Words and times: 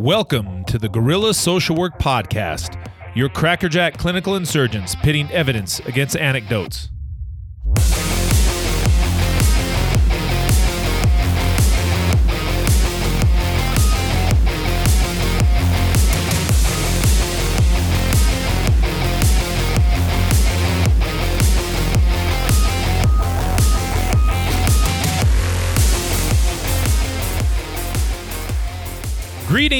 Welcome 0.00 0.64
to 0.64 0.78
the 0.78 0.88
Gorilla 0.88 1.34
Social 1.34 1.76
Work 1.76 1.98
Podcast, 1.98 2.82
your 3.14 3.28
crackerjack 3.28 3.98
clinical 3.98 4.36
insurgents 4.36 4.94
pitting 4.94 5.30
evidence 5.30 5.78
against 5.80 6.16
anecdotes. 6.16 6.88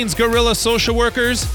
Gorilla 0.08 0.54
Social 0.54 0.96
Workers. 0.96 1.46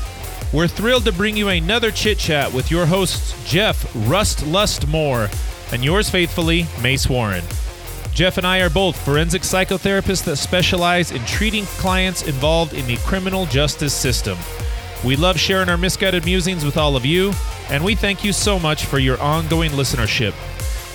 We're 0.53 0.67
thrilled 0.67 1.05
to 1.05 1.11
bring 1.11 1.35
you 1.35 1.49
another 1.49 1.89
chit 1.89 2.19
chat 2.19 2.53
with 2.53 2.69
your 2.69 2.85
hosts, 2.85 3.33
Jeff 3.49 3.91
Rust 4.07 4.45
Lust 4.45 4.87
Moore 4.87 5.29
and 5.71 5.83
yours 5.83 6.09
faithfully, 6.09 6.67
Mace 6.81 7.09
Warren. 7.09 7.43
Jeff 8.13 8.37
and 8.37 8.47
I 8.47 8.59
are 8.59 8.69
both 8.69 9.03
forensic 9.03 9.41
psychotherapists 9.41 10.23
that 10.25 10.37
specialize 10.37 11.11
in 11.11 11.25
treating 11.25 11.65
clients 11.65 12.23
involved 12.23 12.73
in 12.73 12.85
the 12.87 12.97
criminal 12.97 13.45
justice 13.47 13.93
system. 13.93 14.37
We 15.03 15.15
love 15.15 15.39
sharing 15.39 15.69
our 15.69 15.77
misguided 15.77 16.23
musings 16.23 16.63
with 16.63 16.77
all 16.77 16.95
of 16.95 17.05
you, 17.05 17.33
and 17.69 17.83
we 17.83 17.95
thank 17.95 18.23
you 18.23 18.31
so 18.31 18.57
much 18.57 18.85
for 18.85 18.99
your 18.99 19.19
ongoing 19.19 19.71
listenership. 19.71 20.33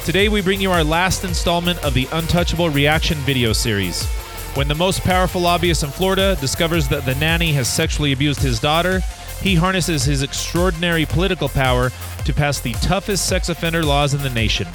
Today, 0.04 0.28
we 0.28 0.40
bring 0.40 0.60
you 0.60 0.70
our 0.70 0.84
last 0.84 1.24
installment 1.24 1.78
of 1.84 1.92
the 1.92 2.09
Untouchable 2.12 2.70
Reaction 2.70 3.18
video 3.18 3.52
series. 3.52 4.09
When 4.54 4.66
the 4.66 4.74
most 4.74 5.02
powerful 5.02 5.40
lobbyist 5.40 5.84
in 5.84 5.90
Florida 5.90 6.36
discovers 6.40 6.88
that 6.88 7.06
the 7.06 7.14
nanny 7.14 7.52
has 7.52 7.72
sexually 7.72 8.12
abused 8.12 8.42
his 8.42 8.59
daughter, 8.59 9.00
he 9.40 9.54
harnesses 9.54 10.04
his 10.04 10.23
extraordinary 10.23 11.06
political 11.06 11.48
power 11.48 11.90
to 12.24 12.34
pass 12.34 12.59
the 12.59 12.73
toughest 12.74 13.28
sex 13.28 13.48
offender 13.48 13.84
laws 13.84 14.12
in 14.12 14.23
the 14.23 14.30
nation. 14.30 14.66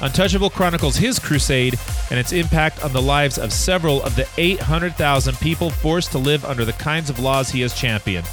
Untouchable 0.00 0.48
chronicles 0.48 0.96
his 0.96 1.18
crusade 1.18 1.78
and 2.10 2.18
its 2.18 2.32
impact 2.32 2.82
on 2.82 2.92
the 2.94 3.02
lives 3.02 3.38
of 3.38 3.52
several 3.52 4.02
of 4.02 4.16
the 4.16 4.26
800,000 4.38 5.36
people 5.40 5.68
forced 5.68 6.10
to 6.12 6.18
live 6.18 6.44
under 6.46 6.64
the 6.64 6.72
kinds 6.72 7.10
of 7.10 7.18
laws 7.18 7.50
he 7.50 7.60
has 7.60 7.78
championed. 7.78 8.26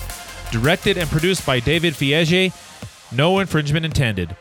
Directed 0.49 0.97
and 0.97 1.09
produced 1.09 1.45
by 1.45 1.59
David 1.59 1.93
Feige, 1.93 2.53
no 3.11 3.39
infringement 3.39 3.85
intended. 3.85 4.35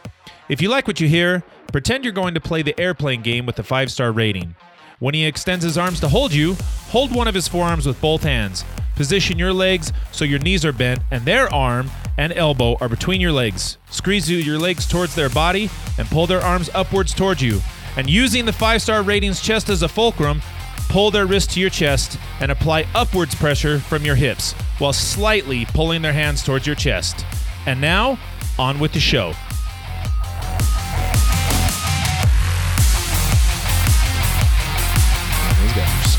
If 0.48 0.62
you 0.62 0.68
like 0.68 0.86
what 0.86 1.00
you 1.00 1.08
hear, 1.08 1.42
pretend 1.72 2.04
you're 2.04 2.12
going 2.12 2.34
to 2.34 2.40
play 2.40 2.62
the 2.62 2.78
airplane 2.78 3.22
game 3.22 3.44
with 3.44 3.58
a 3.58 3.64
five 3.64 3.90
star 3.90 4.12
rating. 4.12 4.54
When 5.00 5.14
he 5.14 5.26
extends 5.26 5.64
his 5.64 5.76
arms 5.76 6.00
to 6.00 6.08
hold 6.08 6.32
you, 6.32 6.54
hold 6.88 7.14
one 7.14 7.26
of 7.26 7.34
his 7.34 7.48
forearms 7.48 7.86
with 7.86 8.00
both 8.00 8.22
hands. 8.22 8.64
Position 8.94 9.38
your 9.38 9.52
legs 9.52 9.92
so 10.12 10.24
your 10.24 10.38
knees 10.38 10.64
are 10.64 10.72
bent 10.72 11.00
and 11.10 11.24
their 11.24 11.52
arm 11.52 11.90
and 12.16 12.32
elbow 12.32 12.76
are 12.80 12.88
between 12.88 13.20
your 13.20 13.32
legs. 13.32 13.76
Squeeze 13.90 14.30
your 14.30 14.58
legs 14.58 14.86
towards 14.86 15.14
their 15.14 15.28
body 15.28 15.68
and 15.98 16.08
pull 16.08 16.28
their 16.28 16.40
arms 16.40 16.70
upwards 16.74 17.12
towards 17.12 17.42
you. 17.42 17.60
And 17.96 18.08
using 18.08 18.44
the 18.44 18.52
five 18.52 18.82
star 18.82 19.02
ratings 19.02 19.40
chest 19.40 19.68
as 19.68 19.82
a 19.82 19.88
fulcrum, 19.88 20.42
pull 20.88 21.10
their 21.10 21.26
wrist 21.26 21.50
to 21.52 21.60
your 21.60 21.70
chest 21.70 22.18
and 22.40 22.52
apply 22.52 22.86
upwards 22.94 23.34
pressure 23.34 23.80
from 23.80 24.04
your 24.04 24.14
hips 24.14 24.52
while 24.78 24.92
slightly 24.92 25.64
pulling 25.66 26.02
their 26.02 26.12
hands 26.12 26.42
towards 26.44 26.66
your 26.66 26.76
chest. 26.76 27.26
And 27.66 27.80
now, 27.80 28.18
on 28.58 28.78
with 28.78 28.92
the 28.92 29.00
show. 29.00 29.32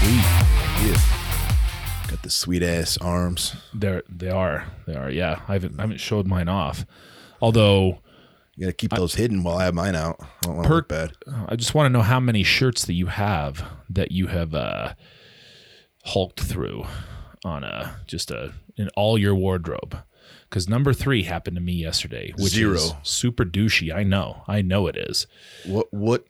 Sweet. 0.06 0.88
Yeah. 0.88 2.08
Got 2.10 2.22
the 2.22 2.30
sweet 2.30 2.62
ass 2.64 2.98
arms. 2.98 3.56
They're 3.74 4.04
they 4.08 4.30
are 4.30 4.68
they 4.86 4.96
are 4.96 5.10
yeah. 5.10 5.42
I 5.48 5.54
haven't 5.54 5.80
I 5.80 5.84
haven't 5.84 6.00
showed 6.00 6.28
mine 6.28 6.48
off. 6.48 6.86
Although 7.42 8.00
You 8.56 8.66
gotta 8.66 8.74
keep 8.74 8.92
those 8.92 9.16
hidden 9.16 9.44
while 9.44 9.58
I 9.58 9.66
have 9.66 9.74
mine 9.74 9.96
out. 9.96 10.18
I 10.22 10.26
don't 10.44 10.56
want 10.58 10.68
to 10.68 10.74
look 10.76 10.88
bad. 10.88 11.14
uh, 11.28 11.46
I 11.50 11.56
just 11.56 11.74
want 11.74 11.86
to 11.88 11.90
know 11.90 12.04
how 12.04 12.20
many 12.20 12.44
shirts 12.44 12.86
that 12.86 12.94
you 12.94 13.08
have 13.08 13.64
that 13.90 14.12
you 14.12 14.28
have 14.28 14.54
uh, 14.54 14.94
hulked 16.06 16.40
through 16.42 16.86
on 17.44 17.64
a 17.64 17.98
just 18.06 18.30
a 18.32 18.54
in 18.78 18.90
all 18.96 19.18
your 19.18 19.34
wardrobe. 19.36 19.98
Because 20.50 20.70
number 20.70 20.94
three 20.94 21.24
happened 21.24 21.58
to 21.58 21.62
me 21.62 21.74
yesterday, 21.74 22.32
which 22.38 22.54
Zero. 22.54 22.76
is 22.76 22.94
super 23.04 23.44
douchey. 23.44 23.94
I 23.94 24.04
know, 24.04 24.44
I 24.48 24.62
know 24.62 24.86
it 24.88 24.96
is. 24.98 25.26
What? 25.66 25.92
What? 25.92 26.26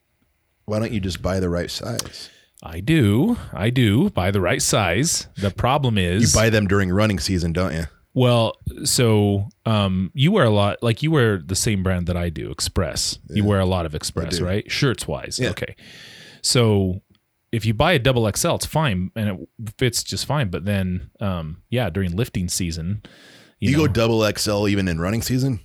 Why 0.66 0.80
don't 0.80 0.92
you 0.94 1.00
just 1.02 1.22
buy 1.22 1.40
the 1.40 1.50
right 1.50 1.70
size? 1.70 2.30
I 2.66 2.80
do, 2.80 3.38
I 3.54 3.70
do 3.70 4.10
buy 4.10 4.32
the 4.32 4.42
right 4.42 4.62
size. 4.62 5.28
The 5.38 5.52
problem 5.52 5.98
is 5.98 6.34
You 6.34 6.40
buy 6.40 6.50
them 6.50 6.68
during 6.68 6.92
running 6.92 7.20
season, 7.20 7.54
don't 7.54 7.74
you? 7.74 7.84
well, 8.14 8.54
so 8.86 9.48
um, 9.66 10.10
you 10.14 10.32
wear 10.32 10.46
a 10.46 10.50
lot, 10.50 10.82
like 10.82 11.04
you 11.04 11.12
wear 11.12 11.38
the 11.38 11.56
same 11.56 11.84
brand 11.84 12.08
that 12.08 12.18
I 12.18 12.30
do, 12.30 12.50
Express. 12.50 13.20
You 13.30 13.44
wear 13.46 13.60
a 13.60 13.66
lot 13.66 13.86
of 13.86 13.94
Express, 13.94 14.40
right? 14.42 14.70
Shirts 14.72 15.08
wise, 15.08 15.38
Yeah. 15.40 15.50
okay. 15.50 15.76
So 16.42 17.02
if 17.52 17.66
you 17.66 17.74
buy 17.74 17.94
a 17.94 18.00
double 18.00 18.30
XL, 18.36 18.56
it's 18.56 18.66
fine 18.66 19.12
and 19.16 19.30
it 19.30 19.74
fits 19.78 20.04
just 20.04 20.26
fine. 20.26 20.50
But 20.50 20.66
then, 20.66 21.10
um, 21.20 21.62
yeah, 21.70 21.90
during 21.90 22.16
lifting 22.16 22.48
season, 22.50 23.02
you, 23.60 23.72
You, 23.72 23.78
know, 23.78 23.88
go 23.88 23.94
double 23.94 24.32
XL 24.38 24.68
even 24.68 24.88
in 24.88 25.00
running 25.00 25.22
season. 25.22 25.60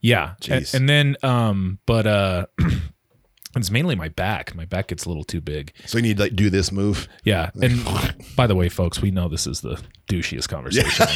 yeah, 0.00 0.34
and, 0.48 0.68
and 0.74 0.88
then, 0.88 1.16
um, 1.22 1.78
but 1.86 2.06
uh, 2.06 2.46
it's 3.60 3.70
mainly 3.70 3.94
my 3.94 4.08
back. 4.08 4.54
My 4.54 4.64
back 4.64 4.88
gets 4.88 5.04
a 5.04 5.08
little 5.08 5.24
too 5.24 5.40
big. 5.40 5.72
So 5.86 5.98
you 5.98 6.02
need 6.02 6.16
to 6.16 6.24
like 6.24 6.36
do 6.36 6.50
this 6.50 6.72
move. 6.72 7.08
Yeah. 7.24 7.50
And 7.60 7.84
by 8.36 8.46
the 8.46 8.54
way, 8.54 8.68
folks, 8.68 9.02
we 9.02 9.10
know 9.10 9.28
this 9.28 9.46
is 9.46 9.60
the 9.60 9.82
douchiest 10.08 10.48
conversation 10.48 11.06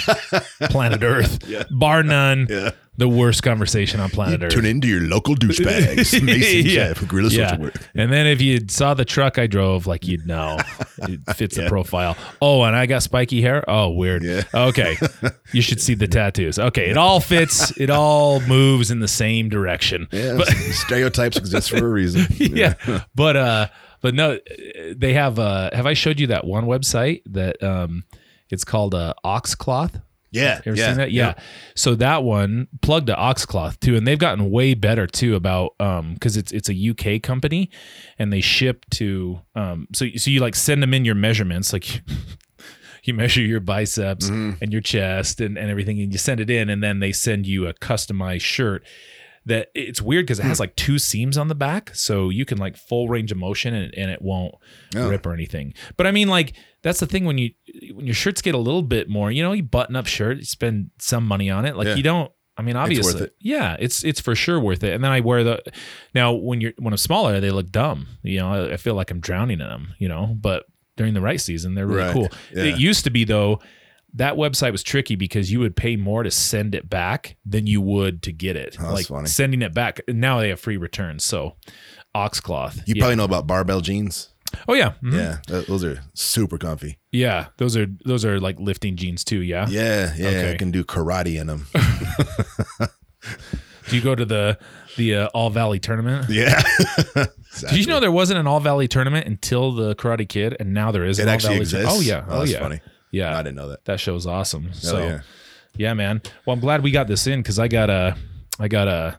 on 0.63 0.69
planet 0.71 1.03
Earth, 1.03 1.39
bar 1.71 2.03
none. 2.03 2.47
Yeah. 2.49 2.71
The 2.99 3.09
worst 3.09 3.43
conversation 3.43 4.01
on 4.01 4.11
planet 4.11 4.43
Earth. 4.43 4.53
Tune 4.53 4.67
into 4.67 4.87
your 4.87 5.01
local 5.01 5.35
douchebags. 5.35 5.97
Mason 6.23 6.27
Yeah. 6.67 6.93
Jeff, 6.93 7.09
Gorilla 7.09 7.31
yeah. 7.31 7.49
Social 7.49 7.63
Work. 7.65 7.75
And 7.95 8.13
then 8.13 8.27
if 8.27 8.43
you 8.43 8.61
saw 8.69 8.93
the 8.93 9.07
truck 9.07 9.39
I 9.39 9.47
drove, 9.47 9.87
like 9.87 10.07
you'd 10.07 10.27
know 10.27 10.59
it 10.99 11.21
fits 11.37 11.57
the 11.57 11.69
profile. 11.69 12.19
Oh, 12.43 12.63
and 12.65 12.77
I 12.77 12.85
got 12.85 13.03
spiky 13.03 13.41
hair. 13.41 13.65
Oh, 13.67 13.89
weird. 13.89 14.23
Yeah. 14.23 14.43
Okay. 14.53 14.99
You 15.55 15.63
should 15.63 15.81
see 15.81 15.95
the 15.95 16.07
tattoos. 16.07 16.59
Okay. 16.59 16.91
It 16.91 16.99
all 16.99 17.19
fits. 17.19 17.75
It 17.81 17.89
all 17.89 18.41
moves 18.41 18.91
in 18.91 19.01
the 19.01 19.09
same 19.09 19.49
direction. 19.49 20.07
Yeah, 20.13 20.39
stereotypes 20.73 21.39
exist 21.39 21.71
for 21.71 21.79
a 21.87 21.89
reason. 21.91 22.27
yeah. 22.37 22.75
But 23.15 23.37
uh 23.39 23.69
but 24.03 24.15
no 24.15 24.39
they 24.95 25.15
have 25.15 25.39
uh 25.39 25.71
have 25.73 25.87
I 25.87 25.95
showed 25.95 26.21
you 26.21 26.27
that 26.27 26.45
one 26.47 26.67
website 26.67 27.23
that 27.27 27.63
um 27.63 28.05
it's 28.53 28.63
called 28.65 28.95
uh 28.95 29.15
Oxcloth? 29.25 29.99
yeah, 30.35 30.61
ever 30.65 30.75
yeah, 30.77 30.87
seen 30.89 30.97
that? 30.97 31.13
Yeah. 31.13 31.35
So 31.75 31.95
that 31.97 32.23
one 32.25 32.69
plugged 32.81 33.09
to 33.09 33.17
Oxcloth 33.17 33.79
too, 33.81 33.97
and 33.97 34.07
they've 34.07 34.19
gotten 34.19 34.51
way 34.51 34.73
better 34.75 35.07
too 35.07 35.35
about 35.35 35.75
um 35.81 36.15
because 36.15 36.37
it's 36.37 36.53
it's 36.53 36.71
a 36.71 36.91
UK 36.91 37.21
company, 37.23 37.69
and 38.19 38.33
they 38.33 38.41
ship 38.41 38.87
to 38.93 39.41
um 39.55 39.89
so 39.93 40.07
so 40.17 40.31
you 40.31 40.41
like 40.41 40.55
send 40.55 40.83
them 40.83 40.95
in 40.95 41.05
your 41.05 41.17
measurements 41.17 41.73
like. 41.73 42.03
You 43.05 43.15
measure 43.15 43.41
your 43.41 43.59
biceps 43.59 44.31
Mm-hmm. 44.31 44.63
and 44.63 44.71
your 44.73 44.81
chest 44.81 45.41
and, 45.41 45.59
and 45.59 45.69
everything, 45.69 46.01
and 46.01 46.13
you 46.13 46.19
send 46.19 46.39
it 46.39 46.49
in, 46.49 46.71
and 46.71 46.85
then 46.85 47.01
they 47.01 47.11
send 47.11 47.49
you 47.49 47.67
a 47.67 47.75
customized 47.75 48.43
shirt. 48.43 48.85
That 49.45 49.71
it's 49.75 50.01
weird 50.01 50.25
because 50.25 50.39
it 50.39 50.43
Hmm. 50.43 50.49
has 50.51 50.61
like 50.61 50.77
two 50.77 51.01
seams 51.01 51.37
on 51.37 51.49
the 51.49 51.57
back, 51.57 51.91
so 51.97 52.29
you 52.29 52.45
can 52.45 52.59
like 52.59 52.77
full 52.77 53.09
range 53.09 53.33
of 53.33 53.39
motion 53.39 53.75
and, 53.75 53.93
and 53.97 54.09
it 54.09 54.23
won't 54.23 54.55
rip 54.95 55.27
or 55.27 55.33
anything. 55.35 55.75
But 55.97 56.07
I 56.07 56.13
mean, 56.13 56.29
like 56.29 56.53
that's 56.85 57.01
the 57.01 57.09
thing 57.09 57.25
when 57.25 57.39
you 57.39 57.51
when 57.95 58.07
your 58.07 58.15
shirts 58.15 58.43
get 58.43 58.55
a 58.55 58.59
little 58.59 58.83
bit 58.83 59.09
more, 59.09 59.31
you 59.31 59.43
know, 59.43 59.53
you 59.53 59.63
button 59.63 59.97
up 59.97 60.07
shirt, 60.07 60.39
you 60.39 60.45
spend 60.45 60.91
some 60.99 61.27
money 61.27 61.51
on 61.51 61.65
it. 61.65 61.77
Like 61.77 61.87
Yeah. 61.89 61.95
you 61.97 62.03
don't. 62.03 62.31
I 62.57 62.61
mean, 62.63 62.77
obviously, 62.77 63.15
worth 63.15 63.23
it. 63.23 63.35
yeah, 63.41 63.77
it's 63.81 64.05
it's 64.05 64.21
for 64.21 64.35
sure 64.35 64.61
worth 64.61 64.85
it. 64.85 64.93
And 64.93 65.03
then 65.03 65.11
I 65.11 65.21
wear 65.21 65.43
the 65.43 65.63
now 66.15 66.33
when 66.35 66.61
you're 66.61 66.75
when 66.79 66.93
I'm 66.93 66.99
smaller, 66.99 67.41
they 67.41 67.51
look 67.51 67.71
dumb. 67.71 68.07
You 68.23 68.41
know, 68.41 68.53
I, 68.53 68.73
I 68.75 68.77
feel 68.77 68.95
like 68.95 69.11
I'm 69.11 69.21
drowning 69.21 69.61
in 69.61 69.67
them. 69.67 69.95
You 69.99 70.09
know, 70.09 70.37
but 70.39 70.67
during 70.99 71.15
the 71.15 71.23
right 71.23 71.41
season, 71.41 71.75
they're 71.75 71.87
really 71.87 72.03
Right. 72.03 72.13
cool. 72.13 72.29
Yeah. 72.55 72.65
It 72.65 72.79
used 72.79 73.05
to 73.05 73.11
be 73.11 73.25
though. 73.25 73.61
That 74.17 74.35
website 74.35 74.73
was 74.73 74.83
tricky 74.83 75.17
because 75.17 75.51
you 75.51 75.59
would 75.61 75.75
pay 75.75 75.97
more 75.97 76.23
to 76.23 76.31
send 76.31 76.75
it 76.75 76.91
back 76.91 77.37
than 77.47 77.67
you 77.67 77.81
would 77.81 78.23
to 78.25 78.33
get 78.33 78.57
it. 78.57 78.77
Oh, 78.79 78.83
that's 78.83 78.93
like 78.95 79.07
funny. 79.07 79.27
sending 79.27 79.63
it 79.63 79.73
back. 79.73 80.01
Now 80.07 80.39
they 80.41 80.51
have 80.51 80.61
free 80.61 80.77
returns. 80.77 81.25
So, 81.25 81.57
Oxcloth. 82.15 82.77
You 82.87 82.95
yeah. 82.97 83.01
probably 83.01 83.17
know 83.17 83.25
about 83.25 83.47
barbell 83.47 83.81
jeans. 83.81 84.32
Oh 84.69 84.75
yeah. 84.75 84.93
Mhm. 85.03 85.15
Yeah, 85.15 85.39
th- 85.47 85.67
those 85.67 85.85
are 85.85 86.01
super 86.15 86.59
comfy. 86.59 86.99
Yeah, 87.11 87.47
those 87.57 87.77
are 87.77 87.87
those 88.05 88.25
are 88.25 88.39
like 88.41 88.59
lifting 88.61 88.97
jeans 88.97 89.25
too. 89.25 89.43
Yeah. 89.43 89.67
Yeah, 89.69 90.13
yeah, 90.17 90.29
Okay. 90.29 90.53
I 90.53 90.57
can 90.57 90.71
do 90.71 90.85
karate 90.85 91.41
in 91.41 91.47
them. 91.47 91.67
Do 93.89 93.97
you 93.97 94.03
go 94.03 94.15
to 94.15 94.25
the 94.25 94.59
the 94.97 95.17
uh, 95.17 95.27
All 95.35 95.51
Valley 95.51 95.79
tournament? 95.79 96.29
yeah. 96.29 96.63
Did 97.61 97.73
you 97.79 97.87
know 97.87 98.01
there 98.01 98.13
wasn't 98.13 98.39
an 98.41 98.47
All 98.47 98.61
Valley 98.61 98.89
tournament 98.89 99.27
until 99.27 99.73
the 99.73 99.95
Karate 99.97 100.29
Kid, 100.29 100.57
and 100.59 100.73
now 100.73 100.91
there 100.91 101.05
is. 101.05 101.19
it 101.19 101.23
an 101.25 101.29
actually 101.29 101.49
All 101.49 101.53
Valley 101.55 101.61
exists? 101.63 101.95
Oh 101.95 102.01
yeah. 102.01 102.25
Oh, 102.29 102.39
that's 102.41 102.53
yeah. 102.53 102.59
funny. 102.61 102.81
Yeah. 103.11 103.37
I 103.39 103.43
didn't 103.43 103.57
know 103.57 103.69
that. 103.69 103.85
That 103.85 104.01
show's 104.01 104.27
awesome. 104.27 104.73
so 104.73 104.99
yeah. 104.99 105.21
yeah. 105.77 105.95
man. 105.95 106.23
Well, 106.47 106.55
I'm 106.55 106.61
glad 106.61 106.83
we 106.83 106.91
got 106.91 107.07
this 107.09 107.27
in 107.27 107.41
because 107.41 107.59
I 107.59 107.69
got 107.69 107.91
a 107.91 108.17
I 108.59 108.69
got 108.69 108.89
a 108.89 109.19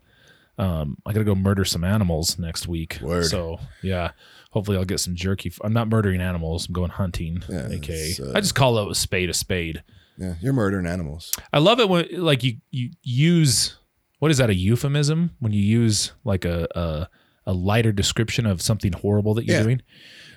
um 0.58 0.98
I 1.06 1.14
gotta 1.14 1.26
go 1.26 1.36
murder 1.36 1.66
some 1.66 1.84
animals 1.84 2.38
next 2.38 2.68
week. 2.68 3.00
Word. 3.02 3.26
So 3.26 3.60
yeah. 3.82 4.12
Hopefully 4.52 4.78
I'll 4.78 4.86
get 4.86 5.00
some 5.00 5.16
jerky. 5.16 5.52
I'm 5.64 5.74
not 5.74 5.88
murdering 5.90 6.22
animals. 6.22 6.68
I'm 6.68 6.74
going 6.74 6.92
hunting. 6.92 7.42
Yeah, 7.50 7.70
aka 7.70 8.14
uh, 8.22 8.32
I 8.36 8.40
just 8.42 8.54
call 8.54 8.78
it 8.78 8.92
a 8.92 8.94
spade 8.96 9.30
a 9.32 9.34
spade. 9.34 9.82
Yeah, 10.18 10.36
you're 10.42 10.54
murdering 10.54 10.86
animals. 10.86 11.32
I 11.52 11.58
love 11.58 11.80
it 11.80 11.90
when 11.90 12.06
like 12.22 12.44
you 12.44 12.58
you 12.70 12.92
use 13.02 13.78
what 14.20 14.30
is 14.30 14.38
that 14.38 14.52
a 14.52 14.56
euphemism 14.56 15.32
when 15.40 15.54
you 15.54 15.62
use 15.62 16.12
like 16.24 16.46
a 16.46 16.68
a, 16.76 17.10
a 17.48 17.54
lighter 17.54 17.92
description 17.92 18.46
of 18.46 18.62
something 18.62 18.94
horrible 18.94 19.34
that 19.34 19.46
you're 19.46 19.58
Yeah. 19.58 19.64
doing. 19.64 19.82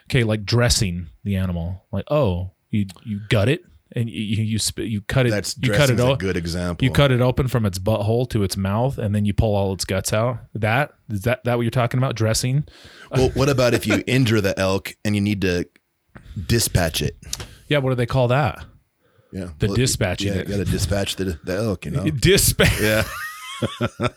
Okay, 0.09 0.25
like 0.25 0.47
dressing 0.47 1.09
the 1.25 1.37
animal. 1.37 1.85
Like 1.93 2.07
oh, 2.11 2.53
you 2.71 2.87
you 3.05 3.21
gut 3.29 3.51
it 3.51 3.65
and 3.97 4.09
you 4.09 4.45
you 4.45 4.59
sp- 4.63 4.87
you 4.87 5.01
cut 5.01 5.27
it. 5.27 5.31
That's 5.31 5.57
you 5.57 5.71
cut 5.73 5.91
it 5.91 5.97
dressing's 5.97 6.01
a 6.01 6.07
o- 6.13 6.17
good 6.17 6.37
example. 6.37 6.85
You 6.85 6.91
cut 6.93 7.11
it 7.11 7.21
open 7.21 7.49
from 7.49 7.67
its 7.67 7.79
butthole 7.79 8.29
to 8.31 8.43
its 8.45 8.57
mouth, 8.57 8.99
and 8.99 9.15
then 9.15 9.25
you 9.25 9.33
pull 9.35 9.57
all 9.57 9.73
its 9.73 9.85
guts 9.85 10.13
out. 10.13 10.39
That 10.55 10.93
is 11.09 11.23
that 11.23 11.43
that 11.45 11.57
what 11.57 11.63
you're 11.63 11.71
talking 11.71 11.99
about? 11.99 12.15
Dressing? 12.15 12.65
Well, 13.11 13.31
what 13.31 13.49
about 13.49 13.75
if 13.75 13.87
you 13.87 14.05
injure 14.07 14.41
the 14.41 14.57
elk 14.59 14.95
and 15.05 15.15
you 15.15 15.21
need 15.21 15.41
to 15.41 15.67
dispatch 16.47 17.03
it? 17.03 17.17
Yeah. 17.69 17.79
What 17.79 17.91
do 17.91 17.97
they 17.97 18.07
call 18.07 18.29
that? 18.29 18.65
Yeah, 19.33 19.49
The 19.59 19.69
dispatching 19.69 20.29
Yeah, 20.29 20.39
you 20.39 20.45
got 20.45 20.57
to 20.59 20.65
dispatch 20.65 21.17
the 21.17 21.39
the 21.43 21.57
elk. 21.57 21.85
You 21.85 21.91
know. 21.91 22.05
Dispatch. 22.11 22.81
Yeah. 22.81 23.03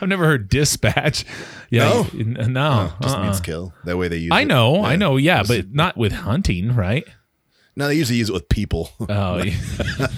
I've 0.00 0.08
never 0.08 0.24
heard 0.26 0.48
dispatch. 0.48 1.24
Yeah. 1.70 1.84
No? 1.88 2.06
you- 2.12 2.34
n- 2.38 2.52
no. 2.52 2.92
Oh, 2.92 2.96
just 3.02 3.16
uh-uh. 3.16 3.24
means 3.24 3.40
kill. 3.40 3.72
That 3.84 3.96
way 3.96 4.08
they 4.08 4.18
use. 4.18 4.30
I 4.32 4.42
it. 4.42 4.44
know, 4.46 4.84
I 4.84 4.96
know, 4.96 5.16
yeah, 5.16 5.42
but 5.46 5.72
not 5.72 5.96
with 5.96 6.12
hunting, 6.12 6.74
right? 6.74 7.04
No, 7.76 7.88
they 7.88 7.94
usually 7.96 8.18
use 8.18 8.28
it 8.30 8.32
with 8.32 8.48
people. 8.48 8.90
Oh, 9.08 9.42
yeah. 9.42 9.54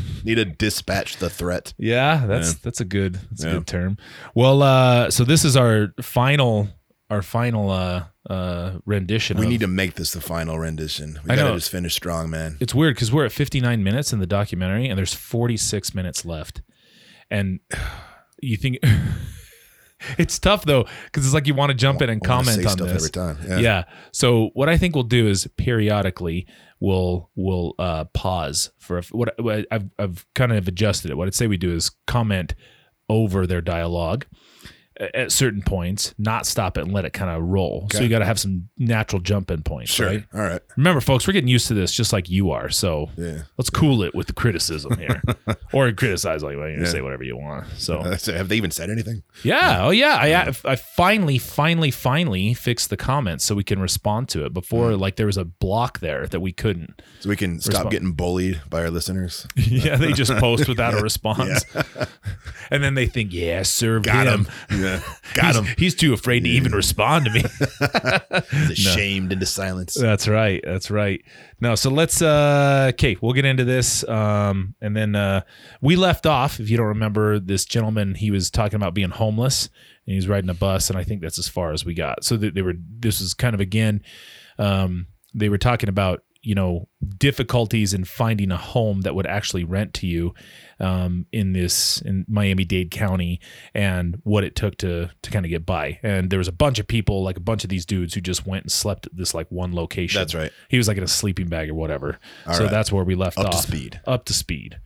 need 0.25 0.35
to 0.37 0.45
dispatch 0.45 1.17
the 1.19 1.31
threat. 1.31 1.73
yeah, 1.79 2.27
that's 2.27 2.53
Yeah. 2.53 2.59
that's 2.63 2.81
a 2.81 2.85
good 2.85 3.15
that's 3.31 3.45
a 3.45 3.53
good 3.53 3.67
term. 3.67 3.97
Well, 4.35 4.63
uh, 4.63 5.11
so 5.11 5.25
this 5.25 5.45
is 5.45 5.57
our 5.57 5.93
final 6.03 6.69
our 7.09 7.23
final 7.23 7.71
uh 7.71 8.05
uh 8.29 8.79
rendition. 8.85 9.39
We 9.39 9.45
of, 9.45 9.51
need 9.51 9.61
to 9.61 9.69
make 9.69 9.95
this 9.95 10.11
the 10.11 10.21
final 10.21 10.59
rendition. 10.59 11.21
We 11.25 11.31
I 11.31 11.37
gotta 11.37 11.51
know. 11.51 11.55
just 11.57 11.71
finish 11.71 11.95
strong, 11.95 12.29
man. 12.29 12.57
It's 12.61 12.75
weird 12.75 12.97
because 12.97 13.13
we're 13.13 13.25
at 13.25 13.33
59 13.33 13.85
minutes 13.85 14.13
in 14.13 14.19
the 14.19 14.27
documentary, 14.27 14.89
and 14.89 14.99
there's 14.99 15.15
46 15.15 15.95
minutes 15.95 16.25
left, 16.25 16.63
and 17.31 17.61
you 18.43 18.57
think. 18.57 18.79
It's 20.19 20.39
tough 20.39 20.65
though, 20.67 20.85
because 21.07 21.25
it's 21.25 21.33
like 21.35 21.47
you 21.47 21.55
want 21.55 21.71
to 21.71 21.75
jump 21.75 22.03
in 22.03 22.11
and 22.11 22.23
comment 22.23 22.65
on 22.65 22.73
stuff 22.73 22.87
this. 22.89 22.97
every 22.97 23.11
time. 23.11 23.39
Yeah. 23.49 23.59
Yeah. 23.59 23.85
So 24.13 24.51
what 24.53 24.69
I 24.69 24.77
think 24.77 24.95
we'll 24.95 25.05
do 25.05 25.27
is 25.27 25.49
periodically 25.57 26.47
we'll 26.81 27.31
we'll 27.35 27.75
uh, 27.79 28.05
pause 28.05 28.71
for 28.79 28.99
a, 28.99 29.03
what, 29.11 29.35
what 29.43 29.67
I've 29.71 29.91
I've 29.99 30.27
kind 30.35 30.53
of 30.53 30.69
adjusted 30.69 31.11
it. 31.11 31.17
What 31.17 31.27
I'd 31.27 31.35
say 31.35 31.47
we 31.47 31.57
do 31.57 31.73
is 31.73 31.91
comment 32.07 32.55
over 33.09 33.47
their 33.47 33.61
dialogue 33.61 34.27
at 34.99 35.31
certain 35.31 35.61
points, 35.63 36.15
not 36.19 36.47
stop 36.47 36.79
it 36.79 36.85
and 36.85 36.93
let 36.93 37.05
it 37.05 37.13
kind 37.13 37.31
of 37.31 37.43
roll. 37.43 37.87
So 37.93 38.01
you 38.03 38.09
got 38.09 38.21
to 38.21 38.25
have 38.25 38.39
some 38.39 38.69
natural 38.79 39.21
jump 39.21 39.51
in 39.51 39.63
points, 39.63 39.93
Sure. 39.93 40.07
right? 40.07 40.25
All 40.33 40.41
right. 40.41 40.61
Remember, 40.77 41.01
folks, 41.03 41.27
we're 41.27 41.35
getting 41.35 41.49
used 41.49 41.69
to 41.69 41.75
this 41.75 41.93
just 41.93 42.13
like 42.15 42.31
you 42.31 42.51
are. 42.51 42.71
So 42.71 43.11
Yeah. 43.17 43.43
let's 43.59 43.69
cool 43.69 44.03
it 44.03 44.15
with 44.15 44.27
the 44.27 44.33
criticism 44.33 44.97
here, 44.99 45.23
or 45.75 45.93
criticize 45.93 46.43
like 46.43 46.57
well, 46.57 46.69
you 46.71 46.79
Yeah. 46.81 46.85
say 46.87 47.03
whatever 47.03 47.25
you 47.25 47.37
want. 47.37 47.67
So 47.77 48.01
have 48.27 48.49
they 48.49 48.57
even 48.57 48.71
said 48.71 48.89
anything? 48.89 49.23
yeah. 49.43 49.85
Oh, 49.85 49.91
yeah. 49.91 50.17
I 50.65 50.71
I 50.73 50.77
finally, 50.77 51.39
finally, 51.39 51.91
finally 51.91 52.55
fixed 52.55 52.89
the 52.91 52.97
comments 52.97 53.45
so 53.45 53.55
we 53.55 53.65
can 53.65 53.79
respond 53.81 54.29
to 54.31 54.45
it. 54.47 54.55
Before, 54.55 54.93
Mm. 54.93 55.01
like, 55.01 55.17
there 55.17 55.27
was 55.27 55.37
a 55.37 55.45
block 55.45 56.01
there 56.01 56.27
that 56.29 56.41
we 56.41 56.53
couldn't. 56.53 57.03
So 57.21 57.29
we 57.29 57.37
can 57.37 57.61
stop 57.61 57.73
Respond. 57.73 57.91
getting 57.91 58.13
bullied 58.13 58.61
by 58.71 58.81
our 58.83 58.91
listeners. 58.91 59.47
yeah, 59.57 59.97
they 59.97 60.13
just 60.13 60.33
post 60.37 60.69
without 60.69 60.95
a 60.95 61.03
response, 61.03 61.65
and 62.71 62.83
then 62.83 62.95
they 62.95 63.07
think, 63.07 63.33
"Yeah, 63.33 63.63
serve 63.63 64.03
Got 64.05 64.27
him. 64.27 64.47
him. 64.69 64.86
Yeah. 64.87 65.01
Got 65.35 65.47
he's, 65.47 65.57
him. 65.57 65.65
He's 65.79 65.95
too 65.95 66.13
afraid 66.13 66.41
to 66.45 66.49
even 66.49 66.73
respond 66.73 67.27
to 67.27 67.31
me." 67.31 68.75
Shamed 68.75 69.33
into 69.33 69.47
silence. 69.47 69.95
That's 69.95 70.29
right. 70.29 70.63
That's 70.65 70.91
right. 70.91 71.23
No, 71.61 71.75
so 71.75 71.91
let's 71.91 72.23
uh 72.23 72.91
okay, 72.95 73.17
we'll 73.21 73.33
get 73.33 73.45
into 73.45 73.65
this. 73.65 74.07
Um 74.09 74.75
and 74.81 74.97
then 74.97 75.15
uh 75.15 75.43
we 75.81 75.97
left 75.97 76.27
off, 76.27 76.61
if 76.61 76.71
you 76.71 76.77
don't 76.77 76.87
remember, 76.87 77.39
this 77.39 77.65
gentleman, 77.65 78.15
he 78.15 78.31
was 78.31 78.51
talking 78.51 78.77
about 78.77 78.95
being 78.95 79.11
homeless 79.11 79.69
and 80.07 80.13
he 80.13 80.17
was 80.17 80.29
riding 80.29 80.51
a 80.51 80.55
bus, 80.55 80.89
and 80.89 80.99
I 80.99 81.05
think 81.05 81.21
that's 81.21 81.39
as 81.39 81.49
far 81.49 81.73
as 81.73 81.85
we 81.85 81.95
got. 81.95 82.25
So 82.25 82.37
that 82.37 82.55
they 82.55 82.63
were 82.63 82.75
this 82.77 83.21
was 83.21 83.35
kind 83.35 83.55
of 83.55 83.61
again, 83.61 84.03
um, 84.59 85.07
they 85.35 85.49
were 85.49 85.59
talking 85.59 85.89
about 85.89 86.23
you 86.47 86.55
know 86.55 86.89
difficulties 87.19 87.93
in 87.93 88.05
finding 88.05 88.53
a 88.53 88.57
home 88.57 89.01
that 89.01 89.17
would 89.17 89.27
actually 89.27 89.65
rent 89.65 89.93
to 89.93 90.07
you 90.07 90.33
um, 90.79 91.27
in 91.33 91.53
this 91.53 92.01
in 92.03 92.25
Miami-Dade 92.29 92.93
County 92.93 93.41
and 93.75 94.21
what 94.23 94.45
it 94.45 94.55
took 94.55 94.77
to 94.79 95.11
to 95.23 95.31
kind 95.31 95.45
of 95.45 95.51
get 95.51 95.67
by. 95.67 95.99
And 96.05 96.31
there 96.31 96.39
was 96.39 96.47
a 96.47 96.53
bunch 96.53 96.79
of 96.79 96.87
people, 96.87 97.25
like 97.25 97.37
a 97.37 97.41
bunch 97.41 97.65
of 97.65 97.71
these 97.71 97.85
dudes, 97.85 98.15
who 98.15 98.21
just 98.21 98.47
went 98.47 98.65
and 98.65 98.73
slept 98.73 99.07
at 99.07 99.17
this 99.17 99.35
like 99.35 99.51
one 99.51 99.75
location. 99.75 100.21
That's 100.21 100.35
right. 100.35 100.53
He 100.69 100.79
was 100.79 100.87
like 100.87 100.97
in 100.97 101.03
a 101.03 101.09
sleeping 101.09 101.49
bag 101.49 101.69
or 101.69 101.75
whatever. 101.75 102.19
All 102.47 102.55
so 102.55 102.63
right. 102.65 102.71
that's 102.71 102.93
where 102.93 103.05
we 103.05 103.17
left 103.17 103.39
off. 103.39 103.47
Up 103.47 103.51
to 103.51 103.59
speed. 103.59 104.01
Up 104.07 104.25
to 104.27 104.33
speed. 104.33 104.79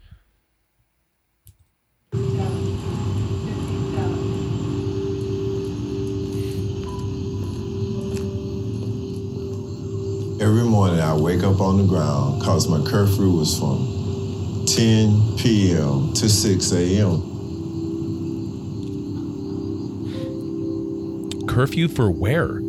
Every 10.40 10.62
morning 10.64 11.00
I 11.00 11.14
wake 11.14 11.42
up 11.42 11.60
on 11.60 11.76
the 11.76 11.84
ground 11.84 12.42
cause 12.42 12.66
my 12.68 12.82
curfew 12.90 13.30
was 13.30 13.58
from 13.58 14.64
10 14.66 15.36
p.m. 15.36 16.12
to 16.14 16.28
6 16.28 16.72
a.m. 16.72 17.26
Curfew 21.46 21.88
for 21.88 22.10
where? 22.10 22.60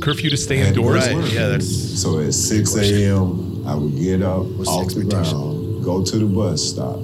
Curfew 0.00 0.30
to 0.30 0.36
stay 0.36 0.58
Had 0.58 0.74
to 0.74 0.82
go 0.82 0.94
indoors. 0.94 1.08
Right, 1.08 1.32
yeah, 1.32 1.48
that's- 1.48 2.00
so 2.00 2.20
at 2.20 2.32
6 2.34 2.76
a.m. 2.76 3.66
I 3.66 3.74
would 3.74 3.96
get 3.96 4.22
up 4.22 4.44
What's 4.46 4.64
the 4.70 4.70
off 4.70 4.86
the 4.94 5.00
expectation? 5.00 5.38
ground, 5.38 5.84
go 5.84 6.04
to 6.04 6.18
the 6.18 6.26
bus 6.26 6.62
stop, 6.62 7.00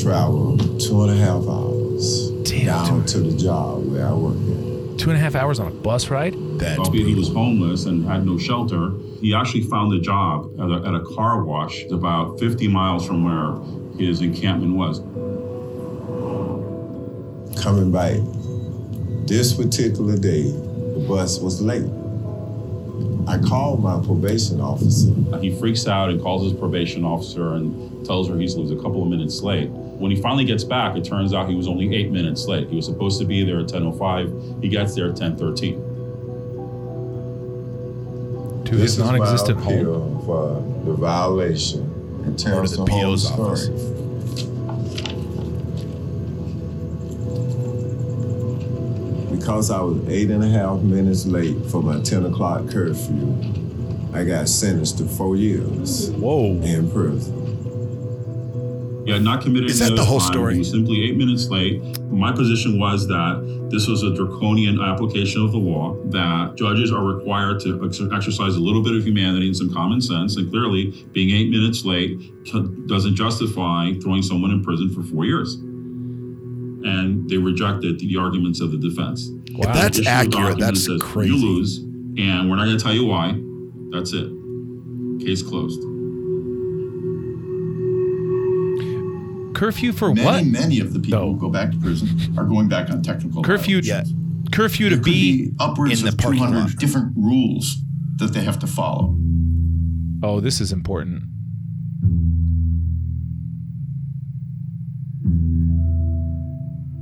travel 0.00 0.56
two 0.78 1.02
and 1.02 1.10
a 1.10 1.16
half 1.16 1.42
hours 1.48 2.30
Damn, 2.44 2.66
down 2.66 3.04
to 3.06 3.18
the 3.18 3.36
job 3.36 3.84
where 3.90 4.06
I 4.06 4.12
work 4.12 4.36
at. 4.36 4.55
Two 4.98 5.10
and 5.10 5.18
a 5.18 5.20
half 5.20 5.34
hours 5.34 5.60
on 5.60 5.66
a 5.68 5.70
bus 5.70 6.08
ride. 6.08 6.34
That's 6.58 6.78
albeit 6.78 7.06
he 7.06 7.14
was 7.14 7.28
homeless 7.28 7.84
and 7.84 8.06
had 8.06 8.24
no 8.24 8.38
shelter, 8.38 8.92
he 9.20 9.34
actually 9.34 9.62
found 9.62 9.92
a 9.92 10.00
job 10.00 10.52
at 10.58 10.70
a, 10.70 10.88
at 10.88 10.94
a 10.94 11.00
car 11.14 11.44
wash 11.44 11.84
about 11.90 12.38
50 12.38 12.68
miles 12.68 13.06
from 13.06 13.24
where 13.24 13.98
his 13.98 14.20
encampment 14.20 14.74
was. 14.74 15.00
Coming 17.62 17.90
back, 17.90 18.18
this 19.26 19.52
particular 19.52 20.16
day, 20.16 20.44
the 20.44 21.04
bus 21.08 21.40
was 21.40 21.60
late. 21.60 21.90
I 23.28 23.38
called 23.38 23.82
my 23.82 23.98
probation 24.04 24.60
officer. 24.60 25.12
He 25.40 25.50
freaks 25.58 25.86
out 25.86 26.10
and 26.10 26.22
calls 26.22 26.44
his 26.44 26.58
probation 26.58 27.04
officer 27.04 27.54
and 27.54 28.06
tells 28.06 28.28
her 28.28 28.38
he's 28.38 28.54
he 28.54 28.70
a 28.70 28.76
couple 28.76 29.02
of 29.02 29.08
minutes 29.08 29.42
late. 29.42 29.68
When 29.98 30.10
he 30.10 30.20
finally 30.20 30.44
gets 30.44 30.62
back, 30.64 30.96
it 30.96 31.04
turns 31.04 31.32
out 31.32 31.48
he 31.48 31.54
was 31.54 31.66
only 31.66 31.94
eight 31.94 32.10
minutes 32.10 32.46
late. 32.46 32.68
He 32.68 32.76
was 32.76 32.84
supposed 32.86 33.18
to 33.20 33.24
be 33.24 33.44
there 33.44 33.60
at 33.60 33.68
10:05. 33.68 34.62
He 34.62 34.68
gets 34.68 34.94
there 34.94 35.08
at 35.08 35.16
10:13. 35.16 35.80
To 38.66 38.72
his 38.72 38.80
This 38.80 38.92
is 38.94 38.98
my 38.98 39.16
non-existent 39.16 39.58
home. 39.60 39.72
appeal 39.74 40.22
for 40.26 40.62
the 40.84 40.92
violation 40.96 41.80
in 42.24 42.32
Or 42.32 42.36
to 42.36 42.44
terms 42.44 42.76
the 42.76 42.82
of 42.82 42.88
PO's 42.88 43.28
home 43.30 43.46
office. 43.46 43.62
story. 43.64 43.92
Because 49.30 49.70
I 49.70 49.80
was 49.80 49.98
eight 50.08 50.30
and 50.30 50.42
a 50.42 50.48
half 50.48 50.80
minutes 50.80 51.26
late 51.26 51.56
for 51.66 51.82
my 51.82 52.00
10 52.00 52.26
o'clock 52.26 52.68
curfew, 52.68 53.36
I 54.12 54.24
got 54.24 54.48
sentenced 54.48 54.98
to 54.98 55.04
four 55.04 55.36
years 55.36 56.10
Whoa. 56.12 56.46
in 56.62 56.90
prison. 56.90 57.45
Had 59.08 59.22
not 59.22 59.40
committed 59.40 59.70
Is 59.70 59.78
that 59.78 59.94
the 59.94 60.04
whole 60.04 60.18
crime. 60.18 60.32
story? 60.32 60.52
He 60.54 60.58
was 60.60 60.70
simply 60.70 61.04
eight 61.04 61.16
minutes 61.16 61.48
late. 61.48 61.80
My 62.10 62.32
position 62.32 62.78
was 62.78 63.06
that 63.06 63.68
this 63.70 63.86
was 63.86 64.02
a 64.02 64.14
draconian 64.14 64.80
application 64.80 65.42
of 65.44 65.52
the 65.52 65.58
law, 65.58 65.96
that 66.10 66.56
judges 66.56 66.92
are 66.92 67.04
required 67.04 67.60
to 67.60 67.84
ex- 67.84 68.00
exercise 68.12 68.56
a 68.56 68.60
little 68.60 68.82
bit 68.82 68.94
of 68.96 69.04
humanity 69.06 69.46
and 69.46 69.56
some 69.56 69.72
common 69.72 70.00
sense. 70.00 70.36
And 70.36 70.50
clearly, 70.50 70.90
being 71.12 71.30
eight 71.30 71.50
minutes 71.50 71.84
late 71.84 72.18
doesn't 72.86 73.14
justify 73.14 73.92
throwing 74.02 74.22
someone 74.22 74.50
in 74.50 74.62
prison 74.64 74.92
for 74.92 75.02
four 75.02 75.24
years. 75.24 75.54
And 75.54 77.28
they 77.28 77.36
rejected 77.36 77.98
the 77.98 78.16
arguments 78.16 78.60
of 78.60 78.70
the 78.70 78.78
defense. 78.78 79.30
Wow. 79.52 79.72
that's 79.72 79.98
Issue 79.98 80.08
accurate, 80.08 80.58
that's 80.58 80.84
says, 80.84 81.00
crazy. 81.00 81.34
You 81.34 81.44
lose, 81.44 81.78
and 81.78 82.48
we're 82.50 82.56
not 82.56 82.66
going 82.66 82.76
to 82.78 82.82
tell 82.82 82.92
you 82.94 83.06
why. 83.06 83.40
That's 83.90 84.12
it. 84.12 84.30
Case 85.24 85.42
closed. 85.42 85.80
Curfew 89.56 89.92
for 89.92 90.14
many, 90.14 90.24
what? 90.24 90.44
many 90.44 90.80
of 90.80 90.92
the 90.92 91.00
people 91.00 91.18
though? 91.18 91.32
who 91.32 91.38
go 91.40 91.48
back 91.48 91.70
to 91.72 91.78
prison 91.78 92.38
are 92.38 92.44
going 92.44 92.68
back 92.68 92.90
on 92.90 93.02
technical 93.02 93.42
Curfew. 93.42 93.80
violations. 93.80 94.14
Curfew 94.52 94.90
to 94.90 94.96
There 94.96 95.02
could 95.04 95.10
be. 95.10 95.52
upwards 95.58 95.98
in 96.00 96.04
the 96.04 96.12
of 96.12 96.18
parking 96.18 96.38
200 96.40 96.58
lot. 96.58 96.76
different 96.76 97.16
rules 97.16 97.76
that 98.16 98.32
they 98.34 98.42
have 98.44 98.58
to 98.60 98.66
follow. 98.66 99.16
Oh, 100.22 100.40
this 100.40 100.60
is 100.60 100.72
important. 100.72 101.22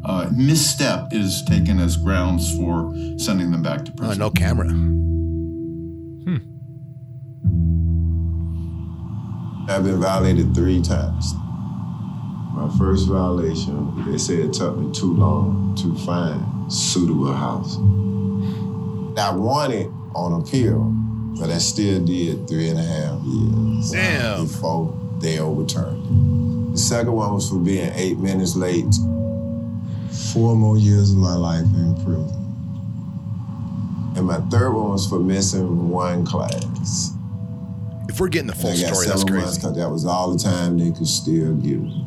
Uh, 0.04 0.28
misstep 0.36 1.08
is 1.12 1.42
taken 1.44 1.80
as 1.80 1.96
grounds 1.96 2.54
for 2.56 2.92
sending 3.18 3.50
them 3.50 3.62
back 3.62 3.84
to 3.86 3.92
Oh, 3.92 3.96
prison. 3.96 4.18
no 4.18 4.30
camera. 4.30 4.68
I've 9.66 9.82
been 9.82 9.98
violated 10.00 10.54
three 10.54 10.82
times. 10.82 11.32
My 12.54 12.70
first 12.78 13.08
violation, 13.08 14.10
they 14.10 14.16
said 14.16 14.38
it 14.38 14.52
took 14.52 14.76
me 14.76 14.92
too 14.94 15.12
long 15.12 15.74
to 15.82 15.92
find 16.06 16.72
suitable 16.72 17.32
house. 17.32 17.76
I 19.18 19.34
won 19.34 19.72
it 19.72 19.90
on 20.14 20.40
appeal, 20.40 20.84
but 21.40 21.50
I 21.50 21.58
still 21.58 22.04
did 22.04 22.46
three 22.46 22.68
and 22.68 22.78
a 22.78 22.82
half 22.82 23.20
years 23.24 23.90
Damn. 23.90 24.46
before 24.46 24.96
they 25.18 25.40
overturned 25.40 26.04
it. 26.04 26.72
The 26.74 26.78
second 26.78 27.12
one 27.12 27.34
was 27.34 27.48
for 27.48 27.58
being 27.58 27.90
eight 27.96 28.18
minutes 28.18 28.54
late. 28.54 28.94
Four 30.32 30.54
more 30.54 30.78
years 30.78 31.10
of 31.10 31.16
my 31.16 31.34
life 31.34 31.64
in 31.64 31.94
prison. 32.04 32.30
And 34.16 34.26
my 34.26 34.38
third 34.48 34.72
one 34.72 34.90
was 34.90 35.08
for 35.08 35.18
missing 35.18 35.88
one 35.88 36.24
class. 36.24 37.10
If 38.08 38.20
we're 38.20 38.28
getting 38.28 38.46
the 38.46 38.54
full 38.54 38.72
story, 38.74 39.08
that's 39.08 39.28
months 39.28 39.58
that 39.58 39.90
was 39.90 40.04
all 40.04 40.32
the 40.32 40.38
time 40.38 40.78
they 40.78 40.92
could 40.92 41.08
still 41.08 41.54
give 41.54 41.82
me. 41.82 42.06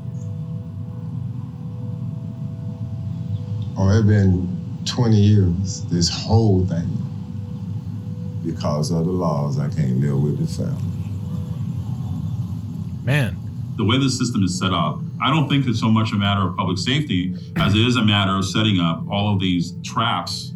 Oh, 3.80 3.90
it's 3.90 4.08
been 4.08 4.58
20 4.86 5.16
years, 5.16 5.84
this 5.86 6.10
whole 6.10 6.66
thing. 6.66 6.90
Because 8.44 8.90
of 8.90 9.06
the 9.06 9.12
laws, 9.12 9.60
I 9.60 9.70
can't 9.70 10.00
live 10.00 10.20
with 10.20 10.40
the 10.40 10.48
family. 10.48 10.82
Man, 13.04 13.38
the 13.76 13.84
way 13.84 14.00
the 14.00 14.10
system 14.10 14.42
is 14.42 14.58
set 14.58 14.74
up, 14.74 15.00
I 15.22 15.30
don't 15.30 15.48
think 15.48 15.68
it's 15.68 15.80
so 15.80 15.90
much 15.92 16.12
a 16.12 16.16
matter 16.16 16.42
of 16.42 16.58
public 16.58 16.80
safety 16.80 17.36
as 17.56 17.76
it 17.76 17.82
is 17.82 17.98
a 17.98 18.04
matter 18.04 18.36
of 18.36 18.46
setting 18.46 18.80
up 18.80 19.04
all 19.12 19.32
of 19.32 19.40
these 19.40 19.74
traps 19.84 20.54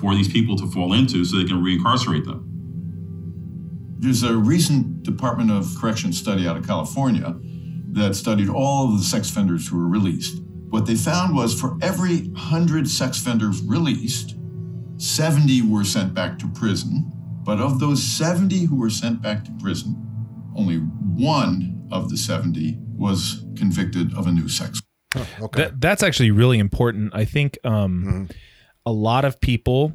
for 0.00 0.14
these 0.14 0.28
people 0.28 0.56
to 0.56 0.66
fall 0.66 0.94
into 0.94 1.26
so 1.26 1.36
they 1.36 1.44
can 1.44 1.62
reincarcerate 1.62 2.24
them. 2.24 2.42
There's 3.98 4.22
a 4.22 4.34
recent 4.34 5.02
Department 5.02 5.50
of 5.50 5.66
Corrections 5.78 6.18
study 6.18 6.48
out 6.48 6.56
of 6.56 6.66
California 6.66 7.34
that 7.92 8.14
studied 8.14 8.48
all 8.48 8.92
of 8.92 8.98
the 8.98 9.04
sex 9.04 9.28
offenders 9.30 9.68
who 9.68 9.76
were 9.76 9.88
released. 9.88 10.40
What 10.70 10.86
they 10.86 10.94
found 10.94 11.34
was 11.34 11.58
for 11.58 11.78
every 11.80 12.28
100 12.28 12.88
sex 12.88 13.20
offenders 13.20 13.62
released, 13.62 14.36
70 14.98 15.62
were 15.62 15.84
sent 15.84 16.14
back 16.14 16.38
to 16.40 16.48
prison. 16.48 17.12
But 17.44 17.60
of 17.60 17.78
those 17.78 18.02
70 18.02 18.64
who 18.64 18.76
were 18.76 18.90
sent 18.90 19.22
back 19.22 19.44
to 19.44 19.52
prison, 19.60 19.94
only 20.56 20.78
one 20.78 21.88
of 21.92 22.10
the 22.10 22.16
70 22.16 22.78
was 22.96 23.44
convicted 23.56 24.12
of 24.14 24.26
a 24.26 24.32
new 24.32 24.48
sex 24.48 24.80
Okay. 25.40 25.62
that 25.62 25.80
that's 25.80 26.02
actually 26.02 26.30
really 26.30 26.58
important. 26.58 27.14
I 27.14 27.24
think 27.24 27.58
um, 27.64 28.28
a 28.84 28.92
lot 28.92 29.24
of 29.24 29.40
people 29.40 29.92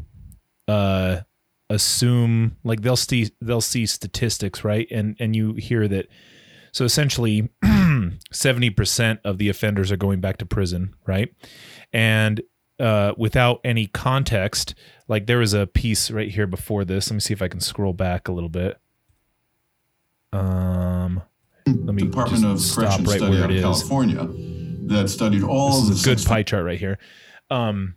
uh, 0.68 1.22
assume 1.70 2.58
like 2.64 2.82
they'll 2.82 2.96
see 2.96 3.30
they'll 3.42 3.62
see 3.62 3.86
statistics 3.86 4.64
right, 4.64 4.88
and 4.90 5.16
and 5.20 5.36
you 5.36 5.54
hear 5.56 5.88
that. 5.88 6.08
So 6.72 6.86
essentially, 6.86 7.50
seventy 8.32 8.70
percent 8.70 9.20
of 9.24 9.38
the 9.38 9.50
offenders 9.50 9.92
are 9.92 9.98
going 9.98 10.22
back 10.22 10.38
to 10.38 10.46
prison, 10.46 10.94
right? 11.06 11.34
And 11.92 12.42
uh, 12.80 13.14
without 13.18 13.62
any 13.64 13.88
context, 13.88 14.76
like 15.08 15.28
there 15.28 15.38
was 15.38 15.54
a 15.54 15.68
piece 15.68 16.10
right 16.10 16.30
here 16.30 16.48
before 16.48 16.84
this. 16.86 17.10
Let 17.10 17.16
me 17.16 17.20
see 17.20 17.34
if 17.34 17.42
I 17.42 17.48
can 17.48 17.60
scroll 17.60 17.94
back 17.94 18.28
a 18.28 18.32
little 18.32 18.50
bit. 18.50 18.80
Um, 20.34 21.22
let 21.68 21.94
me 21.94 22.04
Department 22.04 22.46
of 22.46 22.60
stop 22.60 23.00
right 23.02 23.18
study 23.18 23.36
where 23.36 23.44
out 23.44 23.52
of 23.52 23.62
California 23.62 24.28
that 24.88 25.10
studied 25.10 25.44
all 25.44 25.80
of 25.80 25.86
the 25.86 25.92
this 25.92 26.00
is 26.00 26.06
a 26.06 26.16
good 26.16 26.26
pie 26.26 26.44
chart 26.44 26.66
right 26.66 26.80
here. 26.80 26.98
Um, 27.50 27.96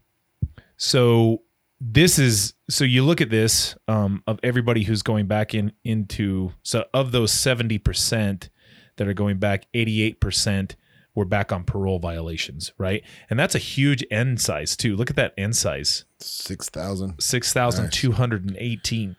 so 0.77 1.43
this 1.81 2.19
is 2.19 2.55
so 2.69 2.85
you 2.85 3.05
look 3.05 3.21
at 3.21 3.31
this 3.31 3.77
um, 3.89 4.23
of 4.27 4.39
everybody 4.43 4.83
who's 4.83 5.03
going 5.03 5.27
back 5.27 5.55
in 5.55 5.73
into 5.85 6.53
so 6.63 6.85
of 6.93 7.13
those 7.13 7.33
seventy 7.33 7.79
percent 7.79 8.51
that 8.97 9.09
are 9.09 9.15
going 9.15 9.39
back, 9.39 9.67
eighty 9.75 10.03
eight 10.03 10.21
percent 10.21 10.77
were 11.15 11.25
back 11.25 11.53
on 11.53 11.63
parole 11.65 11.99
violations, 12.01 12.73
right? 12.77 13.03
And 13.31 13.39
that's 13.39 13.55
a 13.55 13.59
huge 13.59 14.05
end 14.11 14.41
size 14.41 14.77
too. 14.77 14.97
Look 14.97 15.11
at 15.11 15.17
that 15.17 15.33
end 15.39 15.55
size, 15.55 16.05
6,000. 16.19 17.21
six 17.21 17.53
thousand 17.53 17.93
two 17.93 18.13
hundred 18.13 18.45
and 18.47 18.57
eighteen, 18.59 19.17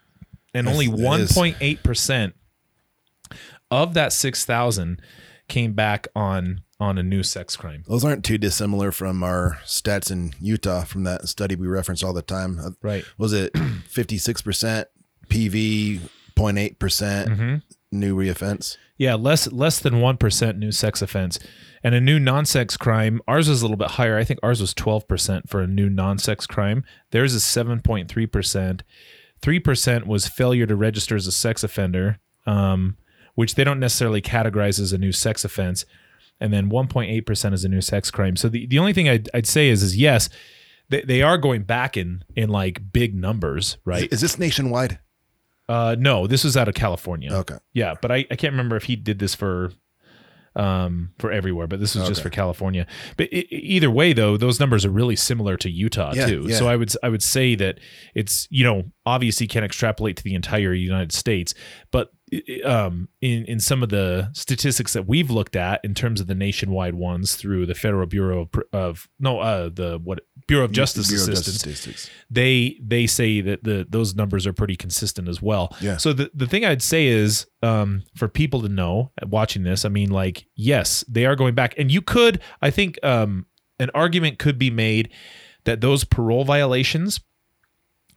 and 0.53 0.67
only 0.67 0.87
that 0.87 0.97
one 0.99 1.21
is- 1.21 1.31
point 1.31 1.55
eight 1.61 1.83
percent 1.83 2.35
of 3.71 3.93
that 3.93 4.13
six 4.13 4.45
thousand 4.45 5.01
came 5.47 5.73
back 5.73 6.07
on 6.15 6.61
on 6.79 6.97
a 6.97 7.03
new 7.03 7.23
sex 7.23 7.55
crime. 7.55 7.83
Those 7.87 8.03
aren't 8.03 8.25
too 8.25 8.37
dissimilar 8.37 8.91
from 8.91 9.23
our 9.23 9.59
stats 9.63 10.11
in 10.11 10.33
Utah 10.41 10.83
from 10.83 11.05
that 11.05 11.27
study 11.29 11.55
we 11.55 11.67
reference 11.67 12.03
all 12.03 12.11
the 12.13 12.21
time. 12.21 12.59
Uh, 12.59 12.71
Right. 12.81 13.05
Was 13.17 13.31
it 13.31 13.53
56% 13.53 14.85
PV, 15.29 15.99
0.8% 16.35 16.77
Mm-hmm. 16.77 17.55
New 17.95 18.15
reoffense? 18.15 18.77
Yeah, 18.97 19.15
less 19.15 19.51
less 19.51 19.79
than 19.79 19.99
one 19.99 20.17
percent 20.17 20.57
new 20.57 20.71
sex 20.71 21.01
offense, 21.01 21.37
and 21.83 21.93
a 21.93 21.99
new 21.99 22.19
non-sex 22.19 22.77
crime. 22.77 23.21
Ours 23.27 23.49
was 23.49 23.61
a 23.61 23.65
little 23.65 23.77
bit 23.77 23.91
higher. 23.91 24.17
I 24.17 24.23
think 24.23 24.39
ours 24.41 24.61
was 24.61 24.73
twelve 24.73 25.07
percent 25.07 25.49
for 25.49 25.61
a 25.61 25.67
new 25.67 25.89
non-sex 25.89 26.47
crime. 26.47 26.83
Theirs 27.11 27.33
is 27.33 27.43
seven 27.43 27.81
point 27.81 28.07
three 28.07 28.25
percent. 28.27 28.83
Three 29.41 29.59
percent 29.59 30.07
was 30.07 30.27
failure 30.27 30.65
to 30.65 30.75
register 30.77 31.15
as 31.17 31.27
a 31.27 31.31
sex 31.31 31.61
offender, 31.61 32.19
um, 32.45 32.95
which 33.35 33.55
they 33.55 33.65
don't 33.65 33.81
necessarily 33.81 34.21
categorize 34.21 34.79
as 34.79 34.93
a 34.93 34.97
new 34.97 35.11
sex 35.11 35.43
offense, 35.43 35.85
and 36.39 36.53
then 36.53 36.69
one 36.69 36.87
point 36.87 37.11
eight 37.11 37.25
percent 37.25 37.53
is 37.53 37.65
a 37.65 37.69
new 37.69 37.81
sex 37.81 38.09
crime. 38.09 38.37
So 38.37 38.47
the, 38.47 38.65
the 38.65 38.79
only 38.79 38.93
thing 38.93 39.09
I'd, 39.09 39.29
I'd 39.33 39.45
say 39.45 39.67
is 39.67 39.83
is 39.83 39.97
yes, 39.97 40.29
they, 40.87 41.01
they 41.01 41.21
are 41.21 41.37
going 41.37 41.63
back 41.63 41.97
in 41.97 42.23
in 42.33 42.47
like 42.47 42.93
big 42.93 43.13
numbers, 43.13 43.77
right? 43.83 44.07
Is 44.11 44.21
this 44.21 44.39
nationwide? 44.39 44.99
Uh, 45.67 45.95
no, 45.97 46.27
this 46.27 46.43
was 46.43 46.55
out 46.55 46.67
of 46.67 46.75
California. 46.75 47.33
Okay. 47.33 47.57
Yeah, 47.73 47.95
but 48.01 48.11
I, 48.11 48.17
I 48.29 48.35
can't 48.35 48.53
remember 48.53 48.75
if 48.75 48.83
he 48.83 48.95
did 48.95 49.19
this 49.19 49.33
for 49.35 49.71
um 50.57 51.09
for 51.19 51.31
everywhere, 51.33 51.67
but 51.67 51.81
this 51.81 51.95
was 51.95 52.07
just 52.07 52.21
for 52.21 52.29
California. 52.29 52.87
But 53.17 53.27
i- 53.33 53.39
i- 53.39 53.47
either 53.55 53.91
way, 53.91 54.13
though, 54.13 54.37
those 54.37 54.57
numbers 54.57 54.85
are 54.85 54.89
really 54.89 55.17
similar 55.17 55.57
to 55.57 55.69
Utah 55.69 56.13
Yeah, 56.15 56.27
too. 56.27 56.45
yeah. 56.47 56.55
So 56.57 56.67
I 56.69 56.77
would 56.77 56.93
I 57.03 57.09
would 57.09 57.23
say 57.23 57.55
that 57.55 57.79
it's 58.13 58.47
you 58.49 58.63
know 58.63 58.83
obviously 59.05 59.47
can't 59.47 59.65
extrapolate 59.65 60.15
to 60.17 60.23
the 60.23 60.33
entire 60.33 60.73
United 60.73 61.11
States, 61.11 61.53
but 61.91 62.11
um 62.63 63.07
in 63.21 63.45
in 63.45 63.59
some 63.59 63.83
of 63.83 63.89
the 63.89 64.29
statistics 64.33 64.93
that 64.93 65.07
we've 65.07 65.29
looked 65.29 65.55
at 65.55 65.79
in 65.83 65.93
terms 65.93 66.19
of 66.19 66.25
the 66.25 66.33
nationwide 66.33 66.95
ones 66.95 67.35
through 67.35 67.67
the 67.67 67.75
Federal 67.75 68.07
Bureau 68.07 68.41
of, 68.41 68.63
of 68.73 69.09
no 69.19 69.39
uh 69.39 69.69
the 69.69 69.99
what 70.03 70.21
Bureau 70.47 70.65
of 70.65 70.71
Justice 70.71 71.07
Bureau 71.07 71.21
Assistance 71.21 71.45
Justice 71.45 71.59
Statistics. 71.59 72.09
they 72.29 72.79
they 72.81 73.05
say 73.05 73.41
that 73.41 73.63
the 73.63 73.85
those 73.87 74.15
numbers 74.15 74.47
are 74.47 74.53
pretty 74.53 74.75
consistent 74.75 75.27
as 75.27 75.41
well. 75.41 75.75
Yeah. 75.79 75.97
So 75.97 76.13
the 76.13 76.31
the 76.33 76.47
thing 76.47 76.65
I'd 76.65 76.81
say 76.81 77.07
is 77.07 77.45
um, 77.61 78.03
for 78.15 78.27
people 78.27 78.61
to 78.61 78.69
know 78.69 79.11
uh, 79.21 79.27
watching 79.27 79.63
this, 79.63 79.85
I 79.85 79.89
mean, 79.89 80.09
like 80.09 80.47
yes, 80.55 81.03
they 81.07 81.25
are 81.25 81.35
going 81.35 81.55
back, 81.55 81.75
and 81.77 81.91
you 81.91 82.01
could, 82.01 82.41
I 82.61 82.69
think, 82.69 82.97
um, 83.03 83.45
an 83.79 83.89
argument 83.93 84.39
could 84.39 84.57
be 84.57 84.69
made 84.69 85.09
that 85.63 85.81
those 85.81 86.03
parole 86.03 86.43
violations, 86.45 87.19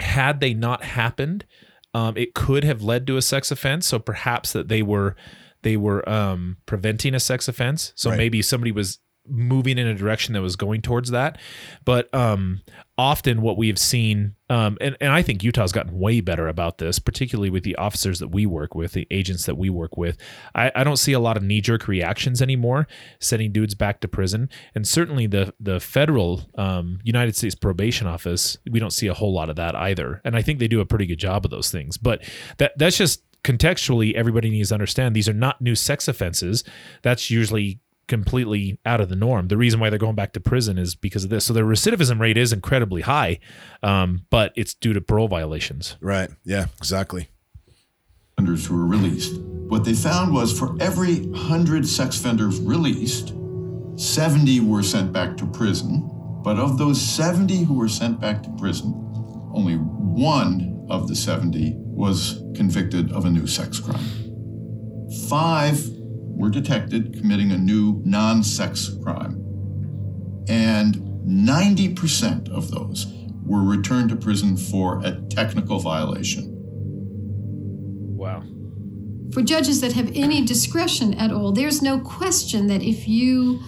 had 0.00 0.40
they 0.40 0.54
not 0.54 0.84
happened, 0.84 1.46
um, 1.94 2.16
it 2.16 2.34
could 2.34 2.64
have 2.64 2.82
led 2.82 3.06
to 3.06 3.16
a 3.16 3.22
sex 3.22 3.50
offense. 3.50 3.86
So 3.86 3.98
perhaps 3.98 4.52
that 4.52 4.68
they 4.68 4.82
were 4.82 5.16
they 5.62 5.76
were 5.76 6.08
um, 6.08 6.56
preventing 6.66 7.14
a 7.14 7.20
sex 7.20 7.48
offense. 7.48 7.92
So 7.96 8.10
Right. 8.10 8.16
maybe 8.16 8.42
somebody 8.42 8.70
was 8.72 8.98
moving 9.28 9.78
in 9.78 9.86
a 9.86 9.94
direction 9.94 10.34
that 10.34 10.42
was 10.42 10.56
going 10.56 10.82
towards 10.82 11.10
that. 11.10 11.38
But 11.84 12.12
um, 12.14 12.62
often 12.96 13.42
what 13.42 13.56
we 13.56 13.68
have 13.68 13.78
seen, 13.78 14.34
um, 14.50 14.78
and, 14.80 14.96
and 15.00 15.12
I 15.12 15.22
think 15.22 15.42
Utah's 15.42 15.72
gotten 15.72 15.98
way 15.98 16.20
better 16.20 16.48
about 16.48 16.78
this, 16.78 16.98
particularly 16.98 17.50
with 17.50 17.62
the 17.62 17.76
officers 17.76 18.18
that 18.18 18.28
we 18.28 18.46
work 18.46 18.74
with, 18.74 18.92
the 18.92 19.06
agents 19.10 19.46
that 19.46 19.56
we 19.56 19.70
work 19.70 19.96
with. 19.96 20.18
I, 20.54 20.72
I 20.74 20.84
don't 20.84 20.96
see 20.96 21.12
a 21.12 21.20
lot 21.20 21.36
of 21.36 21.42
knee 21.42 21.60
jerk 21.60 21.88
reactions 21.88 22.42
anymore, 22.42 22.86
sending 23.20 23.52
dudes 23.52 23.74
back 23.74 24.00
to 24.00 24.08
prison. 24.08 24.48
And 24.74 24.86
certainly 24.86 25.26
the 25.26 25.54
the 25.60 25.80
federal 25.80 26.42
um, 26.56 27.00
United 27.04 27.36
States 27.36 27.54
Probation 27.54 28.06
Office, 28.06 28.56
we 28.70 28.80
don't 28.80 28.92
see 28.92 29.06
a 29.06 29.14
whole 29.14 29.32
lot 29.32 29.50
of 29.50 29.56
that 29.56 29.74
either. 29.74 30.20
And 30.24 30.36
I 30.36 30.42
think 30.42 30.58
they 30.58 30.68
do 30.68 30.80
a 30.80 30.86
pretty 30.86 31.06
good 31.06 31.18
job 31.18 31.44
of 31.44 31.50
those 31.50 31.70
things. 31.70 31.96
But 31.96 32.22
that 32.58 32.72
that's 32.76 32.96
just 32.96 33.22
contextually, 33.44 34.14
everybody 34.14 34.50
needs 34.50 34.70
to 34.70 34.74
understand 34.74 35.14
these 35.14 35.28
are 35.28 35.32
not 35.32 35.60
new 35.60 35.74
sex 35.74 36.08
offenses. 36.08 36.64
That's 37.02 37.30
usually 37.30 37.80
completely 38.08 38.78
out 38.84 39.00
of 39.00 39.08
the 39.08 39.16
norm. 39.16 39.48
The 39.48 39.56
reason 39.56 39.78
why 39.78 39.90
they're 39.90 39.98
going 39.98 40.16
back 40.16 40.32
to 40.32 40.40
prison 40.40 40.78
is 40.78 40.94
because 40.94 41.24
of 41.24 41.30
this. 41.30 41.44
So 41.44 41.52
their 41.52 41.64
recidivism 41.64 42.18
rate 42.18 42.36
is 42.36 42.52
incredibly 42.52 43.02
high, 43.02 43.38
um, 43.82 44.26
but 44.30 44.52
it's 44.56 44.74
due 44.74 44.92
to 44.92 45.00
parole 45.00 45.28
violations. 45.28 45.96
Right. 46.00 46.30
Yeah, 46.44 46.66
exactly. 46.78 47.28
offenders 48.36 48.66
who 48.66 48.76
were 48.76 48.86
released. 48.86 49.38
What 49.68 49.84
they 49.84 49.94
found 49.94 50.32
was 50.32 50.58
for 50.58 50.76
every 50.80 51.20
100 51.26 51.86
sex 51.86 52.18
offenders 52.18 52.58
released, 52.60 53.34
70 53.96 54.60
were 54.60 54.82
sent 54.82 55.12
back 55.12 55.36
to 55.36 55.46
prison. 55.46 56.08
But 56.42 56.58
of 56.58 56.78
those 56.78 57.00
70 57.00 57.64
who 57.64 57.74
were 57.74 57.88
sent 57.88 58.20
back 58.20 58.42
to 58.44 58.50
prison, 58.58 58.94
only 59.52 59.74
one 59.74 60.86
of 60.88 61.08
the 61.08 61.14
70 61.16 61.74
was 61.76 62.42
convicted 62.54 63.12
of 63.12 63.24
a 63.24 63.30
new 63.30 63.46
sex 63.46 63.80
crime. 63.80 64.06
Five 65.28 65.84
were 66.38 66.48
detected 66.48 67.18
committing 67.18 67.50
a 67.50 67.58
new 67.58 68.00
non 68.04 68.42
sex 68.42 68.96
crime. 69.02 69.44
And 70.48 70.94
90% 71.26 72.48
of 72.48 72.70
those 72.70 73.12
were 73.44 73.62
returned 73.62 74.10
to 74.10 74.16
prison 74.16 74.56
for 74.56 75.00
a 75.04 75.20
technical 75.28 75.80
violation. 75.80 76.54
Wow. 78.16 78.44
For 79.32 79.42
judges 79.42 79.80
that 79.80 79.92
have 79.92 80.10
any 80.14 80.44
discretion 80.44 81.14
at 81.14 81.32
all, 81.32 81.52
there's 81.52 81.82
no 81.82 81.98
question 81.98 82.68
that 82.68 82.82
if 82.82 83.06
you 83.06 83.60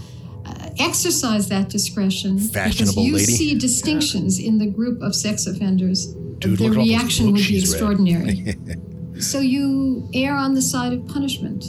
uh, 0.46 0.70
exercise 0.78 1.48
that 1.48 1.68
discretion, 1.68 2.36
because 2.36 2.96
you 2.96 3.14
lady. 3.14 3.24
see 3.24 3.58
distinctions 3.58 4.38
in 4.38 4.58
the 4.58 4.66
group 4.66 5.02
of 5.02 5.14
sex 5.14 5.46
offenders, 5.46 6.14
Dude, 6.38 6.58
the 6.58 6.64
look 6.64 6.72
at 6.72 6.78
all 6.78 6.84
those 6.84 6.88
reaction 6.88 7.32
would 7.32 7.46
be 7.46 7.58
extraordinary. 7.58 8.54
so 9.20 9.40
you 9.40 10.08
err 10.14 10.34
on 10.34 10.54
the 10.54 10.62
side 10.62 10.94
of 10.94 11.06
punishment. 11.08 11.64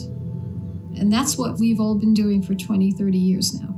And 0.98 1.12
that's 1.12 1.38
what 1.38 1.60
we've 1.60 1.80
all 1.80 1.96
been 1.96 2.14
doing 2.14 2.42
for 2.42 2.56
20, 2.56 2.92
30 2.92 3.18
years 3.18 3.54
now. 3.54 3.78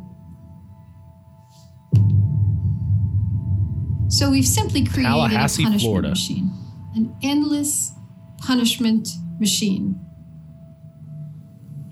So 4.09 4.29
we've 4.29 4.45
simply 4.45 4.85
created 4.85 5.11
a 5.11 5.27
punishment 5.27 5.81
Florida. 5.81 6.09
machine, 6.09 6.51
an 6.95 7.15
endless 7.23 7.91
punishment 8.37 9.09
machine. 9.39 9.99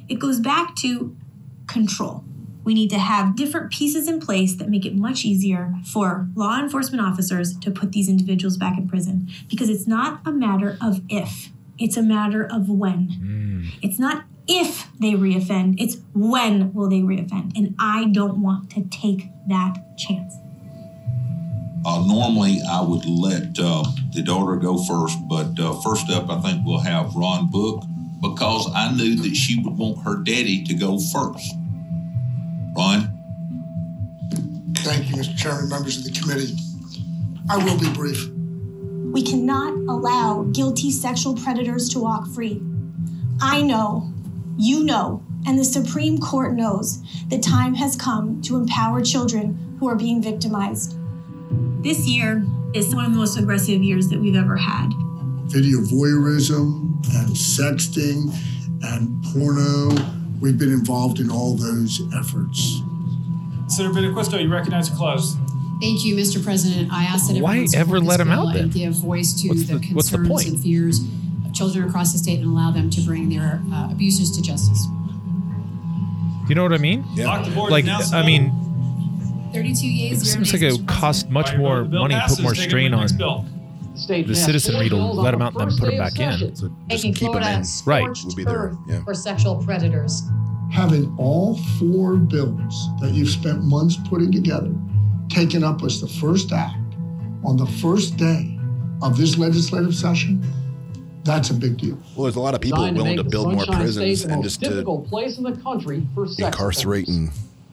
It 0.08 0.20
goes 0.20 0.40
back 0.40 0.75
to 0.78 1.18
control. 1.68 2.24
We 2.63 2.75
need 2.75 2.92
to 2.92 3.00
have 3.00 3.36
different 3.36 3.72
pieces 3.72 4.08
in 4.08 4.20
place 4.20 4.56
that 4.58 4.70
make 4.70 4.86
it 4.86 4.96
much 4.96 5.25
easier 5.25 5.74
for 5.92 6.28
law 6.36 6.60
enforcement 6.60 7.04
officers 7.04 7.58
to 7.58 7.72
put 7.72 7.92
these 7.92 8.08
individuals 8.08 8.56
back 8.56 8.78
in 8.78 8.88
prison 8.88 9.28
because 9.50 9.70
it's 9.70 9.88
not 9.88 10.22
a 10.24 10.32
matter 10.32 10.78
of 10.80 11.01
if, 11.10 11.50
it's 11.80 11.98
a 11.98 12.04
matter 12.04 12.44
of 12.44 12.70
when. 12.70 13.10
Hmm. 13.10 13.70
It's 13.82 13.98
not 13.98 14.25
if 14.51 14.88
they 15.00 15.13
reoffend, 15.13 15.75
it's 15.79 15.98
when 16.13 16.74
will 16.74 16.89
they 16.89 17.00
reoffend. 17.00 17.58
And 17.58 17.74
I 17.79 18.12
don't 18.12 18.41
want 18.41 18.70
to 18.72 18.84
take 18.89 19.29
that 19.48 19.98
chance. 19.98 20.36
Uh, 21.86 22.03
normally, 22.05 22.60
I 22.70 22.81
would 22.81 23.05
let 23.05 23.58
uh, 23.58 23.84
the 24.13 24.22
daughter 24.22 24.58
go 24.58 24.77
first, 24.84 25.17
but 25.27 25.58
uh, 25.58 25.79
first 25.81 26.10
up, 26.12 26.29
I 26.29 26.39
think 26.41 26.65
we'll 26.65 26.79
have 26.79 27.15
Ron 27.15 27.50
Book 27.50 27.84
because 28.22 28.70
I 28.75 28.91
knew 28.91 29.15
that 29.15 29.36
she 29.36 29.63
would 29.63 29.77
want 29.77 30.03
her 30.03 30.17
daddy 30.17 30.63
to 30.65 30.74
go 30.74 31.00
first. 31.00 31.53
Ron? 32.75 33.17
Thank 34.79 35.10
you, 35.10 35.15
Mr. 35.15 35.38
Chairman, 35.38 35.70
members 35.70 35.98
of 35.98 36.03
the 36.03 36.20
committee. 36.20 36.55
I 37.50 37.58
will 37.58 37.79
be 37.79 37.91
brief. 37.93 38.29
We 39.13 39.24
cannot 39.24 39.74
allow 39.89 40.43
guilty 40.51 40.91
sexual 40.91 41.36
predators 41.36 41.89
to 41.89 42.00
walk 42.00 42.27
free. 42.27 42.62
I 43.41 43.62
know, 43.62 44.13
you 44.58 44.84
know, 44.84 45.24
and 45.48 45.58
the 45.58 45.63
Supreme 45.65 46.17
Court 46.20 46.53
knows 46.53 47.01
the 47.29 47.39
time 47.39 47.74
has 47.75 47.96
come 47.96 48.41
to 48.43 48.58
empower 48.58 49.01
children 49.01 49.75
who 49.79 49.88
are 49.88 49.96
being 49.96 50.22
victimized. 50.22 50.98
This 51.84 52.08
year 52.08 52.46
is 52.74 52.93
one 52.93 53.05
of 53.05 53.12
the 53.12 53.17
most 53.17 53.38
aggressive 53.38 53.81
years 53.84 54.08
that 54.10 54.20
we've 54.20 54.36
ever 54.36 54.55
had. 54.55 54.89
Video 55.46 55.79
voyeurism 55.79 56.93
and 57.15 57.29
sexting 57.36 58.34
and 58.84 59.24
porno. 59.34 59.89
We've 60.39 60.58
been 60.58 60.72
involved 60.72 61.20
in 61.20 61.29
all 61.29 61.55
those 61.55 62.01
efforts. 62.15 62.81
Senator 63.67 63.93
Benacquisto, 64.00 64.41
you 64.41 64.51
recognize 64.51 64.89
the 64.89 64.96
clause. 64.96 65.36
Thank 65.81 66.05
you, 66.05 66.15
Mr. 66.15 66.43
President. 66.43 66.91
I 66.93 67.03
ask 67.05 67.27
that 67.31 67.41
Why 67.41 67.65
ever 67.75 68.00
let 68.00 68.17
this 68.20 68.27
him 68.27 68.31
out 68.31 68.53
then? 68.53 68.63
and 68.65 68.74
give 68.74 68.93
voice 68.93 69.34
to 69.41 69.50
What's 69.50 69.63
the, 69.67 69.77
the- 69.79 69.93
what's 69.93 70.10
the 70.12 70.17
concerns 70.17 70.29
point? 70.29 70.48
and 70.50 70.62
fears 70.62 71.00
of 71.00 71.05
children 71.62 71.88
across 71.88 72.12
the 72.12 72.18
state 72.18 72.39
and 72.39 72.48
allow 72.48 72.72
them 72.72 72.89
to 72.89 73.01
bring 73.01 73.30
their 73.30 73.62
uh, 73.72 73.91
abusers 73.91 74.32
to 74.32 74.41
justice. 74.41 74.88
You 76.50 76.56
know 76.56 76.63
what 76.63 76.74
I 76.74 76.80
mean? 76.80 77.06
Lock 77.18 77.46
the 77.46 77.51
board 77.51 77.72
Like, 77.72 77.86
I 77.86 78.25
mean, 78.25 78.51
32 79.53 79.88
years. 79.88 80.22
it 80.24 80.25
seems 80.25 80.51
like 80.51 80.63
it 80.63 80.72
would 80.72 80.88
cost 80.88 81.30
much 81.30 81.56
more 81.56 81.86
money, 81.86 82.15
passes. 82.15 82.38
put 82.38 82.44
more 82.44 82.53
Take 82.53 82.62
it 82.62 82.63
to 82.63 82.70
strain 82.70 82.94
on 82.94 83.01
next 83.01 83.13
bill. 83.13 83.46
the 84.08 84.34
citizenry 84.34 84.89
to 84.89 84.96
let 84.96 85.32
them 85.32 85.41
out 85.44 85.53
and 85.53 85.70
then 85.70 85.77
put 85.77 85.89
them 85.89 85.98
back 86.00 86.20
in. 86.20 86.56
So 86.56 86.68
just 86.89 87.03
making 87.03 87.13
keep 87.13 87.32
them 87.32 87.41
Florida 87.44 87.50
in. 87.51 87.58
Right. 87.86 88.03
scorched 88.03 88.25
We'll 88.25 88.36
be 88.36 88.44
there, 88.44 88.74
yeah. 88.88 89.03
for 89.03 89.13
sexual 89.13 89.63
predators. 89.63 90.24
Having 90.72 91.15
all 91.20 91.58
four 91.80 92.15
bills 92.15 92.88
that 93.01 93.12
you've 93.12 93.29
spent 93.29 93.62
months 93.64 93.98
putting 94.09 94.31
together 94.31 94.74
taken 95.29 95.64
up 95.64 95.83
as 95.83 96.01
the 96.01 96.07
first 96.07 96.51
act 96.51 96.96
on 97.46 97.55
the 97.55 97.68
first 97.83 98.18
day 98.18 98.57
of 99.01 99.16
this 99.18 99.38
legislative 99.38 99.94
session, 99.94 100.42
that's 101.24 101.50
a 101.50 101.53
big 101.53 101.77
deal. 101.77 101.98
Well, 102.16 102.24
there's 102.24 102.36
a 102.36 102.40
lot 102.40 102.55
of 102.55 102.62
people 102.62 102.79
Designed 102.79 102.98
willing 102.98 103.18
to 103.18 103.24
make 103.24 103.25
the 103.25 103.29
build 103.29 103.53
more 103.53 103.66
prisons 103.66 104.24
the 104.24 104.29
and 104.29 104.38
most 104.38 104.44
just 104.44 104.64
to 104.64 104.70
difficult 104.70 105.07
place 105.07 105.38
in 105.38 105.44
the 105.44 105.55
country 105.57 106.07
for 106.14 106.27
sex 106.27 106.40
incarcerate 106.40 107.07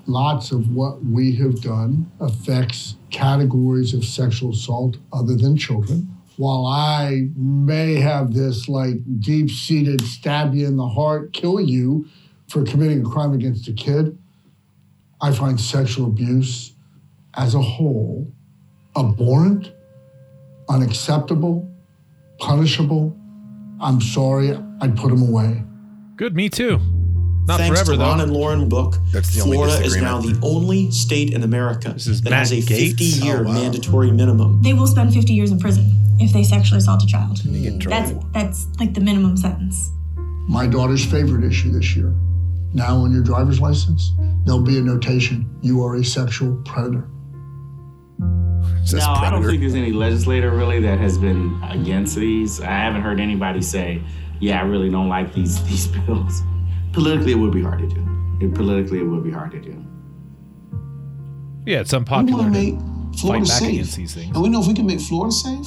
Lots 0.06 0.52
of 0.52 0.74
what 0.74 1.04
we 1.04 1.34
have 1.36 1.60
done 1.60 2.10
affects 2.20 2.96
categories 3.10 3.92
of 3.92 4.04
sexual 4.04 4.52
assault 4.52 4.96
other 5.12 5.36
than 5.36 5.56
children. 5.56 6.14
While 6.36 6.66
I 6.66 7.28
may 7.36 7.96
have 7.96 8.32
this 8.32 8.68
like 8.68 8.96
deep 9.20 9.50
seated 9.50 10.00
stab 10.00 10.54
you 10.54 10.66
in 10.66 10.76
the 10.76 10.88
heart, 10.88 11.32
kill 11.32 11.60
you 11.60 12.06
for 12.46 12.64
committing 12.64 13.04
a 13.04 13.08
crime 13.08 13.34
against 13.34 13.68
a 13.68 13.72
kid, 13.72 14.16
I 15.20 15.32
find 15.32 15.60
sexual 15.60 16.06
abuse 16.06 16.72
as 17.34 17.54
a 17.54 17.60
whole 17.60 18.32
abhorrent, 18.96 19.72
unacceptable, 20.68 21.68
punishable. 22.38 23.17
I'm 23.80 24.00
sorry, 24.00 24.56
I'd 24.80 24.96
put 24.96 25.12
him 25.12 25.22
away. 25.22 25.62
Good, 26.16 26.34
me 26.34 26.48
too. 26.48 26.78
Not 27.46 27.58
Thanks 27.60 27.78
forever 27.80 27.92
to 27.92 27.98
Ron 27.98 28.18
though. 28.18 28.24
and 28.24 28.32
Lauren 28.32 28.68
Book, 28.68 28.96
That's 29.12 29.34
the 29.34 29.40
only 29.40 29.56
Florida 29.56 29.82
is 29.84 29.96
now 29.96 30.20
the 30.20 30.38
only 30.42 30.90
state 30.90 31.32
in 31.32 31.42
America 31.42 31.90
that 31.96 32.20
Matt 32.24 32.32
has 32.32 32.52
a 32.52 32.56
Gaetz? 32.56 32.92
50-year 32.94 33.38
Oh, 33.38 33.42
wow. 33.44 33.52
mandatory 33.54 34.10
minimum. 34.10 34.60
They 34.62 34.74
will 34.74 34.86
spend 34.86 35.14
50 35.14 35.32
years 35.32 35.50
in 35.50 35.58
prison 35.58 35.86
if 36.20 36.32
they 36.32 36.42
sexually 36.44 36.78
assault 36.78 37.02
a 37.02 37.06
child. 37.06 37.42
you 37.44 37.62
get 37.70 37.72
in 37.74 37.78
That's 37.90 38.12
that's 38.34 38.66
like 38.78 38.92
the 38.92 39.00
minimum 39.00 39.36
sentence. 39.36 39.90
My 40.48 40.66
daughter's 40.66 41.04
favorite 41.06 41.44
issue 41.44 41.70
this 41.72 41.96
year. 41.96 42.14
Now 42.74 42.96
on 42.98 43.12
your 43.12 43.22
driver's 43.22 43.60
license, 43.60 44.12
there'll 44.44 44.60
be 44.60 44.76
a 44.76 44.82
notation, 44.82 45.48
you 45.62 45.82
are 45.84 45.94
a 45.96 46.04
sexual 46.04 46.54
predator. 46.66 47.08
Says 48.84 49.04
no, 49.04 49.12
I 49.12 49.30
don't 49.30 49.44
think 49.44 49.60
there's 49.60 49.74
any 49.74 49.92
legislator 49.92 50.50
really 50.50 50.80
that 50.80 50.98
has 50.98 51.18
been 51.18 51.60
against 51.68 52.16
these. 52.16 52.60
I 52.60 52.66
haven't 52.70 53.02
heard 53.02 53.20
anybody 53.20 53.60
say, 53.60 54.02
"Yeah, 54.40 54.60
I 54.60 54.64
really 54.64 54.90
don't 54.90 55.08
like 55.08 55.34
these 55.34 55.62
these 55.68 55.86
bills." 55.88 56.42
Politically, 56.92 57.32
it 57.32 57.38
would 57.38 57.52
be 57.52 57.62
hard 57.62 57.80
to 57.80 57.86
do. 57.86 58.04
It, 58.40 58.54
politically, 58.54 59.00
it 59.00 59.04
would 59.04 59.24
be 59.24 59.30
hard 59.30 59.50
to 59.52 59.60
do. 59.60 59.84
Yeah, 61.66 61.80
it's 61.80 61.92
unpopular 61.92 62.42
want 62.42 62.54
to 62.54 62.60
to 62.60 62.72
make 62.72 62.80
fight 62.80 63.20
Florida 63.20 63.44
back 63.44 63.58
safe. 63.58 63.68
against 63.68 63.96
these 63.96 64.14
things. 64.14 64.34
And 64.34 64.42
we 64.42 64.48
know 64.48 64.60
if 64.60 64.66
we 64.66 64.74
can 64.74 64.86
make 64.86 65.00
Florida 65.00 65.32
safe, 65.32 65.66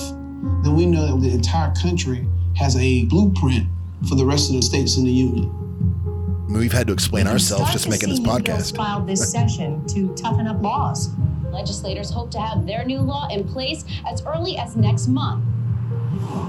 then 0.63 0.75
we 0.75 0.87
know 0.87 1.15
that 1.15 1.21
the 1.21 1.31
entire 1.33 1.71
country 1.75 2.27
has 2.55 2.75
a 2.77 3.05
blueprint 3.05 3.67
for 4.09 4.15
the 4.15 4.25
rest 4.25 4.49
of 4.49 4.55
the 4.55 4.61
states 4.63 4.97
in 4.97 5.03
the 5.03 5.11
union. 5.11 6.47
We've 6.49 6.71
had 6.71 6.87
to 6.87 6.93
explain 6.93 7.27
ourselves 7.27 7.71
just 7.71 7.87
making 7.87 8.09
this 8.09 8.19
podcast. 8.19 8.75
filed 8.75 9.07
this 9.07 9.31
session 9.31 9.85
to 9.87 10.13
toughen 10.15 10.47
up 10.47 10.61
laws. 10.61 11.11
Legislators 11.51 12.09
hope 12.09 12.31
to 12.31 12.39
have 12.39 12.65
their 12.65 12.83
new 12.85 12.99
law 12.99 13.27
in 13.29 13.47
place 13.47 13.83
as 14.07 14.23
early 14.25 14.57
as 14.57 14.75
next 14.75 15.07
month. 15.07 15.43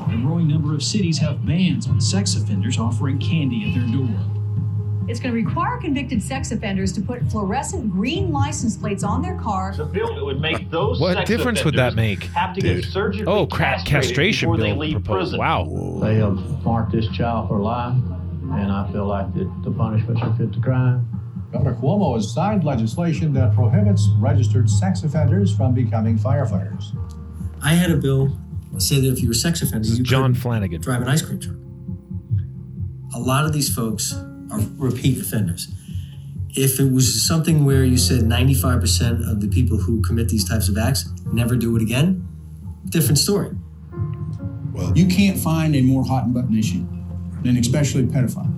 A 0.09 0.17
growing 0.23 0.49
number 0.49 0.75
of 0.75 0.83
cities 0.83 1.19
have 1.19 1.45
bans 1.47 1.89
on 1.89 2.01
sex 2.01 2.37
offenders 2.37 2.79
offering 2.79 3.19
candy 3.19 3.69
at 3.69 3.75
their 3.79 3.89
door. 3.99 4.09
It's 5.09 5.19
going 5.19 5.35
to 5.35 5.41
require 5.45 5.79
convicted 5.79 6.23
sex 6.23 6.53
offenders 6.53 6.93
to 6.93 7.01
put 7.01 7.23
fluorescent 7.31 7.91
green 7.91 8.31
license 8.31 8.77
plates 8.77 9.03
on 9.03 9.21
their 9.21 9.37
car. 9.37 9.75
The 9.77 9.85
bill 9.85 10.15
that 10.15 10.25
would 10.25 10.41
make 10.41 10.71
those 10.71 11.01
What 11.01 11.15
sex 11.15 11.29
difference 11.29 11.65
would 11.65 11.75
that 11.75 11.95
make? 11.97 12.23
have 12.27 12.55
to 12.55 12.61
Dude. 12.61 12.83
get 12.85 12.91
surgically 12.93 13.33
Oh, 13.33 13.47
crap! 13.47 13.85
Castration 13.85 14.47
before 14.49 14.59
they 14.63 14.71
bill 14.71 14.79
leave 14.79 14.93
proposed. 15.05 15.31
prison. 15.33 15.39
Wow. 15.41 15.99
They 16.01 16.15
have 16.17 16.65
marked 16.65 16.93
this 16.93 17.09
child 17.09 17.49
for 17.49 17.59
life, 17.59 17.97
and 18.53 18.71
I 18.71 18.91
feel 18.93 19.07
like 19.07 19.35
that 19.35 19.51
the 19.65 19.73
punishments 19.73 20.23
are 20.23 20.33
fit 20.37 20.53
the 20.53 20.61
crime. 20.61 21.09
Governor 21.53 21.75
Cuomo 21.75 22.15
has 22.17 22.33
signed 22.33 22.65
legislation 22.65 23.33
that 23.35 23.55
prohibits 23.55 24.09
registered 24.19 24.71
sex 24.71 25.03
offenders 25.03 25.55
from 25.55 25.75
becoming 25.75 26.19
firefighters. 26.19 26.97
I 27.63 27.75
had 27.75 27.91
a 27.91 27.97
bill 27.97 28.37
say 28.79 29.01
that 29.01 29.13
if 29.13 29.21
you 29.21 29.29
were 29.29 29.33
a 29.33 29.35
sex 29.35 29.61
offender, 29.61 29.81
This 29.81 29.93
is 29.93 29.99
you 29.99 30.05
John 30.05 30.35
Flanagan. 30.35 30.81
drive 30.81 31.03
an 31.03 31.09
ice 31.09 31.21
cream 31.23 31.39
truck. 31.39 31.57
A 33.15 33.19
lot 33.21 33.45
of 33.45 33.53
these 33.53 33.73
folks 33.75 34.15
are 34.51 34.61
repeat 34.77 35.19
offenders. 35.21 35.69
If 36.55 36.81
it 36.81 36.91
was 36.91 37.27
something 37.27 37.65
where 37.65 37.85
you 37.85 37.97
said 37.99 38.23
95% 38.23 39.31
of 39.31 39.41
the 39.41 39.49
people 39.49 39.77
who 39.77 40.01
commit 40.03 40.29
these 40.31 40.47
types 40.49 40.69
of 40.69 40.77
acts 40.79 41.09
never 41.33 41.55
do 41.57 41.77
it 41.77 41.83
again, 41.83 42.27
different 42.89 43.19
story. 43.19 43.51
Well, 44.73 44.97
you 44.97 45.07
can't 45.07 45.39
find 45.39 45.77
a 45.77 45.83
more 45.83 46.05
hot 46.05 46.25
and 46.25 46.33
button 46.35 46.57
issue 46.59 46.87
than 47.43 47.57
especially 47.59 48.05
pedophiles. 48.05 48.52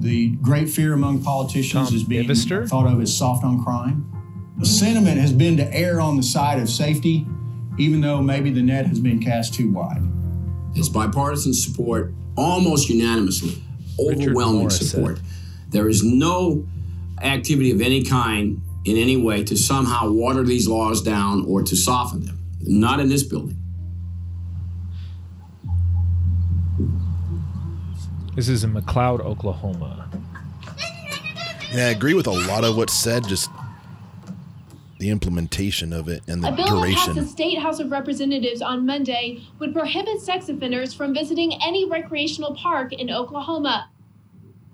The 0.00 0.30
great 0.36 0.68
fear 0.68 0.92
among 0.92 1.22
politicians 1.22 1.88
Tom 1.88 1.96
is 1.96 2.04
being 2.04 2.28
Ivester? 2.28 2.68
thought 2.68 2.86
of 2.86 3.00
as 3.00 3.16
soft 3.16 3.44
on 3.44 3.62
crime. 3.64 4.10
The 4.58 4.66
sentiment 4.66 5.20
has 5.20 5.32
been 5.32 5.56
to 5.56 5.74
err 5.74 6.00
on 6.00 6.16
the 6.16 6.22
side 6.22 6.60
of 6.60 6.68
safety, 6.68 7.26
even 7.78 8.00
though 8.00 8.22
maybe 8.22 8.50
the 8.50 8.62
net 8.62 8.86
has 8.86 9.00
been 9.00 9.20
cast 9.20 9.54
too 9.54 9.70
wide. 9.70 10.02
It's 10.74 10.88
bipartisan 10.88 11.52
support, 11.52 12.12
almost 12.36 12.88
unanimously, 12.88 13.60
overwhelming 13.98 14.60
Morris 14.60 14.90
support. 14.90 15.20
There 15.70 15.88
is 15.88 16.04
no 16.04 16.66
activity 17.20 17.72
of 17.72 17.80
any 17.80 18.04
kind 18.04 18.62
in 18.84 18.96
any 18.96 19.16
way 19.16 19.42
to 19.44 19.56
somehow 19.56 20.10
water 20.10 20.44
these 20.44 20.68
laws 20.68 21.02
down 21.02 21.44
or 21.46 21.62
to 21.62 21.76
soften 21.76 22.24
them. 22.24 22.38
Not 22.60 23.00
in 23.00 23.08
this 23.08 23.22
building. 23.22 23.57
This 28.38 28.48
is 28.48 28.62
in 28.62 28.72
McLoud, 28.72 29.18
Oklahoma. 29.18 30.08
Yeah, 31.74 31.86
I 31.86 31.90
agree 31.90 32.14
with 32.14 32.28
a 32.28 32.46
lot 32.46 32.62
of 32.62 32.76
what's 32.76 32.92
said. 32.92 33.26
Just 33.26 33.50
the 35.00 35.10
implementation 35.10 35.92
of 35.92 36.06
it 36.08 36.22
and 36.28 36.44
the 36.44 36.52
A 36.52 36.52
bill 36.52 36.82
that 36.82 36.94
passed 36.94 37.14
the. 37.16 37.26
State 37.26 37.58
House 37.58 37.80
of 37.80 37.90
Representatives 37.90 38.62
on 38.62 38.86
Monday 38.86 39.42
would 39.58 39.72
prohibit 39.72 40.20
sex 40.20 40.48
offenders 40.48 40.94
from 40.94 41.12
visiting 41.12 41.52
any 41.60 41.84
recreational 41.84 42.54
park 42.54 42.92
in 42.92 43.10
Oklahoma. 43.10 43.90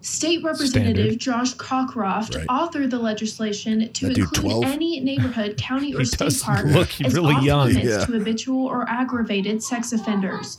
State 0.03 0.45
Representative 0.45 1.19
Standard. 1.19 1.19
Josh 1.19 1.55
Cockroft 1.55 2.37
Right. 2.37 2.47
authored 2.49 2.91
the 2.91 2.99
legislation 2.99 3.91
to 3.95 4.09
That 4.09 4.19
include 4.19 4.35
12? 4.35 4.65
any 4.65 5.01
neighborhood, 5.01 5.57
county, 5.59 5.95
or 5.95 6.01
He 6.01 6.05
state 6.05 6.39
park 6.43 6.67
look 6.67 7.01
as 7.01 7.15
really 7.15 7.35
off 7.37 7.43
young. 7.43 7.69
limits 7.69 7.87
Yeah. 7.87 8.05
to 8.05 8.13
habitual 8.13 8.67
or 8.67 8.87
aggravated 8.91 9.63
sex 9.63 9.95
offenders. 9.95 10.59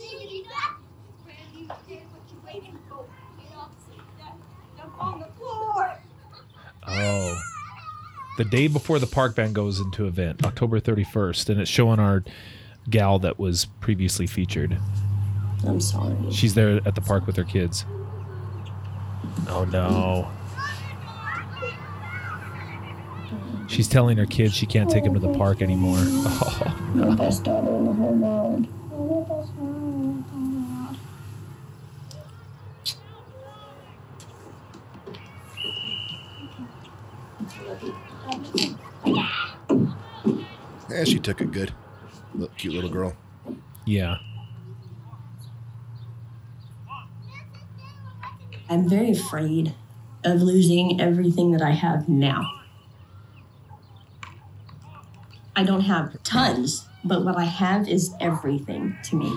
Oh. 6.87 7.41
The 8.37 8.45
day 8.45 8.67
before 8.67 8.99
the 8.99 9.07
park 9.07 9.35
ban 9.35 9.53
goes 9.53 9.79
into 9.79 10.07
event, 10.07 10.45
October 10.45 10.79
31st, 10.79 11.49
and 11.49 11.61
it's 11.61 11.69
showing 11.71 11.99
our 11.99 12.23
gal 12.89 13.17
that 13.19 13.39
was 13.39 13.65
previously 13.79 14.27
featured. 14.27 14.77
I'm 15.65 15.79
sorry. 15.79 16.15
She's 16.31 16.53
there 16.53 16.81
at 16.85 16.95
the 16.95 17.01
park 17.01 17.25
with 17.25 17.37
her 17.37 17.43
kids. 17.43 17.85
Oh 19.47 19.65
no. 19.65 20.29
She's 23.67 23.87
telling 23.87 24.17
her 24.17 24.25
kids 24.25 24.53
she 24.53 24.65
can't 24.65 24.89
take 24.89 25.03
them 25.03 25.13
to 25.13 25.19
the 25.19 25.33
park 25.33 25.61
anymore. 25.61 25.97
Oh, 25.97 26.91
My 26.93 27.05
no. 27.07 27.15
best 27.15 27.43
daughter 27.43 27.73
in 27.75 27.85
the 27.85 27.93
whole 27.93 28.13
world. 28.13 28.67
Yeah, 40.95 41.03
she 41.03 41.19
took 41.19 41.41
it 41.41 41.51
good. 41.51 41.73
Look, 42.34 42.55
cute 42.58 42.73
little 42.73 42.89
girl. 42.89 43.13
Yeah. 43.86 44.17
I'm 48.69 48.89
very 48.89 49.12
afraid 49.12 49.75
of 50.23 50.41
losing 50.41 50.99
everything 50.99 51.51
that 51.51 51.62
I 51.62 51.71
have 51.71 52.10
now. 52.10 52.49
I 55.55 55.63
don't 55.63 55.81
have 55.81 56.21
tons, 56.23 56.88
but 57.03 57.23
what 57.23 57.38
I 57.38 57.43
have 57.43 57.88
is 57.88 58.13
everything 58.19 58.97
to 59.03 59.15
me. 59.15 59.29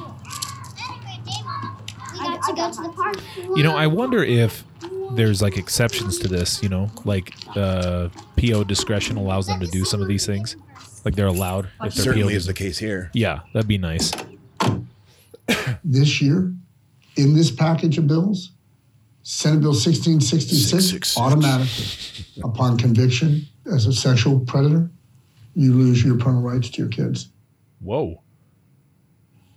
To 2.46 2.54
go 2.54 2.70
to 2.70 2.82
the 2.82 2.88
park. 2.90 3.16
You 3.56 3.62
know, 3.62 3.76
I 3.76 3.86
wonder 3.86 4.22
if 4.22 4.64
there's 5.12 5.42
like 5.42 5.56
exceptions 5.56 6.18
to 6.18 6.28
this, 6.28 6.62
you 6.62 6.68
know, 6.68 6.90
like 7.04 7.34
uh, 7.56 8.08
PO 8.36 8.64
discretion 8.64 9.16
allows 9.16 9.46
them 9.46 9.60
to 9.60 9.66
do 9.66 9.84
some 9.84 10.00
of 10.00 10.08
these 10.08 10.24
things. 10.24 10.56
Like 11.08 11.16
they're 11.16 11.26
allowed 11.26 11.70
if 11.82 11.94
they're 11.94 12.04
Certainly 12.04 12.34
PO 12.34 12.36
is 12.36 12.44
the 12.44 12.52
case 12.52 12.76
here. 12.76 13.10
Yeah, 13.14 13.40
that'd 13.54 13.66
be 13.66 13.78
nice. 13.78 14.12
This 15.82 16.20
year, 16.20 16.52
in 17.16 17.34
this 17.34 17.50
package 17.50 17.96
of 17.96 18.06
bills, 18.06 18.50
Senate 19.22 19.60
Bill 19.60 19.70
1666, 19.70 21.16
automatically, 21.16 22.42
upon 22.44 22.76
conviction 22.76 23.46
as 23.72 23.86
a 23.86 23.92
sexual 23.94 24.40
predator, 24.40 24.90
you 25.54 25.72
lose 25.72 26.04
your 26.04 26.18
parental 26.18 26.42
rights 26.42 26.68
to 26.68 26.82
your 26.82 26.90
kids. 26.90 27.30
Whoa. 27.80 28.20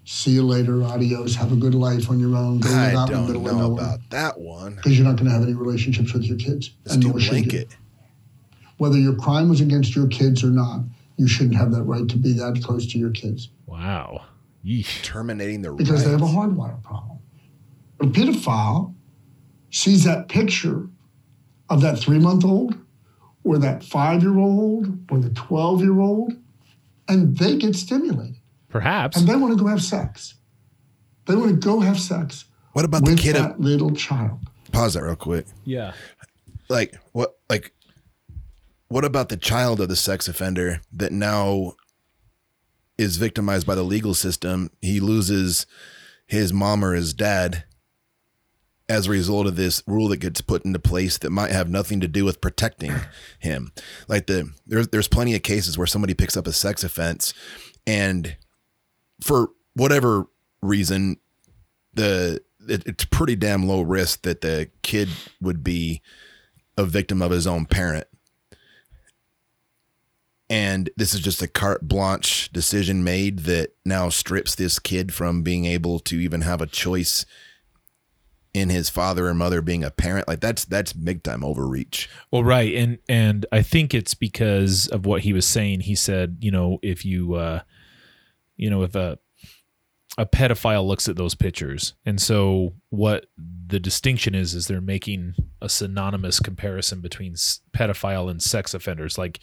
See 0.05 0.31
you 0.31 0.43
later. 0.43 0.81
Adios. 0.83 1.35
Have 1.35 1.51
a 1.51 1.57
good 1.57 1.75
life 1.75 2.09
on 2.09 2.17
your 2.17 2.37
own. 2.37 2.61
Go 2.61 2.69
I 2.69 2.93
live 2.93 2.95
out 2.95 3.09
in 3.11 3.27
the 3.27 3.33
don't 3.33 3.43
know 3.43 3.57
nowhere. 3.57 3.83
about 3.83 3.99
that 4.11 4.39
one. 4.39 4.75
Because 4.75 4.97
you're 4.97 5.05
not 5.05 5.17
going 5.17 5.25
to 5.25 5.33
have 5.33 5.43
any 5.43 5.53
relationships 5.53 6.13
with 6.13 6.23
your 6.23 6.37
kids. 6.37 6.71
Let's 6.85 6.95
do 6.95 7.09
nor 7.09 7.19
should 7.19 7.51
you. 7.51 7.65
Whether 8.77 8.97
your 8.97 9.15
crime 9.15 9.49
was 9.49 9.59
against 9.59 9.97
your 9.97 10.07
kids 10.07 10.45
or 10.45 10.51
not, 10.51 10.85
you 11.21 11.27
shouldn't 11.27 11.55
have 11.55 11.71
that 11.71 11.83
right 11.83 12.07
to 12.09 12.17
be 12.17 12.33
that 12.33 12.59
close 12.63 12.87
to 12.91 12.97
your 12.97 13.11
kids 13.11 13.49
Wow. 13.67 14.25
Yeesh. 14.65 15.01
Terminating 15.03 15.61
the 15.61 15.71
because 15.71 15.91
rights. 15.91 16.03
they 16.05 16.11
have 16.11 16.21
a 16.21 16.25
hardwire 16.25 16.81
problem. 16.83 17.19
A 17.99 18.05
pedophile 18.05 18.93
sees 19.69 20.03
that 20.03 20.27
picture 20.27 20.89
of 21.69 21.81
that 21.81 21.97
three 21.99 22.19
month 22.19 22.43
old 22.43 22.75
or 23.43 23.57
that 23.59 23.83
five 23.83 24.21
year 24.23 24.37
old 24.37 24.87
or 25.11 25.19
the 25.19 25.29
12 25.29 25.81
year 25.81 25.99
old, 25.99 26.33
and 27.07 27.37
they 27.37 27.57
get 27.57 27.75
stimulated. 27.75 28.37
Perhaps. 28.69 29.17
And 29.17 29.27
they 29.27 29.35
want 29.35 29.57
to 29.57 29.63
go 29.63 29.67
have 29.69 29.81
sex. 29.81 30.35
They 31.25 31.35
want 31.35 31.49
to 31.51 31.55
go 31.57 31.79
have 31.79 31.99
sex. 31.99 32.45
What 32.73 32.83
about 32.85 33.03
with 33.03 33.17
the 33.17 33.21
kid? 33.23 33.35
that 33.35 33.59
little 33.59 33.91
child? 33.91 34.39
Pause 34.71 34.93
that 34.95 35.03
real 35.03 35.15
quick. 35.15 35.45
Yeah. 35.65 35.93
Like 36.69 36.95
what? 37.13 37.37
Like 37.49 37.73
what 38.91 39.05
about 39.05 39.29
the 39.29 39.37
child 39.37 39.79
of 39.79 39.87
the 39.87 39.95
sex 39.95 40.27
offender 40.27 40.81
that 40.91 41.13
now 41.13 41.75
is 42.97 43.15
victimized 43.15 43.65
by 43.65 43.73
the 43.73 43.83
legal 43.83 44.13
system? 44.13 44.69
He 44.81 44.99
loses 44.99 45.65
his 46.27 46.51
mom 46.51 46.83
or 46.83 46.93
his 46.93 47.13
dad 47.13 47.63
as 48.89 49.07
a 49.07 49.11
result 49.11 49.47
of 49.47 49.55
this 49.55 49.81
rule 49.87 50.09
that 50.09 50.17
gets 50.17 50.41
put 50.41 50.65
into 50.65 50.77
place 50.77 51.17
that 51.19 51.29
might 51.29 51.51
have 51.51 51.69
nothing 51.69 52.01
to 52.01 52.07
do 52.09 52.25
with 52.25 52.41
protecting 52.41 52.93
him. 53.39 53.71
Like 54.09 54.27
the 54.27 54.51
there's 54.67 54.89
there's 54.89 55.07
plenty 55.07 55.35
of 55.35 55.41
cases 55.41 55.77
where 55.77 55.87
somebody 55.87 56.13
picks 56.13 56.35
up 56.35 56.45
a 56.45 56.51
sex 56.51 56.83
offense 56.83 57.33
and 57.87 58.35
for 59.23 59.51
whatever 59.73 60.27
reason 60.61 61.15
the 61.93 62.41
it, 62.67 62.85
it's 62.85 63.05
pretty 63.05 63.37
damn 63.37 63.69
low 63.69 63.83
risk 63.83 64.23
that 64.23 64.41
the 64.41 64.69
kid 64.81 65.07
would 65.39 65.63
be 65.63 66.01
a 66.77 66.83
victim 66.83 67.21
of 67.21 67.31
his 67.31 67.47
own 67.47 67.65
parent. 67.65 68.05
And 70.51 70.89
this 70.97 71.13
is 71.13 71.21
just 71.21 71.41
a 71.41 71.47
carte 71.47 71.87
blanche 71.87 72.51
decision 72.51 73.05
made 73.05 73.39
that 73.39 73.69
now 73.85 74.09
strips 74.09 74.53
this 74.53 74.79
kid 74.79 75.13
from 75.13 75.43
being 75.43 75.63
able 75.63 75.97
to 75.99 76.19
even 76.19 76.41
have 76.41 76.59
a 76.59 76.67
choice 76.67 77.25
in 78.53 78.67
his 78.69 78.89
father 78.89 79.27
or 79.27 79.33
mother 79.33 79.61
being 79.61 79.85
a 79.85 79.91
parent. 79.91 80.27
Like 80.27 80.41
that's 80.41 80.65
that's 80.65 80.91
big 80.91 81.23
time 81.23 81.41
overreach. 81.41 82.09
Well, 82.31 82.43
right, 82.43 82.75
and 82.75 82.97
and 83.07 83.45
I 83.53 83.61
think 83.61 83.93
it's 83.93 84.13
because 84.13 84.87
of 84.87 85.05
what 85.05 85.21
he 85.21 85.31
was 85.31 85.45
saying. 85.45 85.81
He 85.81 85.95
said, 85.95 86.39
you 86.41 86.51
know, 86.51 86.79
if 86.81 87.05
you, 87.05 87.35
uh, 87.35 87.61
you 88.57 88.69
know, 88.69 88.83
if 88.83 88.93
a 88.93 89.19
a 90.17 90.25
pedophile 90.25 90.85
looks 90.85 91.07
at 91.07 91.15
those 91.15 91.33
pictures, 91.33 91.93
and 92.05 92.21
so 92.21 92.73
what 92.89 93.27
the 93.37 93.79
distinction 93.79 94.35
is 94.35 94.53
is 94.53 94.67
they're 94.67 94.81
making 94.81 95.35
a 95.61 95.69
synonymous 95.69 96.41
comparison 96.41 96.99
between 96.99 97.35
pedophile 97.71 98.29
and 98.29 98.43
sex 98.43 98.73
offenders, 98.73 99.17
like. 99.17 99.39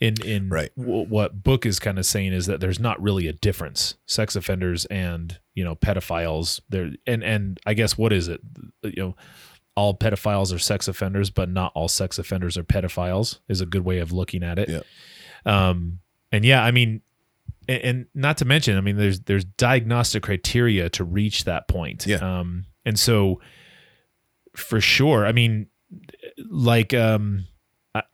In 0.00 0.14
in 0.24 0.48
Right. 0.50 0.70
w- 0.76 1.06
what 1.08 1.42
book 1.42 1.64
is 1.64 1.78
kind 1.78 1.98
of 1.98 2.04
saying 2.04 2.32
is 2.34 2.46
that 2.46 2.60
there's 2.60 2.78
not 2.78 3.00
really 3.02 3.26
a 3.28 3.32
difference 3.32 3.94
sex 4.06 4.36
offenders 4.36 4.84
and 4.86 5.38
you 5.54 5.64
know 5.64 5.74
pedophiles 5.74 6.60
there 6.68 6.90
and 7.06 7.24
and 7.24 7.58
I 7.66 7.72
guess 7.74 7.96
what 7.96 8.12
is 8.12 8.28
it 8.28 8.40
you 8.82 8.92
know 9.02 9.16
all 9.74 9.94
pedophiles 9.94 10.54
are 10.54 10.58
sex 10.58 10.88
offenders, 10.88 11.28
but 11.30 11.50
not 11.50 11.70
all 11.74 11.86
sex 11.88 12.18
offenders 12.18 12.56
are 12.56 12.64
pedophiles 12.64 13.40
is 13.48 13.60
a 13.60 13.66
good 13.66 13.84
way 13.84 13.98
of 13.98 14.10
looking 14.10 14.42
at 14.42 14.58
it. 14.58 14.68
yeah. 14.70 14.80
Um, 15.44 15.98
and 16.32 16.44
yeah, 16.46 16.64
I 16.64 16.70
mean, 16.70 17.02
and, 17.68 17.82
and 17.82 18.06
not 18.14 18.38
to 18.38 18.44
mention, 18.46 18.76
I 18.78 18.80
mean, 18.80 18.96
there's 18.96 19.20
there's 19.20 19.44
diagnostic 19.44 20.22
criteria 20.22 20.88
to 20.90 21.04
reach 21.04 21.44
that 21.44 21.68
point. 21.68 22.06
Yeah. 22.06 22.16
Um, 22.16 22.64
and 22.86 22.98
so 22.98 23.40
for 24.56 24.80
sure, 24.80 25.26
I 25.26 25.32
mean, 25.32 25.66
like 26.50 26.94
um, 26.94 27.44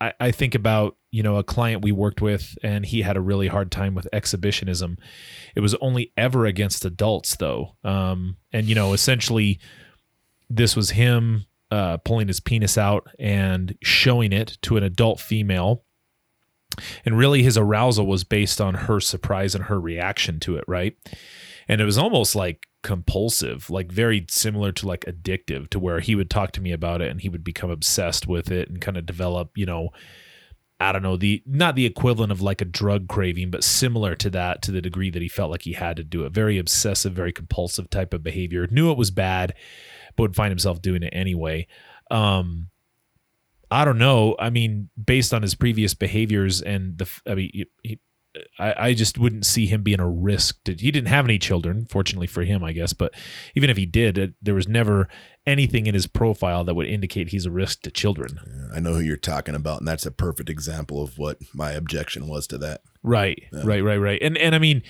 I- 0.00 0.12
I, 0.20 0.30
think 0.30 0.54
about 0.54 0.96
you 1.10 1.22
know 1.22 1.36
a 1.36 1.44
client 1.44 1.82
we 1.82 1.92
worked 1.92 2.20
with, 2.20 2.56
and 2.62 2.84
he 2.84 3.02
had 3.02 3.16
a 3.16 3.20
really 3.20 3.48
hard 3.48 3.70
time 3.70 3.94
with 3.94 4.08
exhibitionism. 4.12 4.98
It 5.54 5.60
was 5.60 5.74
only 5.76 6.12
ever 6.16 6.46
against 6.46 6.84
adults, 6.84 7.36
though. 7.36 7.76
Um, 7.84 8.36
and 8.52 8.66
you 8.66 8.74
know, 8.74 8.92
essentially 8.92 9.58
this 10.50 10.76
was 10.76 10.90
him 10.90 11.46
uh, 11.70 11.96
pulling 11.98 12.28
his 12.28 12.40
penis 12.40 12.76
out 12.76 13.08
and 13.18 13.76
showing 13.82 14.32
it 14.32 14.58
to 14.62 14.76
an 14.76 14.82
adult 14.82 15.20
female. 15.20 15.84
And 17.04 17.18
really, 17.18 17.42
his 17.42 17.58
arousal 17.58 18.06
was 18.06 18.24
based 18.24 18.60
on 18.60 18.74
her 18.74 19.00
surprise 19.00 19.54
and 19.54 19.64
her 19.64 19.80
reaction 19.80 20.40
to 20.40 20.56
it, 20.56 20.64
right? 20.66 20.96
And 21.68 21.80
it 21.80 21.84
was 21.84 21.98
almost 21.98 22.34
like 22.34 22.66
compulsive, 22.82 23.70
like 23.70 23.90
very 23.90 24.26
similar 24.28 24.72
to 24.72 24.86
like 24.86 25.04
addictive, 25.04 25.70
to 25.70 25.78
where 25.78 26.00
he 26.00 26.14
would 26.14 26.30
talk 26.30 26.52
to 26.52 26.60
me 26.60 26.72
about 26.72 27.00
it 27.00 27.10
and 27.10 27.20
he 27.20 27.28
would 27.28 27.44
become 27.44 27.70
obsessed 27.70 28.26
with 28.26 28.50
it 28.50 28.68
and 28.68 28.80
kind 28.80 28.96
of 28.96 29.06
develop, 29.06 29.50
you 29.56 29.66
know, 29.66 29.90
I 30.80 30.90
don't 30.90 31.02
know, 31.02 31.16
the 31.16 31.42
not 31.46 31.76
the 31.76 31.86
equivalent 31.86 32.32
of 32.32 32.42
like 32.42 32.60
a 32.60 32.64
drug 32.64 33.06
craving, 33.06 33.50
but 33.50 33.62
similar 33.62 34.16
to 34.16 34.30
that 34.30 34.62
to 34.62 34.72
the 34.72 34.80
degree 34.80 35.10
that 35.10 35.22
he 35.22 35.28
felt 35.28 35.50
like 35.50 35.62
he 35.62 35.74
had 35.74 35.96
to 35.96 36.04
do 36.04 36.24
it. 36.24 36.32
Very 36.32 36.58
obsessive, 36.58 37.12
very 37.12 37.32
compulsive 37.32 37.88
type 37.88 38.12
of 38.12 38.24
behavior. 38.24 38.66
Knew 38.66 38.90
it 38.90 38.98
was 38.98 39.12
bad, 39.12 39.54
but 40.16 40.22
would 40.22 40.36
find 40.36 40.50
himself 40.50 40.82
doing 40.82 41.04
it 41.04 41.12
anyway. 41.12 41.68
Um, 42.10 42.68
I 43.70 43.84
don't 43.84 43.98
know. 43.98 44.34
I 44.38 44.50
mean, 44.50 44.90
based 45.02 45.32
on 45.32 45.42
his 45.42 45.54
previous 45.54 45.94
behaviors 45.94 46.60
and 46.60 46.98
the, 46.98 47.08
I 47.26 47.36
mean, 47.36 47.50
he, 47.82 48.00
I, 48.58 48.74
I 48.78 48.94
just 48.94 49.18
wouldn't 49.18 49.44
see 49.46 49.66
him 49.66 49.82
being 49.82 50.00
a 50.00 50.08
risk. 50.08 50.62
To, 50.64 50.74
he 50.74 50.90
didn't 50.90 51.08
have 51.08 51.24
any 51.24 51.38
children, 51.38 51.86
fortunately 51.86 52.26
for 52.26 52.44
him, 52.44 52.64
I 52.64 52.72
guess. 52.72 52.92
But 52.92 53.12
even 53.54 53.68
if 53.68 53.76
he 53.76 53.86
did, 53.86 54.16
it, 54.16 54.34
there 54.40 54.54
was 54.54 54.66
never 54.66 55.08
anything 55.46 55.86
in 55.86 55.94
his 55.94 56.06
profile 56.06 56.64
that 56.64 56.74
would 56.74 56.86
indicate 56.86 57.28
he's 57.28 57.46
a 57.46 57.50
risk 57.50 57.82
to 57.82 57.90
children. 57.90 58.38
I 58.74 58.80
know 58.80 58.94
who 58.94 59.00
you're 59.00 59.16
talking 59.16 59.54
about, 59.54 59.80
and 59.80 59.88
that's 59.88 60.06
a 60.06 60.10
perfect 60.10 60.48
example 60.48 61.02
of 61.02 61.18
what 61.18 61.38
my 61.52 61.72
objection 61.72 62.26
was 62.26 62.46
to 62.48 62.58
that. 62.58 62.82
Right, 63.02 63.42
right, 63.52 63.82
right, 63.82 63.98
right. 63.98 64.22
And 64.22 64.38
and 64.38 64.54
I 64.54 64.58
mean, 64.58 64.82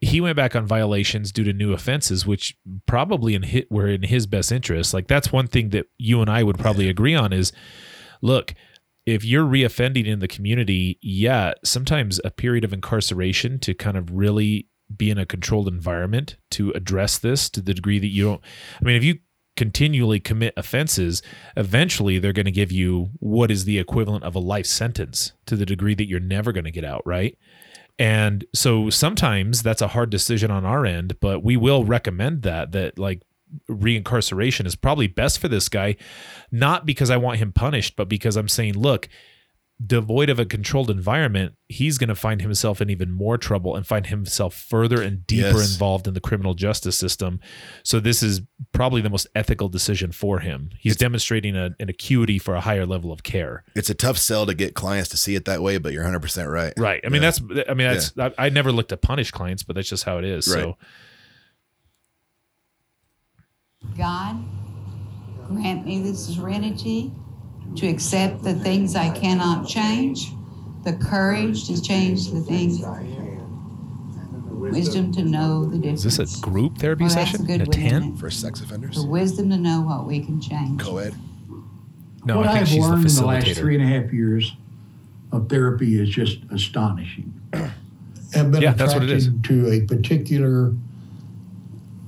he 0.00 0.20
went 0.20 0.36
back 0.36 0.56
on 0.56 0.66
violations 0.66 1.30
due 1.30 1.44
to 1.44 1.52
new 1.52 1.72
offenses, 1.72 2.26
which 2.26 2.56
probably 2.86 3.34
in 3.34 3.42
hit 3.42 3.70
were 3.70 3.86
in 3.86 4.02
his 4.02 4.26
best 4.26 4.50
interest. 4.50 4.92
Like 4.92 5.06
that's 5.06 5.30
one 5.30 5.46
thing 5.46 5.68
that 5.70 5.86
you 5.98 6.20
and 6.20 6.28
I 6.28 6.42
would 6.42 6.58
probably 6.58 6.88
agree 6.88 7.14
on 7.14 7.32
is, 7.32 7.52
look, 8.20 8.54
if 9.06 9.24
you're 9.24 9.46
reoffending 9.46 10.06
in 10.06 10.20
the 10.20 10.28
community, 10.28 10.98
yeah, 11.02 11.52
sometimes 11.64 12.20
a 12.24 12.30
period 12.30 12.64
of 12.64 12.72
incarceration 12.72 13.58
to 13.60 13.74
kind 13.74 13.96
of 13.96 14.12
really 14.12 14.68
be 14.94 15.10
in 15.10 15.18
a 15.18 15.26
controlled 15.26 15.68
environment 15.68 16.36
to 16.50 16.70
address 16.72 17.18
this 17.18 17.48
to 17.50 17.60
the 17.60 17.74
degree 17.74 17.98
that 17.98 18.08
you 18.08 18.24
don't. 18.24 18.40
I 18.80 18.84
mean, 18.84 18.96
if 18.96 19.04
you 19.04 19.18
continually 19.56 20.20
commit 20.20 20.54
offenses, 20.56 21.22
eventually 21.56 22.18
they're 22.18 22.32
going 22.32 22.46
to 22.46 22.52
give 22.52 22.72
you 22.72 23.10
what 23.18 23.50
is 23.50 23.64
the 23.64 23.78
equivalent 23.78 24.24
of 24.24 24.34
a 24.34 24.40
life 24.40 24.66
sentence 24.66 25.32
to 25.46 25.56
the 25.56 25.66
degree 25.66 25.94
that 25.94 26.08
you're 26.08 26.20
never 26.20 26.52
going 26.52 26.64
to 26.64 26.70
get 26.70 26.84
out, 26.84 27.02
right? 27.04 27.36
And 27.98 28.44
so 28.54 28.88
sometimes 28.90 29.62
that's 29.62 29.82
a 29.82 29.88
hard 29.88 30.10
decision 30.10 30.50
on 30.50 30.64
our 30.64 30.86
end, 30.86 31.20
but 31.20 31.44
we 31.44 31.56
will 31.56 31.84
recommend 31.84 32.42
that 32.42 32.72
that 32.72 32.98
like 32.98 33.22
reincarceration 33.70 34.66
is 34.66 34.74
probably 34.76 35.06
best 35.06 35.38
for 35.38 35.48
this 35.48 35.68
guy, 35.68 35.96
not 36.50 36.86
because 36.86 37.10
I 37.10 37.16
want 37.16 37.38
him 37.38 37.52
punished, 37.52 37.96
but 37.96 38.08
because 38.08 38.36
I'm 38.36 38.48
saying, 38.48 38.74
look, 38.78 39.08
devoid 39.84 40.30
of 40.30 40.38
a 40.38 40.44
controlled 40.44 40.90
environment, 40.90 41.54
he's 41.68 41.98
going 41.98 42.08
to 42.08 42.14
find 42.14 42.40
himself 42.40 42.80
in 42.80 42.88
even 42.88 43.10
more 43.10 43.36
trouble 43.36 43.74
and 43.74 43.84
find 43.84 44.06
himself 44.06 44.54
further 44.54 45.02
and 45.02 45.26
deeper 45.26 45.58
Yes. 45.58 45.72
involved 45.72 46.06
in 46.06 46.14
the 46.14 46.20
criminal 46.20 46.54
justice 46.54 46.96
system. 46.96 47.40
So 47.82 47.98
this 47.98 48.22
is 48.22 48.42
probably 48.72 49.00
the 49.00 49.10
most 49.10 49.26
ethical 49.34 49.68
decision 49.68 50.12
for 50.12 50.38
him. 50.38 50.70
He's 50.78 50.94
demonstrating 50.96 51.56
a, 51.56 51.70
an 51.80 51.88
acuity 51.88 52.38
for 52.38 52.54
a 52.54 52.60
higher 52.60 52.86
level 52.86 53.10
of 53.10 53.24
care. 53.24 53.64
It's 53.74 53.90
a 53.90 53.94
tough 53.94 54.18
sell 54.18 54.46
to 54.46 54.54
get 54.54 54.74
clients 54.74 55.08
to 55.10 55.16
see 55.16 55.34
it 55.34 55.46
that 55.46 55.62
way, 55.62 55.78
but 55.78 55.92
you're 55.92 56.04
100% 56.04 56.48
right. 56.52 56.72
Right. 56.76 57.00
I 57.04 57.08
mean, 57.08 57.22
Yeah. 57.22 57.32
that's, 57.32 57.68
I 57.68 57.74
mean, 57.74 57.88
that's, 57.92 58.16
I, 58.16 58.32
I 58.38 58.48
never 58.50 58.70
look 58.70 58.88
to 58.88 58.96
punish 58.96 59.32
clients, 59.32 59.64
but 59.64 59.74
that's 59.74 59.88
just 59.88 60.04
how 60.04 60.18
it 60.18 60.24
is. 60.24 60.46
Right. 60.46 60.60
So 60.62 60.76
God, 63.96 64.42
grant 65.48 65.84
me 65.86 66.00
the 66.02 66.14
serenity 66.14 67.12
to 67.76 67.86
accept 67.88 68.42
the 68.42 68.54
things 68.54 68.96
I 68.96 69.10
cannot 69.10 69.66
change, 69.68 70.32
the 70.84 70.94
courage 70.94 71.66
to 71.66 71.80
change 71.80 72.30
the 72.30 72.40
things, 72.40 72.82
I 72.82 73.02
can, 73.02 73.32
wisdom 74.60 75.12
to 75.12 75.22
know 75.22 75.64
the 75.66 75.76
difference. 75.76 76.04
is 76.04 76.16
this 76.16 76.38
a 76.38 76.40
group 76.40 76.78
therapy 76.78 77.04
Oh, 77.04 77.08
session? 77.08 77.42
a 77.42 77.44
good 77.44 77.60
a 77.62 77.64
one, 77.64 77.78
isn't 77.78 77.90
tent? 77.90 78.14
it? 78.14 78.18
For 78.20 78.30
sex 78.30 78.60
offenders? 78.60 78.96
The 78.96 79.06
wisdom 79.06 79.50
to 79.50 79.56
know 79.58 79.80
what 79.82 80.06
we 80.06 80.20
can 80.24 80.40
change. 80.40 80.80
Co-ed. 80.80 81.14
No, 82.24 82.36
what 82.38 82.46
I 82.46 82.52
think 82.52 82.58
have 82.60 82.68
she's 82.68 82.76
the 82.84 82.88
learned 82.90 83.06
in 83.08 83.14
the 83.16 83.26
last 83.26 83.58
three 83.58 83.74
and 83.74 83.82
a 83.84 83.86
half 84.00 84.12
years 84.12 84.54
of 85.32 85.48
therapy 85.48 86.00
is 86.00 86.08
just 86.08 86.38
astonishing. 86.50 87.32
I've 87.52 88.50
been 88.50 88.62
Yeah, 88.62 88.72
that's 88.74 88.94
what 88.94 89.02
it 89.02 89.10
is. 89.10 89.26
attracted 89.26 89.44
to 89.50 89.70
a 89.72 89.80
particular 89.86 90.72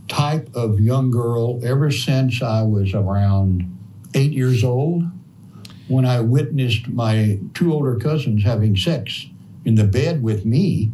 type 0.08 0.48
of 0.54 0.80
young 0.80 1.10
girl 1.10 1.60
ever 1.64 1.90
since 1.90 2.42
I 2.42 2.62
was 2.62 2.94
around 2.94 3.70
eight 4.14 4.32
years 4.32 4.62
old 4.62 5.04
when 5.88 6.04
I 6.04 6.20
witnessed 6.20 6.88
my 6.88 7.38
two 7.54 7.72
older 7.72 7.96
cousins 7.96 8.44
having 8.44 8.76
sex 8.76 9.26
in 9.64 9.74
the 9.74 9.84
bed 9.84 10.22
with 10.22 10.44
me 10.44 10.92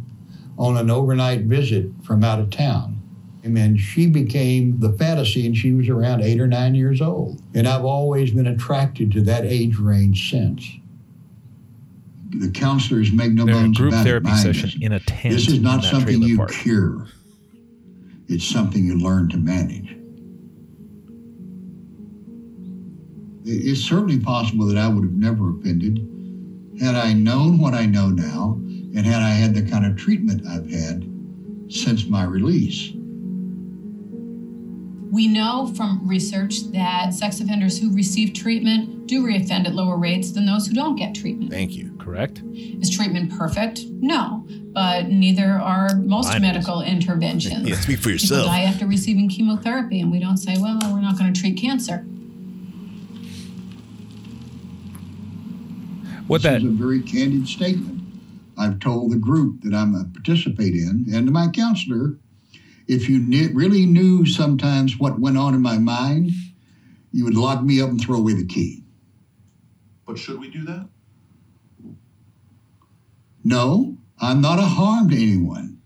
on 0.57 0.77
an 0.77 0.89
overnight 0.89 1.41
visit 1.41 1.89
from 2.03 2.23
out 2.23 2.39
of 2.39 2.49
town. 2.49 2.97
And 3.43 3.57
then 3.57 3.75
she 3.75 4.05
became 4.05 4.79
the 4.79 4.93
fantasy, 4.93 5.47
and 5.47 5.57
she 5.57 5.73
was 5.73 5.89
around 5.89 6.21
eight 6.21 6.39
or 6.39 6.45
nine 6.45 6.75
years 6.75 7.01
old. 7.01 7.41
And 7.55 7.67
I've 7.67 7.83
always 7.85 8.31
been 8.31 8.45
attracted 8.45 9.11
to 9.13 9.21
that 9.21 9.45
age 9.45 9.77
range 9.77 10.29
since. 10.29 10.69
The 12.29 12.51
counselors 12.51 13.11
make 13.11 13.31
no 13.31 13.45
They're 13.45 13.55
in 13.55 13.61
a 13.61 13.63
bones 13.65 13.77
group 13.77 13.93
about 13.93 14.05
therapy 14.05 14.29
it. 14.29 14.37
session 14.37 14.71
in 14.83 14.91
a 14.93 14.99
tent. 14.99 15.33
This 15.33 15.47
is 15.47 15.59
not 15.59 15.83
something 15.83 16.21
you 16.21 16.37
park. 16.37 16.51
cure. 16.51 17.07
It's 18.31 18.47
something 18.47 18.85
you 18.85 18.97
learn 18.97 19.27
to 19.29 19.37
manage. 19.37 19.97
It's 23.43 23.81
certainly 23.81 24.21
possible 24.21 24.65
that 24.67 24.77
I 24.77 24.87
would 24.87 25.03
have 25.03 25.13
never 25.13 25.49
offended 25.49 26.07
had 26.79 26.95
I 26.95 27.11
known 27.11 27.59
what 27.59 27.73
I 27.73 27.85
know 27.85 28.07
now 28.07 28.53
and 28.63 29.05
had 29.05 29.21
I 29.21 29.31
had 29.31 29.53
the 29.53 29.69
kind 29.69 29.85
of 29.85 29.97
treatment 29.97 30.47
I've 30.47 30.69
had 30.69 31.11
since 31.67 32.07
my 32.07 32.23
release. 32.23 32.93
We 35.11 35.27
know 35.27 35.73
from 35.75 36.07
research 36.07 36.71
that 36.71 37.13
sex 37.13 37.41
offenders 37.41 37.79
who 37.79 37.93
receive 37.93 38.33
treatment 38.33 39.07
do 39.07 39.23
reoffend 39.23 39.67
at 39.67 39.75
lower 39.75 39.97
rates 39.97 40.31
than 40.31 40.45
those 40.45 40.67
who 40.67 40.73
don't 40.73 40.95
get 40.95 41.13
treatment. 41.13 41.51
Thank 41.51 41.75
you. 41.75 41.90
Correct. 42.01 42.41
Is 42.53 42.89
treatment 42.89 43.31
perfect? 43.37 43.81
No, 43.85 44.43
but 44.73 45.07
neither 45.09 45.51
are 45.51 45.95
most 45.95 46.29
Mine 46.29 46.37
is. 46.37 46.41
medical 46.41 46.81
interventions. 46.81 47.69
Yeah, 47.69 47.75
speak 47.75 47.97
for 47.97 48.03
People 48.09 48.11
yourself. 48.13 48.45
die 48.47 48.61
after 48.63 48.87
receiving 48.87 49.29
chemotherapy, 49.29 50.01
and 50.01 50.11
we 50.11 50.19
don't 50.19 50.37
say, 50.37 50.55
well, 50.59 50.79
we're 50.91 50.99
not 51.01 51.17
going 51.19 51.31
to 51.31 51.39
treat 51.39 51.57
cancer. 51.57 51.99
What 56.27 56.41
this 56.41 56.51
that 56.51 56.57
is 56.61 56.63
a 56.67 56.69
very 56.71 57.01
candid 57.01 57.47
statement. 57.47 58.01
I've 58.57 58.79
told 58.79 59.11
the 59.11 59.17
group 59.17 59.61
that 59.61 59.73
I'm 59.73 59.93
a 59.95 60.05
participate 60.05 60.73
in 60.73 61.05
and 61.13 61.25
to 61.27 61.31
my 61.31 61.49
counselor, 61.49 62.17
if 62.87 63.07
you 63.09 63.27
kn- 63.27 63.53
really 63.55 63.85
knew 63.85 64.25
sometimes 64.25 64.97
what 64.99 65.19
went 65.19 65.37
on 65.37 65.53
in 65.53 65.61
my 65.61 65.77
mind, 65.77 66.31
you 67.11 67.25
would 67.25 67.35
lock 67.35 67.63
me 67.63 67.81
up 67.81 67.89
and 67.89 67.99
throw 68.01 68.17
away 68.17 68.33
the 68.33 68.45
key. 68.45 68.83
But 70.05 70.17
should 70.17 70.39
we 70.39 70.49
do 70.49 70.63
that? 70.65 70.87
No, 73.43 73.97
I'm 74.19 74.41
not 74.41 74.59
a 74.59 74.63
harm 74.63 75.09
to 75.09 75.15
anyone, 75.15 75.79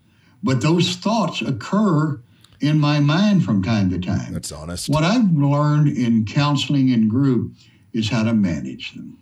but 0.43 0.61
those 0.61 0.95
thoughts 0.95 1.41
occur 1.41 2.21
in 2.61 2.79
my 2.79 2.99
mind 2.99 3.43
from 3.43 3.61
time 3.63 3.89
to 3.91 3.99
time. 3.99 4.33
That's 4.33 4.51
honest. 4.51 4.89
What 4.89 5.03
I've 5.03 5.31
learned 5.31 5.89
in 5.89 6.25
counseling 6.25 6.91
and 6.91 7.09
group 7.09 7.53
is 7.93 8.09
how 8.09 8.23
to 8.23 8.33
manage 8.33 8.93
them. 8.93 9.19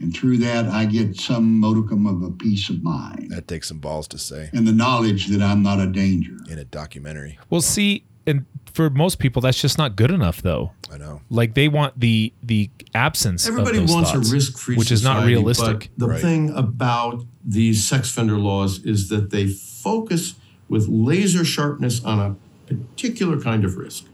And 0.00 0.16
through 0.16 0.38
that, 0.38 0.66
I 0.66 0.86
get 0.86 1.16
some 1.20 1.60
modicum 1.60 2.06
of 2.06 2.22
a 2.22 2.30
peace 2.30 2.70
of 2.70 2.82
mind 2.82 3.30
That 3.30 3.46
takes 3.46 3.68
some 3.68 3.80
balls 3.80 4.08
to 4.08 4.18
say 4.18 4.48
and 4.54 4.66
the 4.66 4.72
knowledge 4.72 5.26
that 5.26 5.42
I'm 5.42 5.62
not 5.62 5.78
a 5.78 5.86
danger. 5.86 6.36
in 6.48 6.58
a 6.58 6.64
documentary. 6.64 7.38
Well, 7.50 7.60
see, 7.60 8.04
and 8.26 8.46
for 8.72 8.90
most 8.90 9.18
people, 9.18 9.42
that's 9.42 9.60
just 9.60 9.78
not 9.78 9.96
good 9.96 10.10
enough, 10.10 10.42
though. 10.42 10.72
I 10.92 10.98
know. 10.98 11.20
Like 11.30 11.54
they 11.54 11.68
want 11.68 11.98
the 11.98 12.32
the 12.42 12.70
absence. 12.94 13.46
Everybody 13.46 13.78
of 13.78 13.86
those 13.86 13.94
wants 13.94 14.12
thoughts, 14.12 14.30
a 14.30 14.34
risk-free 14.34 14.76
which 14.76 14.92
is 14.92 15.02
not 15.02 15.24
realistic. 15.26 15.90
But 15.96 16.08
the 16.08 16.18
thing 16.18 16.50
about 16.50 17.24
these 17.44 17.86
sex 17.86 18.10
offender 18.10 18.38
laws 18.38 18.84
is 18.84 19.08
that 19.08 19.30
they 19.30 19.46
focus 19.46 20.34
with 20.68 20.86
laser 20.88 21.44
sharpness 21.44 22.04
on 22.04 22.20
a 22.20 22.36
particular 22.72 23.40
kind 23.40 23.64
of 23.64 23.76
risk, 23.76 24.04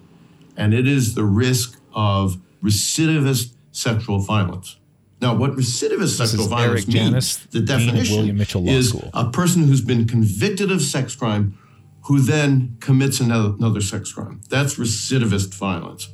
and 0.57 0.73
it 0.73 0.87
is 0.87 1.15
the 1.15 1.25
risk 1.25 1.79
of 1.95 2.39
recidivist 2.63 3.53
sexual 3.73 4.19
violence. 4.21 4.77
Now, 5.21 5.35
what 5.35 5.53
recidivist 5.53 6.19
This 6.19 6.31
sexual 6.31 6.47
violence 6.47 6.83
Eric 6.83 6.89
means, 6.89 7.11
Janus, 7.11 7.37
the 7.47 7.61
definition 7.61 8.17
William 8.17 8.37
Mitchell 8.37 8.63
Law 8.63 8.73
is 8.73 8.91
School. 8.91 9.11
a 9.15 9.31
person 9.31 9.65
who's 9.67 9.81
been 9.81 10.07
convicted 10.07 10.71
of 10.71 10.83
sex 10.83 11.15
crime 11.15 11.59
who 12.07 12.21
then 12.21 12.77
commits 12.81 13.21
another, 13.21 13.55
another 13.59 13.81
sex 13.81 14.13
crime. 14.13 14.41
That's 14.49 14.77
recidivist 14.77 15.55
violence. 15.55 16.09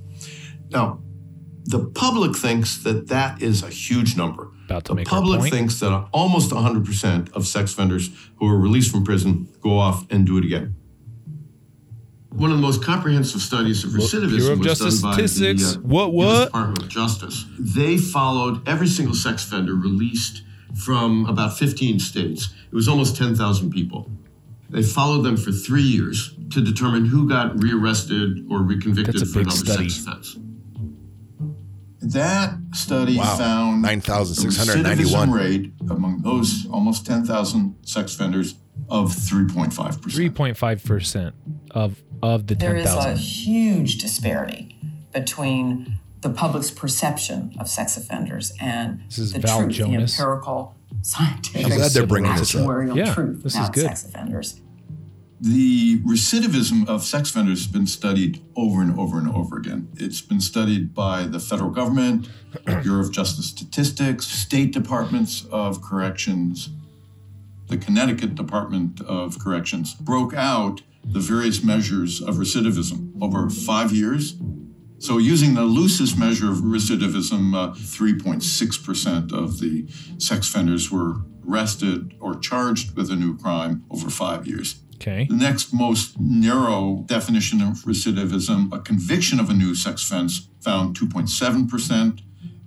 Now, 0.71 1.01
the 1.65 1.87
public 1.95 2.35
thinks 2.35 2.83
that 2.83 3.09
that 3.09 3.43
is 3.43 3.63
a 3.63 3.69
huge 3.69 4.17
number. 4.17 4.51
About 4.67 4.85
to 4.87 4.93
the 4.93 4.97
make 4.97 5.13
our 5.13 5.19
public 5.21 5.41
point. 5.41 5.53
thinks 5.53 5.81
that 5.81 5.93
almost 6.13 6.51
100% 6.51 7.33
of 7.35 7.47
sex 7.47 7.73
offenders 7.73 8.11
who 8.37 8.49
are 8.49 8.57
released 8.59 8.91
from 8.91 9.05
prison 9.05 9.49
go 9.61 9.79
off 9.79 10.07
and 10.11 10.27
do 10.27 10.39
it 10.39 10.45
again. 10.45 10.75
One 12.31 12.51
of 12.51 12.57
the 12.57 12.63
most 12.63 12.83
comprehensive 12.83 13.43
studies 13.43 13.85
of 13.85 13.91
recidivism 13.91 14.37
Bureau 14.39 14.53
of 14.55 14.59
was 14.61 14.67
Justice 14.67 15.03
done 15.03 15.11
by 15.11 15.27
statistics. 15.27 15.73
the 15.75 15.79
uh, 15.79 15.83
What, 15.83 16.09
US 16.09 16.15
what? 16.15 16.45
Department 16.47 16.83
of 16.83 16.89
Justice. 16.89 17.45
They 17.59 17.99
followed 17.99 18.67
every 18.67 18.89
single 18.89 19.15
sex 19.15 19.45
offender 19.45 19.75
released 19.75 20.43
from 20.75 21.27
about 21.27 21.59
15 21.59 21.99
states. 22.01 22.49
It 22.71 22.75
was 22.75 22.89
almost 22.89 23.17
10,000 23.17 23.71
people. 23.71 24.11
They 24.73 24.83
followed 24.83 25.23
them 25.23 25.37
for 25.37 25.53
three 25.53 25.83
years 25.83 26.35
to 26.51 26.61
determine 26.63 27.05
who 27.07 27.29
got 27.29 27.63
rearrested 27.63 28.47
or 28.51 28.61
reconvicted 28.61 29.27
for 29.33 29.41
another 29.41 29.57
study. 29.57 29.89
sex 29.89 30.07
offense. 30.07 30.39
That 32.01 32.59
study 32.75 33.17
Wow. 33.17 33.37
found 33.37 33.83
9,691. 33.83 35.29
a 35.29 35.33
recidivism 35.33 35.35
rate 35.35 35.73
among 35.89 36.23
those 36.23 36.67
almost 36.71 37.07
10,000 37.07 37.77
sex 37.83 38.15
offenders 38.15 38.57
of 38.89 39.13
3.5%. 39.13 40.11
Three 40.13 40.29
point 40.31 40.57
five 40.57 40.83
percent 40.83 41.35
of 41.71 42.03
of 42.23 42.47
the 42.49 42.55
There 42.55 42.75
ten 42.75 42.81
is 42.87 43.05
a 43.05 43.15
huge 43.15 43.99
disparity 43.99 44.77
between 45.13 45.99
the 46.23 46.31
public's 46.31 46.71
perception 46.71 47.55
of 47.59 47.69
sex 47.69 47.97
offenders 47.97 48.53
and 48.61 49.03
This 49.09 49.19
is 49.19 49.33
the 49.33 49.41
Val 49.41 49.61
truth, 49.61 49.73
Jonas. 49.73 50.17
the 50.17 50.23
empirical, 50.23 50.75
scientific, 51.03 51.67
I'm 51.67 51.77
glad 51.77 51.91
they're 51.93 52.07
bringing 52.07 52.35
this 52.37 52.55
up. 52.55 52.63
actuarial 52.63 52.97
Yeah, 52.97 53.15
truth 53.15 53.43
this 53.43 53.57
is 53.57 53.69
good. 53.71 53.85
sex 53.85 54.05
offenders. 54.05 54.61
The 55.41 55.99
recidivism 56.03 56.89
of 56.89 57.03
sex 57.03 57.31
offenders 57.31 57.65
has 57.65 57.73
been 57.73 57.89
studied 57.89 58.41
over 58.55 58.81
and 58.81 58.97
over 58.99 59.19
and 59.19 59.29
over 59.29 59.57
again. 59.57 59.89
It's 59.97 60.21
been 60.21 60.41
studied 60.41 60.95
by 60.95 61.25
the 61.25 61.41
federal 61.41 61.71
government, 61.71 62.29
Bureau 62.65 63.01
of 63.01 63.11
Justice 63.11 63.47
Statistics, 63.47 64.27
state 64.27 64.73
departments 64.73 65.45
of 65.51 65.83
corrections. 65.83 66.71
The 67.67 67.77
Connecticut 67.77 68.37
Department 68.37 69.01
of 69.01 69.39
Corrections 69.41 69.95
broke 69.95 70.33
out 70.33 70.83
the 71.05 71.19
various 71.19 71.65
measures 71.65 72.21
of 72.21 72.37
recidivism 72.37 73.21
over 73.21 73.51
five 73.51 73.91
years. 73.91 74.37
So, 75.03 75.19
using 75.19 75.55
the 75.55 75.65
loosest 75.65 76.17
measure 76.17 76.49
of 76.49 76.59
recidivism, 76.59 77.57
uh, 77.57 77.75
3.6% 77.75 79.33
of 79.33 79.59
the 79.59 79.89
sex 80.19 80.49
offenders 80.49 80.93
were 80.93 81.23
arrested 81.45 82.15
or 82.21 82.39
charged 82.39 82.97
with 82.97 83.11
a 83.11 83.17
new 83.17 83.37
crime 83.37 83.85
over 83.91 84.09
five 84.09 84.47
years. 84.47 84.77
Okay. 84.95 85.27
The 85.29 85.35
next 85.35 85.75
most 85.75 86.21
narrow 86.21 87.03
definition 87.07 87.61
of 87.61 87.79
recidivism, 87.79 88.73
a 88.73 88.79
conviction 88.79 89.41
of 89.41 89.51
a 89.51 89.55
new 89.55 89.75
sex 89.75 90.05
offense, 90.05 90.49
found 90.61 90.97
2.7%. 90.97 92.21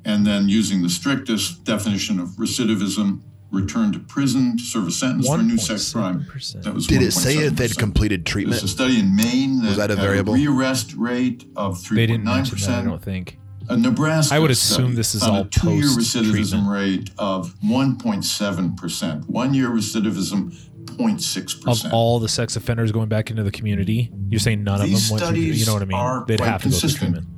And 0.03 0.27
then 0.27 0.49
using 0.49 0.83
the 0.83 0.89
strictest 0.89 1.63
definition 1.63 2.19
of 2.19 2.31
recidivism, 2.31 3.21
return 3.55 3.91
to 3.93 3.99
prison 3.99 4.57
to 4.57 4.63
serve 4.63 4.87
a 4.87 4.91
sentence 4.91 5.27
for 5.27 5.39
a 5.39 5.43
new 5.43 5.57
sex 5.57 5.91
crime. 5.93 6.25
That 6.61 6.73
was 6.73 6.85
Did 6.87 7.01
it 7.01 7.11
say 7.11 7.37
if 7.37 7.53
1.7%. 7.53 7.57
they'd 7.57 7.77
completed 7.77 8.25
treatment? 8.25 8.59
There's 8.59 8.71
a 8.71 8.73
study 8.73 8.99
in 8.99 9.15
Maine 9.15 9.61
that, 9.61 9.69
Was 9.69 9.77
that 9.77 9.91
a 9.91 9.95
had 9.95 10.03
variable? 10.03 10.33
rearrest 10.33 10.93
rate 10.97 11.45
of 11.55 11.77
3.9%. 11.77 11.95
They 11.95 12.05
didn't 12.05 12.23
mention 12.25 12.57
that, 12.59 12.69
I 12.69 12.83
don't 12.83 13.01
think. 13.01 13.39
A 13.67 13.75
Nebraska 13.77 14.35
I 14.35 14.39
would 14.39 14.55
study 14.55 14.83
assume 14.83 14.95
this 14.95 15.15
is 15.15 15.21
found 15.23 15.35
all 15.37 15.41
a 15.41 15.45
two-year 15.45 15.85
recidivism 15.85 16.71
rate 16.71 17.09
of 17.17 17.55
1.7%. 17.63 19.27
One-year 19.27 19.69
recidivism, 19.69 20.53
0.6%. 20.85 21.85
Of 21.85 21.93
all 21.93 22.19
the 22.19 22.29
sex 22.29 22.55
offenders 22.55 22.91
going 22.91 23.09
back 23.09 23.31
into 23.31 23.41
the 23.43 23.51
community, 23.51 24.11
you're 24.29 24.39
saying 24.39 24.63
none 24.63 24.81
These 24.81 25.11
of 25.11 25.19
them 25.19 25.27
went 25.27 25.35
through, 25.35 25.43
you 25.43 25.65
know 25.65 25.73
what 25.73 25.81
I 25.81 25.85
mean? 25.85 26.23
They'd 26.27 26.39
have 26.41 26.61
to 26.61 26.69
go 26.69 26.75
through 26.75 26.79
consistent. 26.81 27.15
treatment. 27.15 27.34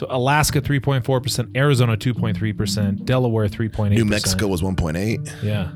So 0.00 0.06
Alaska 0.08 0.62
3.4%, 0.62 1.54
Arizona 1.54 1.94
2.3%, 1.94 3.04
Delaware 3.04 3.48
3.8%. 3.48 3.90
New 3.90 4.06
Mexico 4.06 4.46
was 4.46 4.62
1.8. 4.62 5.42
Yeah. 5.42 5.72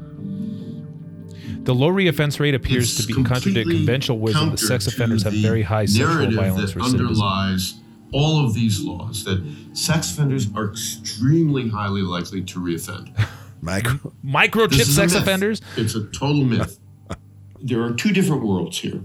The 1.64 1.74
low 1.74 1.90
reoffense 1.90 2.40
rate 2.40 2.54
appears 2.54 2.98
It's 2.98 3.06
to 3.06 3.06
be 3.06 3.12
contradict 3.12 3.44
completely 3.44 3.76
conventional 3.76 4.20
wisdom 4.20 4.48
that 4.52 4.60
sex 4.60 4.86
offenders 4.86 5.24
have 5.24 5.34
very 5.34 5.60
high 5.60 5.84
sexual 5.84 6.30
violence 6.30 6.72
that 6.72 6.80
recidivism. 6.80 7.00
underlies 7.00 7.74
all 8.14 8.46
of 8.46 8.54
these 8.54 8.80
laws 8.80 9.24
that 9.24 9.44
sex 9.74 10.12
offenders 10.12 10.48
are 10.56 10.70
extremely 10.70 11.68
highly 11.68 12.00
likely 12.00 12.42
to 12.44 12.58
reoffend. 12.58 13.14
Micro 13.60 14.10
Microchip 14.24 14.70
This 14.70 14.88
is 14.88 14.96
a 14.96 15.00
sex 15.02 15.14
offenders? 15.14 15.60
It's 15.76 15.96
a 15.96 16.04
total 16.04 16.44
myth. 16.44 16.80
there 17.60 17.82
are 17.82 17.92
two 17.92 18.14
different 18.14 18.42
worlds 18.42 18.78
here. 18.78 19.02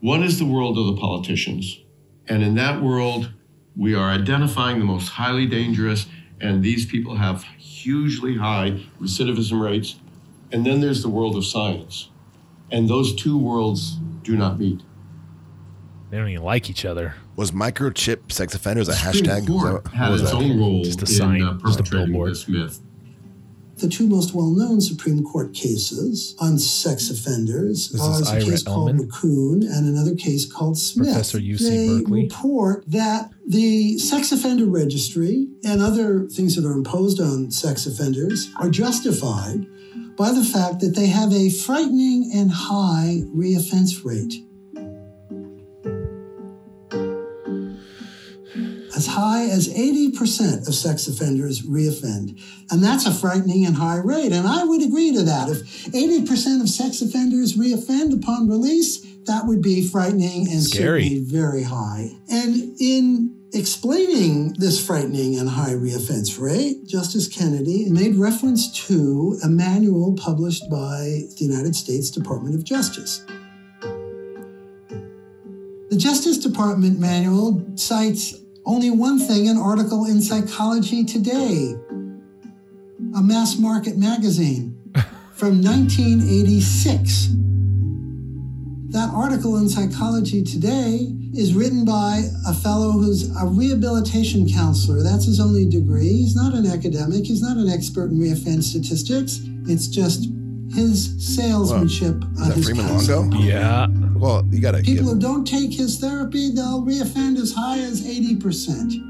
One 0.00 0.24
is 0.24 0.40
the 0.40 0.44
world 0.44 0.76
of 0.76 0.86
the 0.86 1.00
politicians, 1.00 1.84
and 2.26 2.42
in 2.42 2.56
that 2.56 2.82
world, 2.82 3.30
we 3.76 3.94
are 3.94 4.10
identifying 4.10 4.78
the 4.78 4.84
most 4.84 5.08
highly 5.08 5.46
dangerous, 5.46 6.06
and 6.40 6.62
these 6.62 6.86
people 6.86 7.16
have 7.16 7.44
hugely 7.58 8.36
high 8.36 8.80
recidivism 9.00 9.60
rates. 9.62 9.96
And 10.52 10.64
then 10.64 10.80
there's 10.80 11.02
the 11.02 11.08
world 11.08 11.36
of 11.36 11.44
science, 11.44 12.08
and 12.70 12.88
those 12.88 13.14
two 13.14 13.36
worlds 13.36 13.96
do 14.22 14.36
not 14.36 14.58
meet. 14.58 14.80
They 16.10 16.18
don't 16.18 16.28
even 16.28 16.44
like 16.44 16.70
each 16.70 16.84
other. 16.84 17.14
Was 17.34 17.50
microchip 17.50 18.30
sex 18.32 18.54
offenders 18.54 18.88
a 18.88 18.92
Supreme 18.94 19.24
hashtag? 19.24 19.48
Was 19.50 19.82
that- 19.84 19.92
had 19.92 20.10
was 20.10 20.22
its 20.22 20.30
that? 20.30 20.36
own 20.36 20.58
role 20.58 20.84
Just 20.84 20.98
a 21.00 21.02
in 21.02 21.06
sign, 21.08 21.42
uh, 21.42 21.52
just 21.66 21.80
a 21.80 21.82
perpetrating 21.82 22.12
billboard. 22.12 22.30
this 22.30 22.48
myth. 22.48 22.80
The 23.78 23.88
two 23.88 24.06
most 24.06 24.32
well 24.32 24.50
known 24.50 24.80
Supreme 24.80 25.22
Court 25.22 25.52
cases 25.52 26.34
on 26.38 26.58
sex 26.58 27.10
offenders 27.10 27.90
This 27.90 28.00
are 28.00 28.38
a 28.38 28.40
case 28.42 28.62
called. 28.62 28.96
McKune 28.96 29.62
and 29.70 29.86
another 29.86 30.14
case 30.14 30.50
called 30.50 30.78
Smith. 30.78 31.08
Professor 31.08 31.38
UC 31.38 31.58
they 31.58 31.86
Berkeley. 31.88 32.22
report 32.22 32.84
that 32.86 33.30
the 33.46 33.98
sex 33.98 34.32
offender 34.32 34.64
registry 34.64 35.48
and 35.62 35.82
other 35.82 36.26
things 36.26 36.56
that 36.56 36.64
are 36.64 36.72
imposed 36.72 37.20
on 37.20 37.50
sex 37.50 37.86
offenders 37.86 38.50
are 38.58 38.70
justified 38.70 39.66
by 40.16 40.32
the 40.32 40.44
fact 40.44 40.80
that 40.80 40.96
they 40.96 41.08
have 41.08 41.32
a 41.32 41.50
frightening 41.50 42.30
and 42.34 42.50
high 42.50 43.20
reoffense 43.34 44.04
rate. 44.04 44.45
As 48.96 49.06
high 49.06 49.44
as 49.44 49.68
80% 49.68 50.66
of 50.66 50.74
sex 50.74 51.06
offenders 51.06 51.62
reoffend. 51.62 52.40
And 52.70 52.82
that's 52.82 53.06
a 53.06 53.12
frightening 53.12 53.66
and 53.66 53.76
high 53.76 53.98
rate. 53.98 54.32
And 54.32 54.48
I 54.48 54.64
would 54.64 54.82
agree 54.82 55.12
to 55.14 55.22
that. 55.22 55.50
If 55.50 55.58
80% 55.92 56.62
of 56.62 56.68
sex 56.68 57.02
offenders 57.02 57.56
reoffend 57.56 58.14
upon 58.14 58.48
release, 58.48 59.06
that 59.26 59.44
would 59.44 59.60
be 59.60 59.86
frightening 59.86 60.48
and 60.50 60.62
Scary. 60.62 61.04
certainly 61.04 61.24
very 61.24 61.62
high. 61.62 62.10
And 62.30 62.74
in 62.80 63.36
explaining 63.52 64.54
this 64.54 64.84
frightening 64.84 65.38
and 65.38 65.48
high 65.48 65.74
reoffense 65.74 66.40
rate, 66.40 66.86
Justice 66.86 67.28
Kennedy 67.28 67.90
made 67.90 68.16
reference 68.16 68.86
to 68.86 69.38
a 69.44 69.48
manual 69.48 70.16
published 70.16 70.70
by 70.70 71.22
the 71.36 71.44
United 71.44 71.76
States 71.76 72.10
Department 72.10 72.54
of 72.54 72.64
Justice. 72.64 73.24
The 75.90 75.96
Justice 75.96 76.38
Department 76.38 76.98
manual 76.98 77.64
cites 77.76 78.34
only 78.66 78.90
one 78.90 79.18
thing 79.18 79.48
an 79.48 79.56
article 79.56 80.04
in 80.04 80.20
Psychology 80.20 81.04
Today, 81.04 81.74
a 83.16 83.22
mass 83.22 83.56
market 83.58 83.96
magazine 83.96 84.76
from 85.34 85.62
1986. 85.62 87.28
That 88.88 89.10
article 89.14 89.56
in 89.56 89.68
Psychology 89.68 90.42
Today 90.42 91.12
is 91.32 91.54
written 91.54 91.84
by 91.84 92.22
a 92.46 92.54
fellow 92.54 92.92
who's 92.92 93.30
a 93.36 93.46
rehabilitation 93.46 94.48
counselor. 94.48 95.02
That's 95.02 95.26
his 95.26 95.38
only 95.38 95.68
degree. 95.68 96.08
He's 96.08 96.34
not 96.34 96.54
an 96.54 96.66
academic, 96.66 97.24
he's 97.24 97.42
not 97.42 97.56
an 97.56 97.68
expert 97.68 98.10
in 98.10 98.18
reoffend 98.18 98.62
statistics. 98.62 99.40
It's 99.68 99.86
just 99.86 100.28
his 100.74 101.14
salesmanship 101.36 102.16
Is 102.16 102.40
on 102.40 102.48
that 102.48 102.56
his 102.56 102.68
Freeman. 102.68 103.06
Longo? 103.06 103.38
Yeah. 103.38 103.86
Well, 104.18 104.44
you 104.50 104.60
gotta 104.60 104.82
give 104.82 104.96
People 104.96 105.14
who 105.14 105.20
don't 105.20 105.44
take 105.44 105.72
his 105.72 105.98
therapy, 105.98 106.50
they'll 106.50 106.82
reoffend 106.82 107.38
as 107.38 107.52
high 107.52 107.78
as 107.78 108.02
80%. 108.02 109.02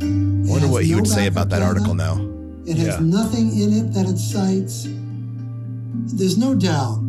I 0.00 0.50
wonder 0.50 0.68
what 0.68 0.84
he 0.84 0.94
would 0.94 1.06
say 1.06 1.26
about 1.26 1.48
that 1.50 1.62
article 1.62 1.94
now. 1.94 2.24
It 2.66 2.76
has 2.76 3.00
nothing 3.00 3.58
in 3.58 3.72
it 3.72 3.92
that 3.94 4.06
it 4.06 4.18
cites. 4.18 4.86
There's 6.14 6.36
no 6.36 6.54
doubt 6.54 7.00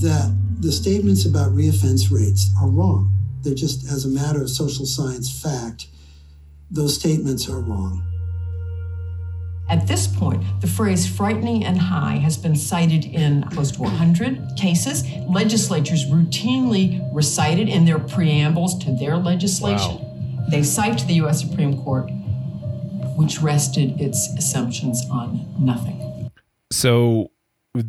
that 0.00 0.34
the 0.60 0.72
statements 0.72 1.24
about 1.24 1.52
reoffense 1.52 2.10
rates 2.10 2.50
are 2.60 2.68
wrong. 2.68 3.12
They're 3.42 3.54
just, 3.54 3.84
as 3.90 4.04
a 4.04 4.08
matter 4.08 4.42
of 4.42 4.50
social 4.50 4.86
science 4.86 5.30
fact, 5.30 5.86
those 6.70 6.94
statements 6.96 7.48
are 7.48 7.60
wrong. 7.60 8.02
At 9.68 9.88
this 9.88 10.06
point, 10.06 10.44
the 10.60 10.68
phrase 10.68 11.08
frightening 11.08 11.64
and 11.64 11.76
high 11.76 12.16
has 12.16 12.36
been 12.36 12.54
cited 12.54 13.04
in 13.04 13.42
close 13.50 13.72
to 13.72 13.82
100 13.82 14.56
cases. 14.56 15.02
Legislatures 15.28 16.06
routinely 16.06 17.02
recite 17.12 17.58
it 17.58 17.68
in 17.68 17.84
their 17.84 17.98
preambles 17.98 18.78
to 18.84 18.92
their 18.92 19.16
legislation. 19.16 20.00
They 20.48 20.62
cite 20.62 20.98
to 20.98 21.06
the 21.06 21.14
U.S. 21.14 21.40
Supreme 21.40 21.82
Court, 21.82 22.08
which 23.16 23.40
rested 23.40 24.00
its 24.00 24.28
assumptions 24.38 25.02
on 25.10 25.44
nothing. 25.58 26.30
So, 26.70 27.32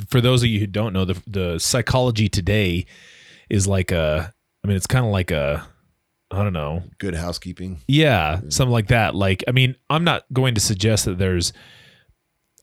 for 0.08 0.20
those 0.20 0.42
of 0.42 0.50
you 0.50 0.60
who 0.60 0.68
don't 0.68 0.94
know, 0.94 1.06
the 1.06 1.22
the 1.28 1.60
psychology 1.60 2.28
today 2.28 2.88
is 3.50 3.68
like 3.68 3.92
a. 3.92 4.34
I 4.64 4.68
mean, 4.68 4.76
it's 4.76 4.88
kind 4.88 5.06
of 5.06 5.12
like 5.12 5.30
a. 5.30 5.68
I 6.32 6.44
don't 6.44 6.54
know. 6.54 6.84
Good 6.98 7.16
housekeeping. 7.16 7.80
Yeah, 7.88 8.42
something 8.50 8.72
like 8.72 8.88
that. 8.88 9.16
Like, 9.16 9.44
I 9.48 9.52
mean, 9.52 9.76
I'm 9.90 10.04
not 10.04 10.26
going 10.34 10.56
to 10.56 10.62
suggest 10.62 11.06
that 11.06 11.18
there's 11.18 11.54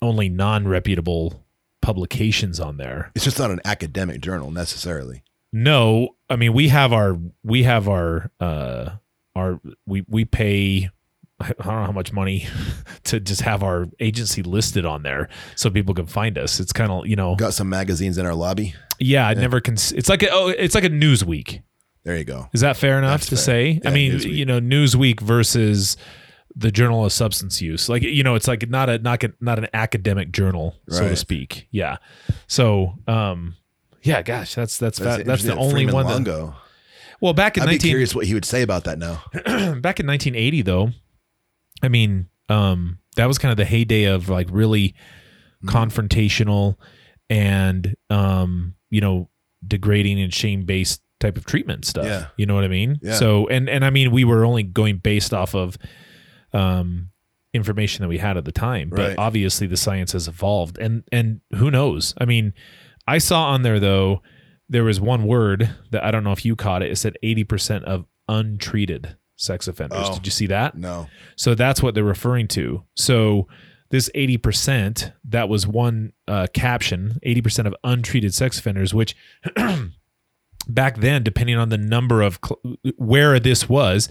only 0.02 0.28
non-reputable 0.28 1.44
publications 1.80 2.60
on 2.60 2.76
there. 2.76 3.10
It's 3.14 3.24
just 3.24 3.38
not 3.38 3.50
an 3.50 3.60
academic 3.64 4.20
journal 4.20 4.50
necessarily. 4.50 5.22
No, 5.52 6.16
I 6.28 6.34
mean 6.34 6.52
we 6.52 6.68
have 6.68 6.92
our 6.92 7.16
we 7.44 7.62
have 7.62 7.88
our 7.88 8.32
uh 8.40 8.90
our 9.36 9.60
we 9.86 10.04
we 10.08 10.24
pay 10.24 10.90
I 11.40 11.48
don't 11.48 11.66
know 11.66 11.84
how 11.84 11.92
much 11.92 12.12
money 12.12 12.48
to 13.04 13.20
just 13.20 13.42
have 13.42 13.62
our 13.62 13.86
agency 14.00 14.42
listed 14.42 14.84
on 14.86 15.02
there 15.02 15.28
so 15.54 15.70
people 15.70 15.94
can 15.94 16.06
find 16.06 16.38
us. 16.38 16.58
It's 16.58 16.72
kind 16.72 16.90
of 16.90 17.06
you 17.06 17.16
know 17.16 17.36
got 17.36 17.54
some 17.54 17.68
magazines 17.68 18.18
in 18.18 18.26
our 18.26 18.34
lobby. 18.34 18.74
Yeah, 18.98 19.28
I 19.28 19.34
never 19.34 19.60
can. 19.60 19.74
It's 19.74 20.08
like 20.08 20.22
a, 20.22 20.30
oh, 20.32 20.48
it's 20.48 20.74
like 20.74 20.84
a 20.84 20.90
Newsweek. 20.90 21.62
There 22.04 22.16
you 22.16 22.24
go. 22.24 22.48
Is 22.52 22.60
that 22.60 22.76
fair 22.76 22.98
enough 22.98 23.20
That's 23.20 23.30
to 23.30 23.36
fair. 23.36 23.44
say? 23.44 23.80
I 23.84 23.90
mean, 23.90 24.12
Newsweek. 24.12 24.34
you 24.34 24.44
know, 24.44 24.60
Newsweek 24.60 25.20
versus 25.20 25.96
the 26.54 26.70
Journal 26.70 27.04
of 27.04 27.12
Substance 27.12 27.60
Use. 27.62 27.88
Like, 27.88 28.02
you 28.02 28.22
know, 28.22 28.34
it's 28.34 28.46
like 28.46 28.68
not 28.68 28.88
a 28.90 28.98
not 28.98 29.22
a, 29.24 29.32
not 29.40 29.58
an 29.58 29.68
academic 29.72 30.30
journal, 30.30 30.76
so 30.88 31.08
to 31.08 31.16
speak. 31.16 31.66
Yeah. 31.70 31.96
So, 32.46 32.94
um, 33.08 33.56
yeah, 34.02 34.20
gosh, 34.22 34.54
that's 34.54 34.76
that's 34.78 34.98
That's 34.98 35.18
fa- 35.22 35.24
that's 35.24 35.42
the 35.44 35.56
only 35.56 35.86
Freeman 35.86 35.94
one. 35.94 36.24
That, 36.24 36.54
well, 37.20 37.32
back 37.32 37.56
in 37.56 37.62
I'd 37.62 37.66
be 37.66 37.72
19 37.72 37.88
curious 37.90 38.14
what 38.14 38.26
he 38.26 38.34
would 38.34 38.44
say 38.44 38.60
about 38.62 38.84
that 38.84 38.98
now. 38.98 39.22
back 39.32 39.98
in 39.98 40.06
1980 40.06 40.62
though 40.62 40.90
i 41.82 41.88
mean 41.88 42.28
um 42.48 42.98
that 43.16 43.26
was 43.26 43.38
kind 43.38 43.50
of 43.50 43.56
the 43.56 43.64
heyday 43.64 44.04
of 44.04 44.28
like 44.28 44.46
really 44.50 44.94
Mm-hmm. 45.64 45.74
confrontational 45.76 46.76
and 47.30 47.96
um 48.10 48.74
you 48.90 49.00
know 49.00 49.30
degrading 49.66 50.20
and 50.20 50.32
shame 50.34 50.64
based 50.66 51.00
type 51.24 51.36
of 51.36 51.44
treatment 51.46 51.84
stuff. 51.84 52.04
Yeah. 52.06 52.26
You 52.36 52.46
know 52.46 52.54
what 52.54 52.64
I 52.64 52.68
mean? 52.68 52.98
Yeah. 53.02 53.14
So 53.14 53.46
and 53.48 53.68
and 53.68 53.84
I 53.84 53.90
mean 53.90 54.10
we 54.10 54.24
were 54.24 54.44
only 54.44 54.62
going 54.62 54.98
based 54.98 55.32
off 55.32 55.54
of 55.54 55.78
um 56.52 57.10
information 57.52 58.02
that 58.02 58.08
we 58.08 58.18
had 58.18 58.36
at 58.36 58.44
the 58.44 58.52
time. 58.52 58.90
But 58.90 58.98
Right. 58.98 59.18
obviously 59.18 59.66
the 59.66 59.76
science 59.76 60.12
has 60.12 60.28
evolved 60.28 60.78
and 60.78 61.02
and 61.12 61.40
who 61.56 61.70
knows? 61.70 62.14
I 62.18 62.24
mean, 62.24 62.52
I 63.06 63.18
saw 63.18 63.44
on 63.46 63.62
there 63.62 63.80
though 63.80 64.22
there 64.68 64.84
was 64.84 65.00
one 65.00 65.24
word 65.24 65.70
that 65.90 66.04
I 66.04 66.10
don't 66.10 66.24
know 66.24 66.32
if 66.32 66.44
you 66.44 66.56
caught 66.56 66.82
it. 66.82 66.90
It 66.90 66.96
said 66.96 67.16
80% 67.22 67.84
of 67.84 68.06
untreated 68.28 69.16
sex 69.36 69.68
offenders. 69.68 70.06
Oh. 70.08 70.14
Did 70.14 70.26
you 70.26 70.30
see 70.32 70.46
that? 70.46 70.76
No. 70.76 71.06
So 71.36 71.54
that's 71.54 71.82
what 71.82 71.94
they're 71.94 72.02
referring 72.02 72.48
to. 72.48 72.82
So 72.96 73.46
this 73.90 74.10
80%, 74.14 75.12
that 75.28 75.48
was 75.48 75.66
one 75.66 76.12
uh, 76.26 76.46
caption 76.54 77.18
80% 77.26 77.66
of 77.66 77.74
untreated 77.84 78.32
sex 78.34 78.58
offenders, 78.58 78.94
which 78.94 79.14
back 80.68 80.98
then, 80.98 81.22
depending 81.22 81.56
on 81.56 81.68
the 81.68 81.78
number 81.78 82.22
of 82.22 82.38
cl- 82.44 82.60
where 82.96 83.38
this 83.40 83.68
was 83.68 84.08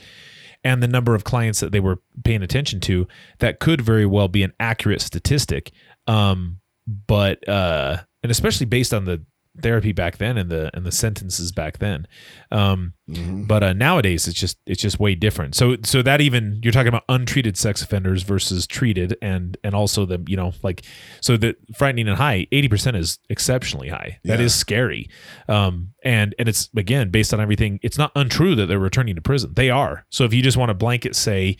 and 0.63 0.81
the 0.81 0.87
number 0.87 1.13
of 1.15 1.23
clients 1.23 1.59
that 1.59 1.71
they 1.71 1.79
were 1.79 2.01
paying 2.23 2.41
attention 2.41 2.79
to, 2.81 3.07
that 3.39 3.59
could 3.59 3.81
very 3.81 4.05
well 4.05 4.27
be 4.27 4.43
an 4.43 4.53
accurate 4.59 5.01
statistic. 5.01 5.71
Um, 6.07 6.59
but, 7.07 7.47
uh, 7.47 7.97
and 8.21 8.31
especially 8.31 8.65
based 8.65 8.93
on 8.93 9.05
the 9.05 9.23
therapy 9.61 9.91
back 9.91 10.17
then 10.17 10.37
and 10.37 10.49
the 10.49 10.71
and 10.73 10.83
the 10.85 10.91
sentences 10.91 11.51
back 11.51 11.77
then. 11.77 12.07
Um 12.51 12.93
but 13.07 13.61
uh, 13.63 13.73
nowadays 13.73 14.27
it's 14.27 14.39
just 14.39 14.57
it's 14.65 14.81
just 14.81 14.99
way 14.99 15.13
different. 15.13 15.53
So 15.55 15.77
so 15.83 16.01
that 16.01 16.21
even 16.21 16.59
you're 16.63 16.71
talking 16.71 16.87
about 16.87 17.03
untreated 17.09 17.55
sex 17.57 17.81
offenders 17.81 18.23
versus 18.23 18.65
treated 18.65 19.15
and 19.21 19.57
and 19.63 19.75
also 19.75 20.05
the 20.05 20.23
you 20.27 20.35
know 20.35 20.53
like 20.63 20.83
so 21.21 21.37
the 21.37 21.55
frightening 21.75 22.07
and 22.07 22.17
high 22.17 22.47
80% 22.51 22.95
is 22.95 23.19
exceptionally 23.29 23.89
high. 23.89 24.19
That 24.23 24.39
is 24.39 24.53
Yeah. 24.53 24.59
scary. 24.59 25.09
Um 25.47 25.93
and 26.03 26.33
and 26.39 26.49
it's 26.49 26.69
again 26.75 27.09
based 27.11 27.33
on 27.33 27.39
everything 27.39 27.79
it's 27.83 27.97
not 27.97 28.11
untrue 28.15 28.55
that 28.55 28.65
they're 28.65 28.79
returning 28.79 29.15
to 29.15 29.21
prison. 29.21 29.53
They 29.55 29.69
are. 29.69 30.05
So 30.09 30.23
if 30.23 30.33
you 30.33 30.41
just 30.41 30.57
want 30.57 30.69
to 30.69 30.73
blanket 30.73 31.15
say 31.15 31.57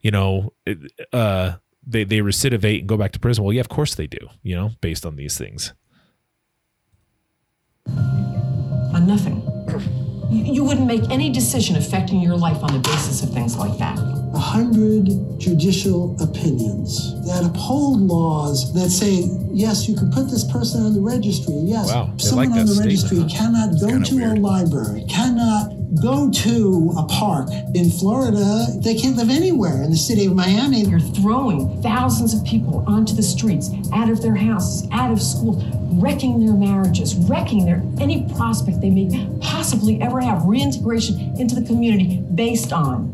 you 0.00 0.10
know 0.10 0.52
uh 1.12 1.54
they 1.86 2.04
they 2.04 2.18
recidivate 2.18 2.80
and 2.80 2.88
go 2.88 2.96
back 2.96 3.12
to 3.12 3.20
prison 3.20 3.44
well 3.44 3.52
yeah 3.52 3.60
of 3.60 3.68
course 3.68 3.94
they 3.94 4.06
do 4.06 4.18
you 4.42 4.54
know 4.54 4.70
based 4.80 5.04
on 5.06 5.16
these 5.16 5.36
things 5.38 5.72
on 7.88 9.06
nothing. 9.06 9.42
You, 10.30 10.54
you 10.54 10.64
wouldn't 10.64 10.86
make 10.86 11.08
any 11.10 11.30
decision 11.30 11.76
affecting 11.76 12.20
your 12.20 12.36
life 12.36 12.62
on 12.62 12.72
the 12.72 12.78
basis 12.78 13.22
of 13.22 13.30
things 13.30 13.56
like 13.56 13.78
that. 13.78 14.25
A 14.34 14.38
hundred 14.38 15.08
judicial 15.38 16.16
opinions 16.20 17.14
that 17.26 17.44
uphold 17.44 18.00
laws 18.00 18.72
that 18.74 18.90
say, 18.90 19.28
yes, 19.52 19.88
you 19.88 19.96
can 19.96 20.10
put 20.10 20.30
this 20.30 20.44
person 20.50 20.82
on 20.82 20.94
the 20.94 21.00
registry. 21.00 21.54
Yes, 21.54 21.88
Wow, 21.88 22.12
someone 22.18 22.50
like 22.50 22.58
on 22.60 22.66
that 22.66 22.72
the 22.74 22.80
registry 22.80 23.18
statement, 23.18 23.32
cannot 23.32 23.80
go 23.80 24.02
to 24.02 24.24
a 24.24 24.34
library, 24.34 25.04
cannot 25.08 25.72
go 26.02 26.30
to 26.30 26.94
a 26.98 27.04
park. 27.04 27.48
In 27.74 27.90
Florida, 27.90 28.66
they 28.78 28.94
can't 28.94 29.16
live 29.16 29.30
anywhere. 29.30 29.82
In 29.82 29.90
the 29.90 29.96
city 29.96 30.26
of 30.26 30.34
Miami, 30.34 30.82
You're 30.82 31.00
throwing 31.00 31.80
thousands 31.82 32.34
of 32.34 32.44
people 32.44 32.84
onto 32.86 33.14
the 33.14 33.22
streets, 33.22 33.70
out 33.92 34.10
of 34.10 34.20
their 34.22 34.34
houses, 34.34 34.88
out 34.92 35.10
of 35.10 35.22
school, 35.22 35.62
wrecking 35.94 36.44
their 36.44 36.54
marriages, 36.54 37.14
wrecking 37.14 37.64
their 37.64 37.82
any 38.00 38.28
prospect 38.34 38.80
they 38.80 38.90
may 38.90 39.28
possibly 39.40 40.00
ever 40.02 40.20
have 40.20 40.44
reintegration 40.44 41.18
into 41.38 41.54
the 41.54 41.64
community 41.66 42.22
based 42.34 42.72
on 42.72 43.12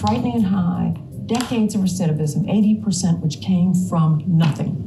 frightening 0.00 0.34
and 0.36 0.46
high, 0.46 0.94
decades 1.26 1.74
of 1.74 1.80
recidivism, 1.82 2.46
80% 2.46 3.20
which 3.20 3.40
came 3.40 3.74
from 3.74 4.22
nothing. 4.26 4.84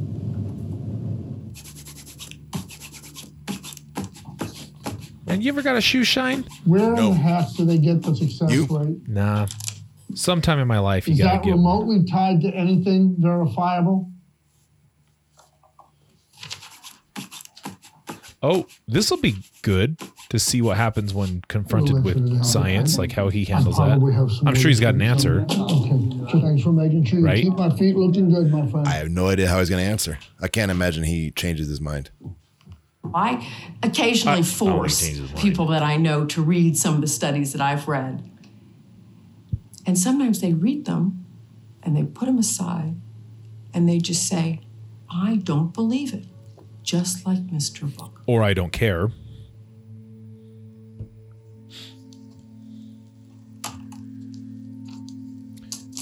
and 5.28 5.42
you 5.42 5.50
ever 5.50 5.62
got 5.62 5.76
a 5.76 5.80
shoe 5.80 6.04
shine 6.04 6.44
Where 6.64 6.90
in 6.90 6.94
the 6.96 7.12
heck 7.14 7.48
do 7.56 7.64
they 7.64 7.78
get 7.78 8.02
the 8.02 8.14
success 8.14 8.50
rate? 8.70 9.08
nah 9.08 9.46
sometime 10.14 10.58
in 10.58 10.68
my 10.68 10.78
life 10.78 11.06
you 11.08 11.14
Is 11.14 11.20
gotta 11.20 11.38
that 11.38 11.44
get 11.44 11.52
remotely 11.52 12.04
tied 12.04 12.42
to 12.42 12.48
anything 12.48 13.14
verifiable? 13.18 14.10
Oh, 18.42 18.66
this 18.88 19.10
will 19.10 19.18
be 19.20 19.36
good 19.62 19.96
to 20.32 20.38
see 20.38 20.62
what 20.62 20.78
happens 20.78 21.12
when 21.12 21.42
confronted 21.48 21.92
We'll 21.92 22.02
let 22.04 22.16
you 22.16 22.22
with 22.38 22.44
science, 22.46 22.96
like 22.96 23.12
how 23.12 23.28
he 23.28 23.44
handles 23.44 23.76
that. 23.76 23.84
probably 23.88 24.14
have 24.14 24.32
some 24.32 24.48
I'm 24.48 24.54
sure 24.54 24.70
he's 24.70 24.80
got 24.80 24.94
an 24.94 25.02
answer. 25.02 25.44
Okay, 25.50 26.40
thanks 26.40 26.62
for 26.62 26.72
making 26.72 27.04
sure 27.04 27.20
Right. 27.20 27.42
keep 27.44 27.52
my 27.52 27.68
feet 27.76 27.94
looking 27.96 28.30
good, 28.30 28.50
my 28.50 28.66
friend. 28.66 28.88
I 28.88 28.92
have 28.92 29.10
no 29.10 29.28
idea 29.28 29.46
how 29.46 29.58
he's 29.58 29.68
going 29.68 29.84
to 29.84 29.90
answer. 29.90 30.18
I 30.40 30.48
can't 30.48 30.70
imagine 30.70 31.04
he 31.04 31.32
changes 31.32 31.68
his 31.68 31.82
mind. 31.82 32.08
I 33.14 33.46
occasionally 33.82 34.38
I- 34.38 34.42
force 34.42 34.70
I 34.70 34.72
wouldn't 34.76 34.90
change 35.00 35.16
his 35.18 35.30
mind. 35.32 35.36
people 35.42 35.66
that 35.66 35.82
I 35.82 35.98
know 35.98 36.24
to 36.24 36.40
read 36.40 36.78
some 36.78 36.94
of 36.94 37.02
the 37.02 37.08
studies 37.08 37.52
that 37.52 37.60
I've 37.60 37.86
read. 37.86 38.22
And 39.84 39.98
sometimes 39.98 40.40
they 40.40 40.54
read 40.54 40.86
them 40.86 41.26
and 41.82 41.94
they 41.94 42.04
put 42.04 42.24
them 42.24 42.38
aside 42.38 42.94
and 43.74 43.86
they 43.86 43.98
just 43.98 44.26
say, 44.26 44.60
I 45.10 45.36
don't 45.36 45.74
believe 45.74 46.14
it, 46.14 46.24
just 46.82 47.26
like 47.26 47.46
Mr. 47.48 47.94
Book. 47.94 48.22
Or 48.26 48.42
I 48.42 48.54
don't 48.54 48.72
care. 48.72 49.10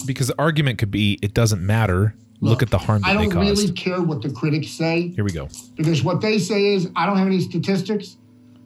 Because 0.07 0.29
the 0.29 0.35
argument 0.39 0.79
could 0.79 0.91
be 0.91 1.19
it 1.23 1.35
doesn't 1.35 1.65
matter. 1.65 2.15
Look, 2.43 2.63
at 2.63 2.71
the 2.71 2.79
harm 2.79 3.03
that 3.03 3.19
they 3.19 3.27
don't 3.29 3.39
really 3.39 3.71
care 3.73 4.01
what 4.01 4.23
the 4.23 4.31
critics 4.31 4.71
say 4.71 5.09
Here 5.09 5.25
we 5.25 5.31
go. 5.31 5.49
because 5.77 6.03
what 6.03 6.23
they 6.23 6.39
say 6.39 6.73
is, 6.73 6.89
I 6.97 7.05
don't 7.05 7.19
have 7.19 7.27
any 7.27 7.41
statistics. 7.41 8.17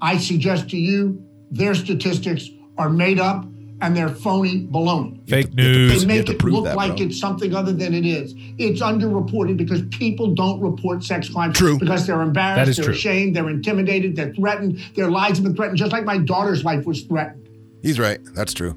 I 0.00 0.16
suggest 0.18 0.70
to 0.70 0.76
you 0.76 1.20
their 1.50 1.74
statistics 1.74 2.50
are 2.78 2.88
made 2.88 3.18
up 3.18 3.44
and 3.80 3.96
they're 3.96 4.08
phony 4.08 4.66
baloney. 4.66 5.28
Fake 5.28 5.52
news. 5.54 6.00
They 6.00 6.06
make 6.06 6.28
it 6.28 6.42
look 6.44 6.74
like 6.74 7.00
it's 7.00 7.18
something 7.18 7.54
other 7.54 7.72
than 7.72 7.94
it 7.94 8.06
is. 8.06 8.34
It's 8.58 8.80
underreported 8.80 9.56
because 9.56 9.82
people 9.90 10.34
don't 10.34 10.60
report 10.60 11.02
sex 11.02 11.28
crimes 11.28 11.56
True. 11.58 11.78
because 11.78 12.06
they're 12.06 12.22
embarrassed, 12.22 12.76
they're 12.76 12.84
true. 12.84 12.94
ashamed, 12.94 13.34
they're 13.34 13.50
intimidated, 13.50 14.16
they're 14.16 14.32
threatened, 14.34 14.80
their 14.94 15.10
lives 15.10 15.38
have 15.38 15.44
been 15.44 15.56
threatened, 15.56 15.78
just 15.78 15.92
like 15.92 16.04
my 16.04 16.18
daughter's 16.18 16.64
life 16.64 16.86
was 16.86 17.02
threatened. 17.02 17.48
He's 17.82 17.98
right. 17.98 18.20
That's 18.34 18.54
true. 18.54 18.76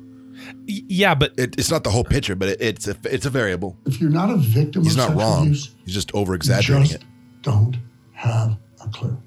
Yeah, 0.65 1.15
but 1.15 1.33
it, 1.37 1.57
it's 1.57 1.69
not 1.71 1.83
the 1.83 1.89
whole 1.89 2.03
picture, 2.03 2.35
but 2.35 2.49
it, 2.49 2.61
it's 2.61 2.87
a 2.87 2.95
it's 3.05 3.25
a 3.25 3.29
variable. 3.29 3.77
If 3.85 3.99
you're 4.01 4.09
not 4.09 4.29
a 4.29 4.37
victim 4.37 4.83
He's 4.83 4.93
of 4.93 4.97
not 4.97 5.07
sexual 5.09 5.21
wrong. 5.23 5.41
abuse, 5.43 5.75
He's 5.85 5.93
just 5.93 6.13
over 6.13 6.35
exaggerating 6.35 6.87
just 6.87 7.01
it. 7.01 7.07
don't 7.41 7.77
have 8.13 8.57
a 8.83 8.87
clue. 8.89 9.17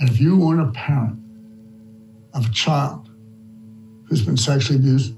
And 0.00 0.08
if 0.08 0.20
you 0.20 0.36
weren't 0.36 0.60
a 0.60 0.70
parent 0.72 1.18
of 2.34 2.46
a 2.46 2.50
child 2.50 3.10
who's 4.08 4.24
been 4.24 4.36
sexually 4.36 4.78
abused, 4.78 5.14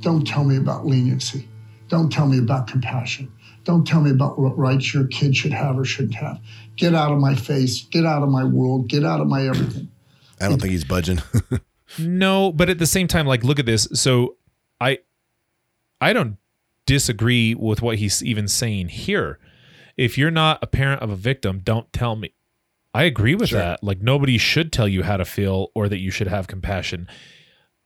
don't 0.00 0.26
tell 0.26 0.44
me 0.44 0.56
about 0.56 0.86
leniency. 0.86 1.48
Don't 1.88 2.10
tell 2.10 2.26
me 2.26 2.38
about 2.38 2.66
compassion. 2.66 3.30
Don't 3.64 3.86
tell 3.86 4.00
me 4.00 4.10
about 4.10 4.38
what 4.38 4.56
rights 4.56 4.92
your 4.94 5.06
kid 5.08 5.36
should 5.36 5.52
have 5.52 5.78
or 5.78 5.84
shouldn't 5.84 6.14
have. 6.14 6.40
Get 6.76 6.94
out 6.94 7.12
of 7.12 7.18
my 7.18 7.34
face. 7.34 7.82
Get 7.84 8.06
out 8.06 8.22
of 8.22 8.28
my 8.30 8.44
world. 8.44 8.88
Get 8.88 9.04
out 9.04 9.20
of 9.20 9.26
my 9.28 9.46
everything. 9.46 9.88
I 10.40 10.48
don't 10.48 10.60
think 10.60 10.72
he's 10.72 10.84
budging. 10.84 11.20
No, 11.98 12.52
but 12.52 12.68
at 12.68 12.78
the 12.78 12.86
same 12.86 13.08
time, 13.08 13.26
like, 13.26 13.44
look 13.44 13.58
at 13.58 13.66
this. 13.66 13.88
So 13.94 14.36
I, 14.80 14.98
I 16.00 16.12
don't 16.12 16.36
disagree 16.86 17.54
with 17.54 17.82
what 17.82 17.98
he's 17.98 18.22
even 18.22 18.48
saying 18.48 18.88
here. 18.88 19.38
If 19.96 20.16
you're 20.16 20.30
not 20.30 20.58
a 20.62 20.66
parent 20.66 21.02
of 21.02 21.10
a 21.10 21.16
victim, 21.16 21.60
don't 21.62 21.92
tell 21.92 22.16
me. 22.16 22.34
I 22.94 23.04
agree 23.04 23.34
with 23.34 23.50
that. 23.50 23.82
Like, 23.82 24.00
nobody 24.00 24.36
should 24.38 24.72
tell 24.72 24.88
you 24.88 25.02
how 25.02 25.16
to 25.16 25.24
feel 25.24 25.68
or 25.74 25.88
that 25.88 26.00
you 26.00 26.10
should 26.10 26.28
have 26.28 26.46
compassion. 26.46 27.08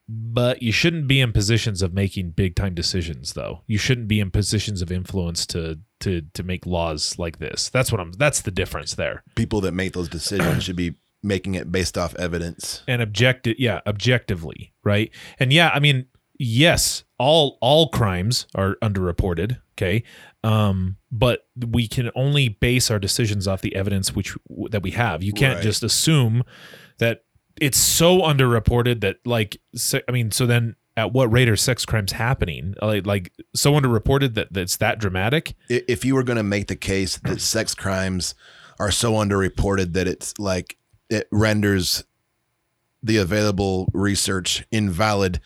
But 0.09 0.63
you 0.63 0.71
shouldn't 0.71 1.09
be 1.09 1.21
in 1.21 1.33
positions 1.33 1.83
of 1.83 1.93
making 1.93 2.31
big 2.31 2.55
time 2.55 2.75
decisions, 2.75 3.33
though. 3.33 3.63
You 3.67 3.77
shouldn't 3.77 4.07
be 4.07 4.21
in 4.21 4.31
positions 4.31 4.81
of 4.81 4.93
influence 4.93 5.45
to 5.47 5.81
to 6.01 6.23
to 6.33 6.43
make 6.45 6.65
laws 6.65 7.19
like 7.19 7.41
this. 7.41 7.69
That's 7.71 7.91
what 7.91 8.01
I'm. 8.01 8.13
That's 8.13 8.41
the 8.41 8.53
difference 8.53 8.95
there. 8.95 9.25
People 9.35 9.61
that 9.63 9.73
make 9.73 9.95
those 9.95 10.09
decisions 10.09 10.63
should 10.63 10.77
be 10.77 10.95
making 11.27 11.55
it 11.55 11.71
based 11.73 11.99
off 11.99 12.15
evidence. 12.17 12.83
and 12.89 13.03
objective 13.03 13.57
yeah 13.59 13.81
objectively 13.87 14.73
right? 14.85 15.11
And 15.41 15.53
yeah 15.53 15.71
i 15.75 15.81
mean 15.81 16.07
yes 16.39 17.05
all 17.19 17.59
all 17.61 17.89
crimes 17.89 18.47
are 18.55 18.77
underreported 18.83 19.59
okay? 19.77 20.03
Um 20.45 20.97
but 21.11 21.47
we 21.71 21.89
can 21.89 22.11
only 22.15 22.49
base 22.49 22.91
our 22.91 22.99
decisions 22.99 23.47
off 23.49 23.61
the 23.63 23.75
evidence 23.75 24.15
which 24.15 24.37
that 24.71 24.83
we 24.83 24.91
have. 24.93 25.23
You 25.23 25.33
can't 25.33 25.57
Right. 25.57 25.63
just 25.65 25.83
assume 25.83 26.43
that 26.99 27.25
it's 27.61 27.79
so 27.79 28.21
underreported 28.21 29.01
that 29.01 29.17
like 29.25 29.57
i 30.09 30.13
mean 30.13 30.31
so 30.31 30.47
then 30.47 30.77
at 30.99 31.13
what 31.13 31.31
rate 31.31 31.49
are 31.49 31.57
sex 31.57 31.85
crimes 31.85 32.13
happening? 32.13 32.75
Like 32.81 33.07
like 33.07 33.33
so 33.55 33.73
underreported 33.73 34.35
that 34.35 34.53
that's 34.53 34.77
that 34.79 34.99
dramatic? 34.99 35.55
If 35.69 36.05
you 36.07 36.15
were 36.15 36.23
going 36.23 36.39
to 36.39 36.43
make 36.43 36.69
the 36.69 36.77
case 36.77 37.19
that 37.25 37.41
sex 37.41 37.75
crimes 37.75 38.35
are 38.79 38.91
so 38.91 39.13
underreported 39.13 39.93
that 39.95 40.07
it's 40.07 40.33
like 40.39 40.77
it 41.11 41.29
renders 41.31 42.05
the 43.03 43.19
available 43.19 43.89
research 43.93 44.65
invalid, 44.71 45.41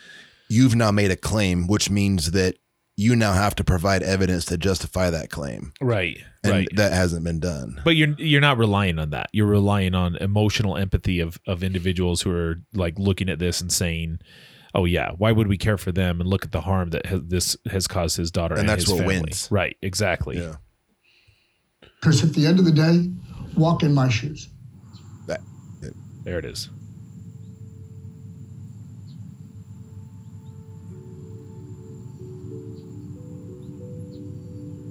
you've 0.49 0.75
now 0.75 0.91
made 0.91 1.11
a 1.11 1.17
claim, 1.17 1.67
which 1.67 1.91
means 1.91 2.31
that 2.33 2.57
you 2.97 3.17
now 3.17 3.33
have 3.33 3.55
to 3.55 3.65
provide 3.65 4.03
evidence 4.03 4.45
to 4.47 4.59
justify 4.59 5.09
that 5.09 5.31
claim. 5.31 5.73
Right. 5.81 6.19
And 6.45 6.53
right. 6.53 6.69
that 6.77 6.93
hasn't 6.93 7.25
been 7.25 7.41
done. 7.41 7.81
But 7.85 7.97
you're 7.97 8.15
you're 8.19 8.41
not 8.43 8.59
relying 8.59 8.99
on 8.99 9.11
that. 9.11 9.29
You're 9.33 9.47
relying 9.47 9.95
on 9.95 10.17
emotional 10.17 10.77
empathy 10.77 11.21
of 11.21 11.39
of 11.47 11.63
individuals 11.63 12.21
who 12.23 12.31
are 12.31 12.61
like 12.75 12.99
looking 12.99 13.31
at 13.31 13.39
this 13.39 13.61
and 13.61 13.73
saying, 13.73 14.21
"Oh 14.75 14.85
yeah, 14.85 15.13
why 15.17 15.33
would 15.33 15.49
we 15.49 15.57
care 15.57 15.79
for 15.79 15.93
them?" 15.93 16.21
And 16.21 16.29
look 16.29 16.45
at 16.45 16.53
the 16.53 16.61
harm 16.61 16.91
that 16.91 17.07
has, 17.07 17.23
this 17.25 17.57
has 17.71 17.87
caused 17.87 18.17
his 18.17 18.31
daughter 18.31 18.55
and, 18.55 18.61
And 18.61 18.69
that's 18.69 18.85
his 18.85 18.93
what 18.93 19.01
family. 19.01 19.21
wins. 19.21 19.49
Right. 19.51 19.77
Exactly. 19.81 20.39
Yeah. 20.39 20.57
Because 22.01 22.23
at 22.23 22.35
the 22.35 22.47
end 22.47 22.59
of 22.59 22.65
the 22.65 22.73
day, 22.73 23.11
walk 23.57 23.83
in 23.83 23.95
my 23.95 24.09
shoes. 24.09 24.49
That, 26.25 26.31
There 26.31 26.39
it 26.39 26.45
is. 26.45 26.69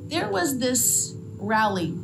there 0.09 0.29
was 0.29 0.59
this 0.59 1.13
rally. 1.37 1.95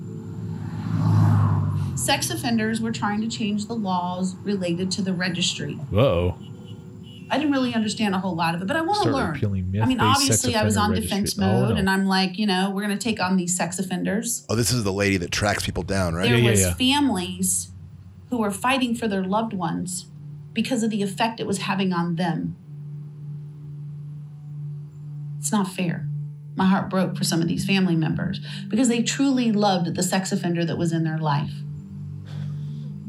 Sex 1.95 2.29
offenders 2.29 2.81
were 2.81 2.91
trying 2.91 3.21
to 3.21 3.27
change 3.27 3.65
the 3.65 3.73
laws 3.73 4.35
related 4.43 4.91
to 4.91 5.01
the 5.01 5.13
registry. 5.13 5.79
Uh-oh. 5.91 6.37
I 7.31 7.39
didn't 7.39 7.51
really 7.51 7.73
understand 7.73 8.13
a 8.13 8.19
whole 8.19 8.35
lot 8.35 8.53
of 8.53 8.61
it, 8.61 8.67
but 8.67 8.77
I 8.77 8.81
want 8.81 9.03
to 9.03 9.09
learn. 9.09 9.35
I 9.81 9.85
mean, 9.87 9.99
obviously, 9.99 10.55
I 10.55 10.63
was 10.63 10.77
on 10.77 10.91
offender 10.91 11.01
defense 11.01 11.37
registry. 11.37 11.45
Oh, 11.45 11.61
mode, 11.61 11.69
no. 11.71 11.75
and 11.77 11.89
I'm 11.89 12.05
like, 12.05 12.37
you 12.37 12.45
know, 12.45 12.69
we're 12.69 12.83
going 12.83 12.95
to 12.95 13.03
take 13.03 13.19
on 13.19 13.35
these 13.35 13.57
sex 13.57 13.79
offenders. 13.79 14.45
Oh, 14.49 14.55
this 14.55 14.71
is 14.71 14.83
the 14.83 14.93
lady 14.93 15.17
that 15.17 15.31
tracks 15.31 15.65
people 15.65 15.81
down, 15.81 16.13
right? 16.13 16.29
There 16.29 16.43
was 16.43 16.69
families 16.75 17.71
who 18.29 18.37
were 18.37 18.51
fighting 18.51 18.95
for 18.95 19.07
their 19.07 19.23
loved 19.23 19.53
ones 19.53 20.07
because 20.53 20.83
of 20.83 20.89
the 20.89 21.01
effect 21.03 21.39
it 21.39 21.47
was 21.47 21.59
having 21.59 21.93
on 21.93 22.15
them. 22.15 22.55
It's 25.39 25.51
not 25.51 25.67
fair. 25.71 26.07
My 26.55 26.65
heart 26.65 26.89
broke 26.89 27.17
for 27.17 27.23
some 27.23 27.41
of 27.41 27.47
these 27.47 27.65
family 27.65 27.95
members 27.95 28.39
because 28.69 28.87
they 28.87 29.03
truly 29.03 29.51
loved 29.51 29.95
the 29.95 30.03
sex 30.03 30.31
offender 30.31 30.63
that 30.65 30.77
was 30.77 30.91
in 30.93 31.03
their 31.03 31.17
life. 31.17 31.51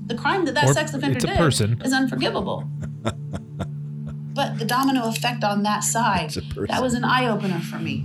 The 0.07 0.15
crime 0.17 0.45
that 0.45 0.55
that 0.55 0.65
Or 0.69 0.73
sex 0.75 0.93
offender 0.95 1.19
did 1.19 1.31
person. 1.37 1.81
is 1.85 1.93
unforgivable. 1.93 2.69
but 3.03 4.59
the 4.59 4.65
domino 4.65 5.09
effect 5.09 5.43
on 5.45 5.63
that 5.63 5.83
side, 5.85 6.31
that 6.69 6.83
was 6.83 6.95
an 6.95 7.05
eye 7.05 7.27
opener 7.27 7.61
for 7.61 7.79
me. 7.79 8.05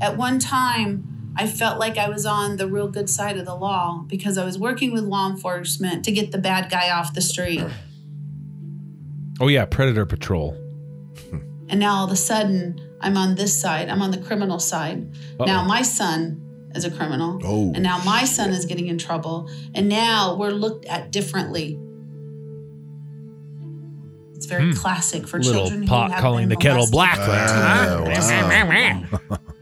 At 0.00 0.16
one 0.16 0.38
time, 0.38 1.17
I 1.40 1.46
felt 1.46 1.78
like 1.78 1.96
I 1.98 2.08
was 2.08 2.26
on 2.26 2.56
the 2.56 2.66
real 2.66 2.88
good 2.88 3.08
side 3.08 3.38
of 3.38 3.46
the 3.46 3.54
law 3.54 4.04
because 4.08 4.36
I 4.36 4.44
was 4.44 4.58
working 4.58 4.92
with 4.92 5.04
law 5.04 5.30
enforcement 5.30 6.04
to 6.04 6.10
get 6.12 6.32
the 6.32 6.38
bad 6.38 6.68
guy 6.70 6.90
off 6.90 7.14
the 7.14 7.20
street. 7.20 7.64
Oh 9.40 9.46
yeah, 9.46 9.64
Predator 9.64 10.04
Patrol. 10.04 10.56
And 11.68 11.78
now 11.78 11.96
all 11.98 12.04
of 12.06 12.10
a 12.10 12.16
sudden, 12.16 12.80
I'm 13.00 13.16
on 13.16 13.36
this 13.36 13.58
side. 13.58 13.88
I'm 13.88 14.02
on 14.02 14.10
the 14.10 14.18
criminal 14.18 14.58
side. 14.58 15.14
Now 15.38 15.60
Uh-oh. 15.60 15.68
my 15.68 15.82
son 15.82 16.40
is 16.74 16.84
a 16.84 16.90
criminal. 16.90 17.38
Oh. 17.44 17.72
And 17.72 17.82
now 17.84 18.02
my 18.04 18.24
son 18.24 18.50
is 18.50 18.64
getting 18.66 18.88
in 18.88 18.98
trouble. 18.98 19.48
And 19.74 19.88
now 19.88 20.34
we're 20.34 20.50
looked 20.50 20.86
at 20.86 21.12
differently. 21.12 21.78
It's 24.34 24.46
very 24.46 24.70
Hmm. 24.72 24.72
classic 24.76 25.26
for 25.28 25.38
Little 25.38 25.52
children 25.62 25.82
who 25.82 25.88
pot 25.88 26.10
have 26.12 26.20
calling 26.20 26.48
been 26.48 26.58
the 26.58 26.62
kettle 26.62 26.86
molested. 26.86 26.92
black. 26.92 27.18
Oh, 27.20 28.02
wow. 29.30 29.38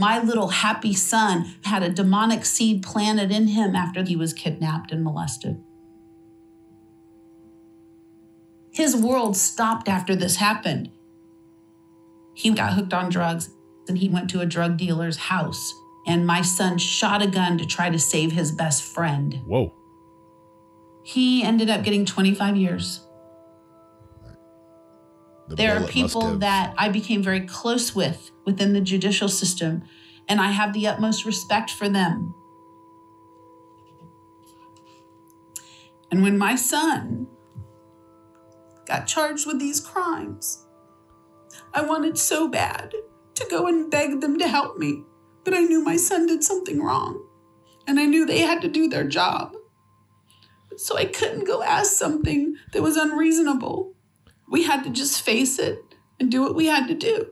My 0.00 0.18
little 0.18 0.48
happy 0.48 0.94
son 0.94 1.56
had 1.64 1.82
a 1.82 1.90
demonic 1.90 2.46
seed 2.46 2.82
planted 2.82 3.30
in 3.30 3.48
him 3.48 3.76
after 3.76 4.02
he 4.02 4.16
was 4.16 4.32
kidnapped 4.32 4.92
and 4.92 5.04
molested. 5.04 5.62
His 8.70 8.96
world 8.96 9.36
stopped 9.36 9.90
after 9.90 10.16
this 10.16 10.36
happened. 10.36 10.90
He 12.32 12.48
got 12.52 12.72
hooked 12.72 12.94
on 12.94 13.10
drugs 13.10 13.50
and 13.88 13.98
he 13.98 14.08
went 14.08 14.30
to 14.30 14.40
a 14.40 14.46
drug 14.46 14.78
dealer's 14.78 15.18
house. 15.18 15.74
And 16.06 16.26
my 16.26 16.40
son 16.40 16.78
shot 16.78 17.20
a 17.20 17.26
gun 17.26 17.58
to 17.58 17.66
try 17.66 17.90
to 17.90 17.98
save 17.98 18.32
his 18.32 18.52
best 18.52 18.82
friend. 18.82 19.34
Whoa. 19.44 19.74
He 21.02 21.42
ended 21.42 21.68
up 21.68 21.84
getting 21.84 22.06
25 22.06 22.56
years. 22.56 23.06
The 25.50 25.56
there 25.56 25.76
are 25.76 25.84
people 25.84 26.36
that 26.38 26.74
I 26.78 26.90
became 26.90 27.24
very 27.24 27.40
close 27.40 27.92
with 27.92 28.30
within 28.44 28.72
the 28.72 28.80
judicial 28.80 29.28
system, 29.28 29.82
and 30.28 30.40
I 30.40 30.52
have 30.52 30.72
the 30.72 30.86
utmost 30.86 31.24
respect 31.24 31.72
for 31.72 31.88
them. 31.88 32.32
And 36.12 36.22
when 36.22 36.38
my 36.38 36.54
son 36.54 37.26
got 38.86 39.08
charged 39.08 39.44
with 39.44 39.58
these 39.58 39.80
crimes, 39.80 40.66
I 41.74 41.82
wanted 41.82 42.16
so 42.16 42.46
bad 42.46 42.94
to 43.34 43.46
go 43.50 43.66
and 43.66 43.90
beg 43.90 44.20
them 44.20 44.38
to 44.38 44.46
help 44.46 44.78
me, 44.78 45.02
but 45.44 45.52
I 45.52 45.62
knew 45.62 45.82
my 45.82 45.96
son 45.96 46.28
did 46.28 46.44
something 46.44 46.80
wrong, 46.80 47.20
and 47.88 47.98
I 47.98 48.04
knew 48.04 48.24
they 48.24 48.42
had 48.42 48.62
to 48.62 48.68
do 48.68 48.88
their 48.88 49.04
job. 49.04 49.56
So 50.76 50.96
I 50.96 51.06
couldn't 51.06 51.44
go 51.44 51.60
ask 51.60 51.90
something 51.90 52.54
that 52.72 52.82
was 52.82 52.96
unreasonable. 52.96 53.96
We 54.50 54.64
had 54.64 54.82
to 54.84 54.90
just 54.90 55.22
face 55.22 55.58
it 55.58 55.78
and 56.18 56.30
do 56.30 56.42
what 56.42 56.54
we 56.54 56.66
had 56.66 56.88
to 56.88 56.94
do. 56.94 57.28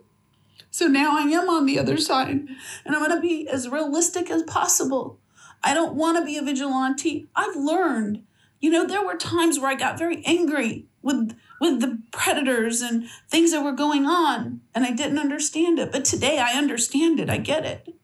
So 0.71 0.87
now 0.87 1.19
I 1.19 1.23
am 1.23 1.49
on 1.49 1.67
the 1.67 1.79
other 1.79 1.99
side, 1.99 2.29
and 2.29 2.57
I'm 2.87 3.01
going 3.01 3.11
to 3.11 3.21
be 3.21 3.49
as 3.49 3.69
realistic 3.69 4.31
as 4.31 4.43
possible. 4.45 5.19
I 5.63 5.75
don't 5.75 5.97
want 5.97 6.17
to 6.17 6.25
be 6.25 6.39
a 6.39 6.43
vigilante. 6.43 7.29
I've 7.35 7.57
learned. 7.57 8.23
You 8.61 8.71
know, 8.71 8.87
there 8.87 9.05
were 9.05 9.17
times 9.17 9.59
where 9.59 9.71
I 9.71 9.75
got 9.75 9.99
very 9.99 10.25
angry 10.25 10.87
with 11.03 11.37
with 11.61 11.81
the 11.81 12.01
predators 12.13 12.81
and 12.81 13.09
things 13.29 13.51
that 13.51 13.65
were 13.65 13.73
going 13.73 14.07
on, 14.07 14.61
and 14.75 14.85
I 14.85 14.93
didn't 14.93 15.19
understand 15.19 15.79
it. 15.79 15.91
But 15.91 16.05
today 16.05 16.39
I 16.39 16.53
understand 16.53 17.19
it. 17.19 17.29
I 17.29 17.39
get 17.39 17.65
it. 17.65 17.95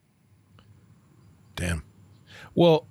Damn. 1.54 1.84
Well, 2.54 2.86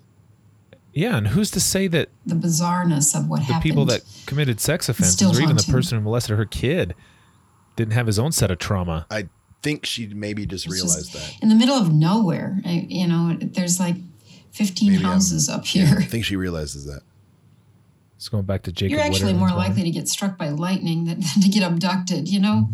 yeah, 0.93 1.17
and 1.17 1.27
who's 1.29 1.49
to 1.51 1.59
say 1.59 1.87
that 1.87 2.09
The 2.25 2.35
bizarreness 2.35 3.17
of 3.17 3.27
what 3.27 3.37
the 3.39 3.45
happened. 3.45 3.63
people 3.63 3.85
that 3.85 4.03
committed 4.25 4.59
sex 4.59 4.87
offenses, 4.89 5.13
still 5.15 5.35
or 5.35 5.41
even 5.41 5.55
the 5.57 5.63
person 5.63 5.97
who 5.97 6.03
molested 6.03 6.37
her 6.37 6.45
kid, 6.45 6.95
didn't 7.75 7.93
have 7.93 8.07
his 8.07 8.19
own 8.19 8.31
set 8.31 8.51
of 8.51 8.59
trauma? 8.59 9.05
I 9.09 9.27
think 9.61 9.85
she 9.85 10.07
maybe 10.07 10.45
just 10.45 10.65
It's 10.65 10.73
realized 10.73 11.11
just 11.11 11.13
that. 11.13 11.41
in 11.43 11.49
the 11.49 11.55
middle 11.55 11.75
of 11.75 11.91
nowhere. 11.93 12.59
I, 12.65 12.85
you 12.89 13.07
know, 13.07 13.37
there's 13.41 13.79
like 13.79 13.95
15 14.51 14.91
Maybe 14.91 15.03
I'm- 15.03 15.13
houses 15.13 15.49
up 15.49 15.63
Yeah, 15.73 15.85
here. 15.87 15.97
I 15.99 16.03
think 16.03 16.25
she 16.25 16.35
realizes 16.35 16.85
that. 16.85 17.01
It's 18.17 18.29
going 18.29 18.45
back 18.45 18.63
to 18.63 18.71
Jacob. 18.71 18.91
You're 18.91 19.01
actually 19.01 19.33
Wetterling's 19.33 19.39
more 19.39 19.47
one. 19.49 19.57
likely 19.57 19.83
to 19.83 19.89
get 19.91 20.07
struck 20.07 20.37
by 20.37 20.49
lightning 20.49 21.05
than, 21.05 21.19
than 21.21 21.41
to 21.41 21.49
get 21.49 21.63
abducted, 21.63 22.27
you 22.29 22.39
know? 22.39 22.69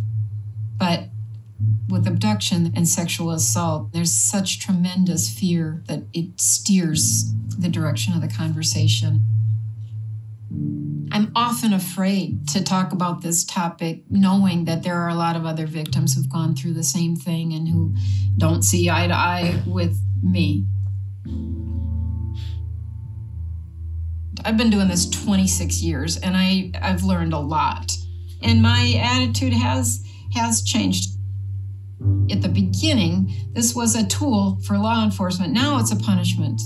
But 0.78 1.06
with 1.90 2.08
abduction 2.08 2.72
and 2.76 2.88
sexual 2.88 3.32
assault, 3.32 3.92
there's 3.94 4.12
such 4.12 4.60
tremendous 4.60 5.30
fear 5.30 5.84
that 5.88 6.04
it 6.14 6.40
steers 6.40 7.34
the 7.58 7.70
direction 7.70 8.14
of 8.14 8.22
the 8.22 8.28
conversation. 8.28 9.26
I'm 11.12 11.32
often 11.36 11.74
afraid 11.74 12.48
to 12.50 12.64
talk 12.64 12.92
about 12.92 13.22
this 13.22 13.44
topic, 13.44 14.04
knowing 14.10 14.66
that 14.66 14.84
there 14.84 14.96
are 14.96 15.10
a 15.10 15.16
lot 15.16 15.36
of 15.36 15.46
other 15.46 15.66
victims 15.66 16.14
who've 16.14 16.30
gone 16.30 16.56
through 16.56 16.74
the 16.74 16.84
same 16.84 17.16
thing 17.16 17.54
and 17.54 17.68
who 17.68 17.96
don't 18.38 18.62
see 18.62 18.90
eye 18.90 19.08
to 19.08 19.14
eye 19.14 19.62
with 19.66 20.00
me. 20.22 20.66
I've 24.46 24.58
been 24.58 24.70
doing 24.70 24.88
this 24.88 25.10
26 25.10 25.82
years 25.82 26.18
and 26.18 26.38
I, 26.38 26.72
I've 26.82 27.04
learned 27.04 27.34
a 27.34 27.40
lot. 27.40 27.92
And 28.42 28.62
my 28.62 28.94
attitude 28.98 29.54
has 29.54 30.06
has 30.34 30.62
changed. 30.62 31.19
At 32.32 32.42
the 32.42 32.50
beginning, 32.50 33.34
this 33.54 33.76
was 33.76 33.96
a 33.96 34.06
tool 34.08 34.60
for 34.64 34.78
law 34.78 35.04
enforcement. 35.04 35.54
Now 35.54 35.80
it's 35.80 35.92
a 35.92 35.98
punishment. 35.98 36.62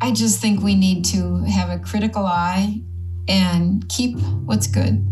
I 0.00 0.12
just 0.12 0.40
think 0.40 0.62
we 0.62 0.74
need 0.74 1.04
to 1.06 1.44
have 1.44 1.70
a 1.70 1.78
critical 1.78 2.24
eye 2.24 2.82
and 3.28 3.88
keep 3.88 4.18
what's 4.44 4.66
good 4.66 5.06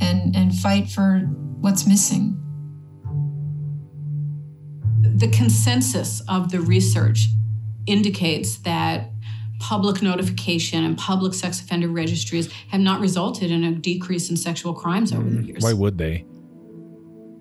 and 0.00 0.34
and 0.34 0.54
fight 0.54 0.88
for 0.88 1.18
what's 1.60 1.86
missing. 1.86 2.36
The 5.02 5.28
consensus 5.28 6.22
of 6.28 6.50
the 6.50 6.60
research 6.60 7.26
indicates 7.86 8.58
that 8.58 9.10
public 9.58 10.00
notification 10.00 10.84
and 10.84 10.96
public 10.96 11.34
sex 11.34 11.60
offender 11.60 11.88
registries 11.88 12.50
have 12.68 12.80
not 12.80 13.00
resulted 13.00 13.50
in 13.50 13.62
a 13.62 13.72
decrease 13.72 14.30
in 14.30 14.36
sexual 14.36 14.72
crimes 14.72 15.12
over 15.12 15.22
the 15.22 15.36
mm-hmm. 15.36 15.44
years. 15.44 15.62
Why 15.62 15.74
would 15.74 15.98
they? 15.98 16.24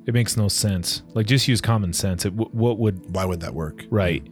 It 0.09 0.13
makes 0.15 0.35
no 0.35 0.47
sense. 0.47 1.03
Like, 1.13 1.27
just 1.27 1.47
use 1.47 1.61
common 1.61 1.93
sense. 1.93 2.25
It, 2.25 2.31
wh- 2.31 2.51
what 2.51 2.79
would? 2.79 3.13
Why 3.13 3.25
would 3.25 3.41
that 3.41 3.53
work? 3.53 3.85
Right. 3.91 4.23
I 4.25 4.27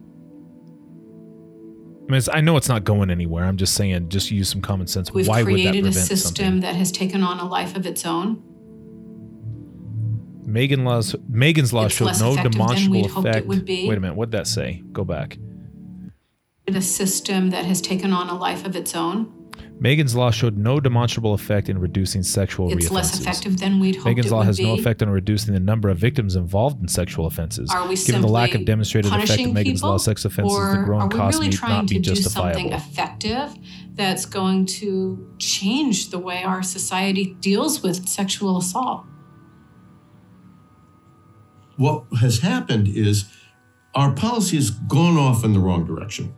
mean, 2.10 2.14
it's, 2.18 2.28
I 2.28 2.40
know 2.40 2.56
it's 2.56 2.68
not 2.68 2.82
going 2.82 3.10
anywhere. 3.10 3.44
I'm 3.44 3.56
just 3.56 3.74
saying, 3.74 4.08
just 4.08 4.32
use 4.32 4.48
some 4.48 4.60
common 4.60 4.88
sense. 4.88 5.12
We've 5.12 5.28
Why 5.28 5.44
would 5.44 5.54
that 5.54 5.70
created 5.70 5.86
a 5.86 5.92
system 5.92 6.34
something? 6.34 6.60
that 6.62 6.74
has 6.74 6.90
taken 6.90 7.22
on 7.22 7.38
a 7.38 7.44
life 7.46 7.76
of 7.76 7.86
its 7.86 8.04
own. 8.04 8.42
Megan 10.44 10.84
laws, 10.84 11.14
Megan's 11.28 11.72
law 11.72 11.84
It's 11.84 11.94
showed 11.94 12.06
less 12.06 12.20
no 12.20 12.32
effective 12.32 12.50
than 12.54 12.60
demonstrable 12.60 13.02
we'd 13.02 13.10
hoped 13.12 13.26
it 13.28 13.30
effect. 13.30 13.46
would 13.46 13.64
be. 13.64 13.88
Wait 13.88 13.98
a 13.98 14.00
minute, 14.00 14.16
what'd 14.16 14.32
that 14.32 14.48
say? 14.48 14.82
Go 14.90 15.04
back. 15.04 15.38
A 16.66 16.82
system 16.82 17.50
that 17.50 17.64
has 17.66 17.80
taken 17.80 18.12
on 18.12 18.28
a 18.28 18.34
life 18.36 18.66
of 18.66 18.74
its 18.74 18.96
own. 18.96 19.32
Megan's 19.80 20.16
Law 20.16 20.30
showed 20.30 20.56
no 20.56 20.80
demonstrable 20.80 21.34
effect 21.34 21.68
in 21.68 21.78
reducing 21.78 22.22
sexual 22.22 22.70
It's 22.72 22.86
reoffenses. 22.86 22.90
less 22.90 23.20
effective 23.20 23.58
than 23.60 23.78
we'd 23.78 23.96
hoped 23.96 24.06
Megan's 24.06 24.26
it 24.26 24.32
Law 24.32 24.38
would 24.38 24.46
has 24.46 24.58
no 24.58 24.74
effect 24.74 25.02
on 25.02 25.10
reducing 25.10 25.54
the 25.54 25.60
number 25.60 25.88
of 25.88 25.98
victims 25.98 26.34
involved 26.34 26.80
in 26.80 26.88
sexual 26.88 27.26
offenses. 27.26 27.70
Are 27.70 27.86
we 27.86 27.94
Given 27.96 28.22
the 28.22 28.28
lack 28.28 28.50
simply 28.50 28.62
of 28.62 28.66
demonstrated 28.66 29.12
effect 29.12 29.22
of 29.22 29.28
punishing 29.28 29.54
Megan's 29.54 29.82
Law 29.82 29.90
people, 29.90 29.98
sex 30.00 30.24
offenses, 30.24 30.56
or 30.56 30.76
the 30.76 30.82
growing 30.84 31.02
are 31.02 31.08
we 31.08 31.14
cost 31.16 31.38
really 31.38 31.50
may 31.50 31.56
trying 31.56 31.72
not 31.72 31.88
be 31.88 31.96
to 31.96 32.00
do 32.00 32.14
justifiable. 32.14 32.60
something 32.60 32.72
effective 32.72 33.54
that's 33.94 34.26
going 34.26 34.66
to 34.66 35.34
change 35.38 36.10
the 36.10 36.18
way 36.18 36.42
our 36.42 36.62
society 36.62 37.36
deals 37.40 37.82
with 37.82 38.08
sexual 38.08 38.58
assault? 38.58 39.04
What 41.76 42.04
has 42.20 42.40
happened 42.40 42.88
is 42.88 43.32
our 43.94 44.12
policy 44.12 44.56
has 44.56 44.70
gone 44.70 45.16
off 45.16 45.44
in 45.44 45.52
the 45.52 45.60
wrong 45.60 45.84
direction. 45.86 46.34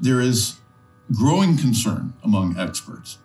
There 0.00 0.20
is 0.20 0.58
growing 1.12 1.56
concern 1.56 2.14
among 2.22 2.58
experts 2.58 3.18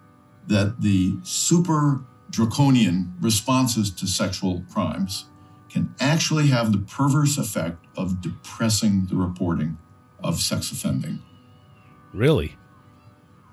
that 0.48 0.82
the 0.82 1.18
super 1.24 2.02
draconian 2.30 3.14
responses 3.22 3.92
to 3.92 4.08
sexual 4.08 4.64
crimes 4.72 5.26
can 5.70 5.94
actually 6.00 6.48
have 6.48 6.72
the 6.72 6.80
perverse 6.80 7.38
effect 7.38 7.86
of 7.96 8.22
depressing 8.22 9.06
the 9.06 9.16
reporting 9.16 9.78
of 10.24 10.40
sex 10.40 10.72
offending, 10.72 11.20
Really? 12.14 12.56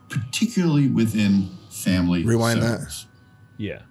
particularly 0.09 0.89
within 0.89 1.51
family 1.71 2.25
Rewind 2.25 2.63
that. 2.63 3.05
Yeah. 3.59 3.83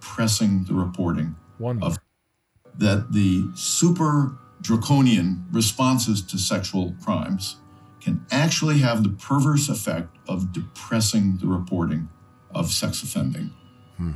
Pressing 0.00 0.64
the 0.64 0.74
reporting 0.74 1.36
One 1.58 1.82
of 1.82 1.98
that 2.78 3.12
the 3.12 3.50
super 3.54 4.38
draconian 4.62 5.44
responses 5.52 6.22
to 6.22 6.38
sexual 6.38 6.94
crimes 7.02 7.56
can 8.02 8.26
actually 8.30 8.78
have 8.78 9.02
the 9.02 9.10
perverse 9.10 9.68
effect 9.68 10.16
of 10.28 10.52
depressing 10.52 11.36
the 11.38 11.46
reporting 11.46 12.08
of 12.54 12.70
sex 12.70 13.02
offending, 13.02 13.50
hmm. 13.96 14.12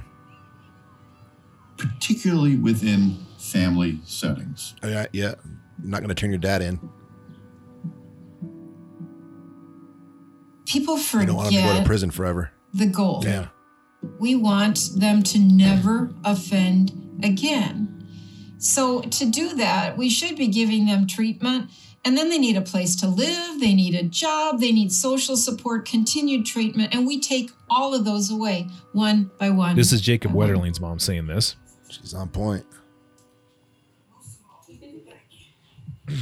particularly 1.76 2.57
within 2.57 3.16
family 3.39 4.01
settings. 4.05 4.74
Oh, 4.82 4.89
yeah, 4.89 5.07
yeah. 5.12 5.34
You're 5.80 5.91
not 5.91 6.01
going 6.01 6.09
to 6.09 6.14
turn 6.14 6.30
your 6.30 6.39
dad 6.39 6.62
in. 6.62 6.80
People 10.66 10.97
forget. 10.97 11.22
You 11.22 11.26
don't 11.28 11.37
want 11.37 11.53
him 11.53 11.62
to 11.62 11.74
go 11.74 11.78
to 11.78 11.87
prison 11.87 12.11
forever. 12.11 12.51
the 12.74 12.87
goal. 12.87 13.22
Yeah. 13.24 13.49
We 14.18 14.34
want 14.34 14.91
them 14.97 15.22
to 15.22 15.39
never 15.39 16.12
offend 16.24 17.20
again. 17.22 17.93
So, 18.59 19.03
to 19.03 19.26
do 19.26 19.55
that, 19.57 19.97
we 19.97 20.09
should 20.09 20.37
be 20.37 20.49
giving 20.49 20.87
them 20.87 21.07
treatment. 21.07 21.70
And 22.07 22.16
then 22.16 22.30
they 22.30 22.38
need 22.38 22.57
a 22.57 22.62
place 22.62 22.94
to 22.96 23.09
live, 23.09 23.59
they 23.59 23.74
need 23.74 23.96
a 23.96 24.04
job, 24.04 24.61
they 24.61 24.70
need 24.70 24.92
social 24.92 25.36
support, 25.36 25.86
continued 25.86 26.46
treatment. 26.46 26.94
And 26.94 27.04
we 27.04 27.18
take 27.18 27.50
all 27.68 27.94
of 27.94 28.04
those 28.04 28.30
away 28.30 28.68
one 28.92 29.28
by 29.40 29.50
one. 29.50 29.74
This 29.74 29.92
is 29.92 30.00
Jacob 30.00 30.30
Wetterling's 30.30 30.80
mom 30.80 31.00
saying 31.00 31.26
this. 31.26 31.57
She's 31.90 32.14
on 32.14 32.28
point. 32.28 32.64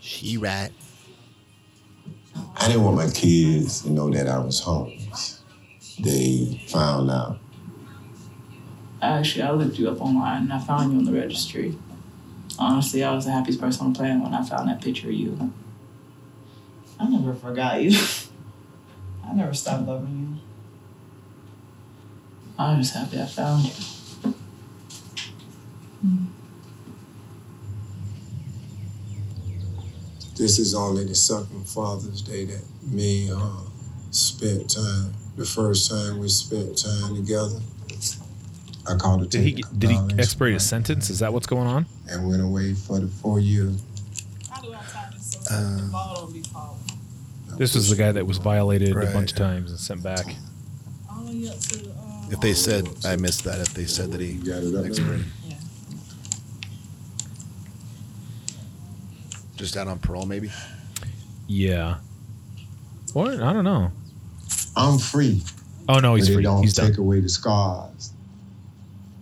She 0.00 0.36
right. 0.36 0.70
I 2.56 2.68
didn't 2.68 2.84
want 2.84 2.96
my 2.96 3.10
kids 3.10 3.82
to 3.82 3.90
know 3.90 4.10
that 4.10 4.28
I 4.28 4.38
was 4.38 4.60
homeless. 4.60 5.42
They 5.98 6.62
found 6.68 7.10
out. 7.10 7.38
Actually, 9.04 9.42
I 9.42 9.50
looked 9.52 9.78
you 9.78 9.88
up 9.90 10.00
online 10.00 10.42
and 10.44 10.52
I 10.52 10.58
found 10.58 10.92
you 10.92 10.98
on 10.98 11.04
the 11.04 11.12
registry. 11.12 11.76
Honestly, 12.58 13.02
I 13.04 13.12
was 13.12 13.24
the 13.24 13.32
happiest 13.32 13.60
person 13.60 13.86
on 13.86 13.92
the 13.92 13.98
planet 13.98 14.22
when 14.22 14.32
I 14.32 14.42
found 14.42 14.68
that 14.68 14.80
picture 14.80 15.08
of 15.08 15.14
you. 15.14 15.52
I 16.98 17.08
never 17.08 17.34
forgot 17.34 17.82
you. 17.82 17.98
I 19.26 19.34
never 19.34 19.52
stopped 19.52 19.86
loving 19.86 20.40
you. 20.40 20.40
I'm 22.58 22.80
just 22.80 22.94
happy 22.94 23.20
I 23.20 23.26
found 23.26 23.64
you. 23.64 23.72
This 30.36 30.58
is 30.58 30.74
only 30.74 31.04
the 31.04 31.14
second 31.14 31.68
Father's 31.68 32.22
Day 32.22 32.44
that 32.46 32.64
me 32.82 33.28
and 33.28 33.40
her 33.40 33.64
spent 34.10 34.70
time. 34.70 35.12
The 35.36 35.44
first 35.44 35.90
time 35.90 36.18
we 36.18 36.28
spent 36.28 36.78
time 36.78 37.16
together, 37.16 37.60
I 38.86 38.96
called 38.96 39.20
her 39.20 39.26
Did 39.26 39.42
he 39.42 39.64
did 39.78 39.90
he 39.90 39.98
expirate 40.18 40.54
his 40.54 40.68
sentence? 40.68 41.08
Is 41.10 41.20
that 41.20 41.32
what's 41.32 41.46
going 41.46 41.66
on? 41.66 41.86
and 42.10 42.28
went 42.28 42.42
away 42.42 42.74
for 42.74 43.00
the 43.00 43.08
four 43.08 43.40
years. 43.40 43.82
Uh, 45.50 45.80
This 47.56 47.74
was 47.74 47.88
the 47.90 47.96
guy 47.96 48.12
that 48.12 48.26
was 48.26 48.38
violated 48.38 48.96
a 48.96 49.06
bunch 49.12 49.32
of 49.32 49.38
times 49.38 49.70
and 49.70 49.78
sent 49.80 50.02
back. 50.02 50.26
If 52.30 52.40
they 52.40 52.52
said, 52.54 52.88
I 53.04 53.16
missed 53.16 53.44
that, 53.44 53.60
if 53.60 53.74
they 53.74 53.84
said 53.84 54.10
that 54.12 54.20
he 54.20 54.38
expired. 54.86 55.24
Just 59.56 59.76
out 59.76 59.86
on 59.86 59.98
parole, 59.98 60.26
maybe? 60.26 60.50
Yeah. 61.46 61.96
Or 63.14 63.28
I 63.30 63.52
don't 63.52 63.64
know. 63.64 63.92
I'm 64.76 64.98
free. 64.98 65.42
Oh 65.88 66.00
no, 66.00 66.14
he's 66.14 66.32
free. 66.32 66.42
Don't 66.42 66.62
He's 66.62 66.74
take 66.74 66.94
done. 66.94 67.00
away 67.04 67.20
the 67.20 67.28
scars. 67.28 68.13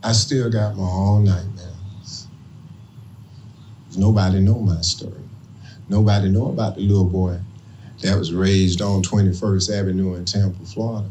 I 0.04 0.12
still 0.12 0.50
got 0.50 0.76
my 0.76 0.82
own 0.82 1.24
nightmares. 1.24 2.26
Nobody 3.96 4.40
know 4.40 4.58
my 4.58 4.80
story. 4.80 5.12
Nobody 5.88 6.28
know 6.28 6.48
about 6.48 6.74
the 6.74 6.80
little 6.80 7.04
boy 7.04 7.38
that 8.02 8.18
was 8.18 8.32
raised 8.32 8.82
on 8.82 9.02
21st 9.02 9.78
Avenue 9.78 10.14
in 10.14 10.24
Tampa, 10.24 10.64
Florida. 10.64 11.08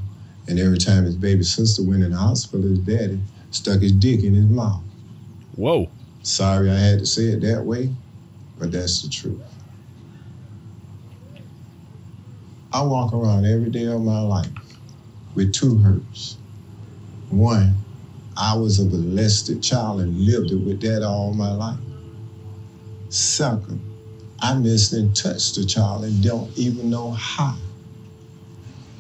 And 0.48 0.60
every 0.60 0.78
time 0.78 1.06
his 1.06 1.16
baby 1.16 1.44
sister 1.44 1.84
went 1.84 2.04
in 2.04 2.12
the 2.12 2.18
hospital, 2.18 2.68
his 2.68 2.80
daddy 2.80 3.22
stuck 3.52 3.82
his 3.82 3.94
dick 3.94 4.24
in 4.24 4.34
his 4.34 4.46
mouth. 4.46 4.84
Whoa. 5.56 5.90
Sorry 6.24 6.70
I 6.70 6.78
had 6.78 7.00
to 7.00 7.06
say 7.06 7.26
it 7.26 7.42
that 7.42 7.64
way, 7.64 7.94
but 8.60 8.72
that's 8.72 9.04
the 9.04 9.10
truth. 9.10 9.40
I 12.74 12.82
walk 12.82 13.14
around 13.14 13.46
every 13.46 13.70
day 13.70 13.86
of 13.86 14.02
my 14.02 14.20
life 14.20 14.48
with 15.36 15.54
two 15.54 15.78
hurts. 15.78 16.38
One, 17.30 17.76
I 18.38 18.56
was 18.56 18.80
a 18.80 18.86
molested 18.86 19.62
child 19.62 20.02
and 20.02 20.26
lived 20.26 20.52
it 20.52 20.56
with 20.56 20.82
that 20.82 21.04
all 21.04 21.34
my 21.34 21.52
life. 21.52 21.80
Second, 23.10 23.82
I 24.40 24.56
missed 24.56 24.94
and 24.94 25.16
touched 25.16 25.58
a 25.58 25.66
child 25.66 26.06
and 26.06 26.24
don't 26.24 26.58
even 26.58 26.90
know 26.90 27.12
how. 27.12 27.56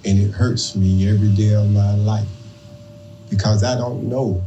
And 0.05 0.19
it 0.19 0.31
hurts 0.31 0.75
me 0.75 1.07
every 1.07 1.29
day 1.29 1.53
of 1.53 1.69
my 1.69 1.93
life 1.95 2.27
because 3.29 3.63
I 3.63 3.75
don't 3.75 4.09
know 4.09 4.43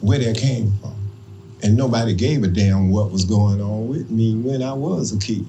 where 0.00 0.18
that 0.18 0.36
came 0.36 0.72
from. 0.80 0.96
And 1.62 1.76
nobody 1.76 2.14
gave 2.14 2.42
a 2.42 2.48
damn 2.48 2.90
what 2.90 3.12
was 3.12 3.24
going 3.24 3.60
on 3.60 3.86
with 3.86 4.10
me 4.10 4.34
when 4.34 4.62
I 4.62 4.72
was 4.72 5.12
a 5.12 5.18
kid. 5.18 5.46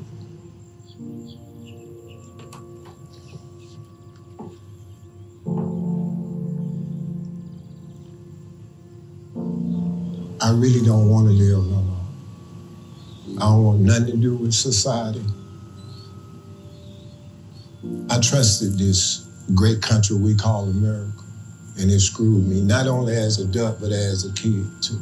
I 10.43 10.51
really 10.51 10.85
don't 10.85 11.07
want 11.07 11.27
to 11.27 11.33
live 11.33 11.65
no 11.67 11.81
more. 11.81 11.99
I 13.37 13.45
don't 13.45 13.63
want 13.63 13.79
nothing 13.79 14.07
to 14.07 14.17
do 14.17 14.35
with 14.35 14.53
society. 14.53 15.23
I 18.09 18.19
trusted 18.19 18.77
this 18.77 19.25
great 19.55 19.81
country 19.81 20.17
we 20.17 20.35
call 20.35 20.65
America, 20.65 21.23
and 21.79 21.89
it 21.89 22.01
screwed 22.01 22.45
me, 22.45 22.61
not 22.61 22.87
only 22.87 23.15
as 23.15 23.39
a 23.39 23.43
adult, 23.43 23.79
but 23.79 23.93
as 23.93 24.25
a 24.25 24.33
kid, 24.33 24.67
too. 24.81 24.99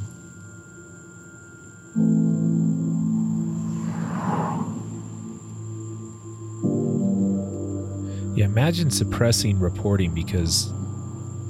Yeah, 8.35 8.45
imagine 8.45 8.91
suppressing 8.91 9.59
reporting 9.59 10.13
because 10.13 10.71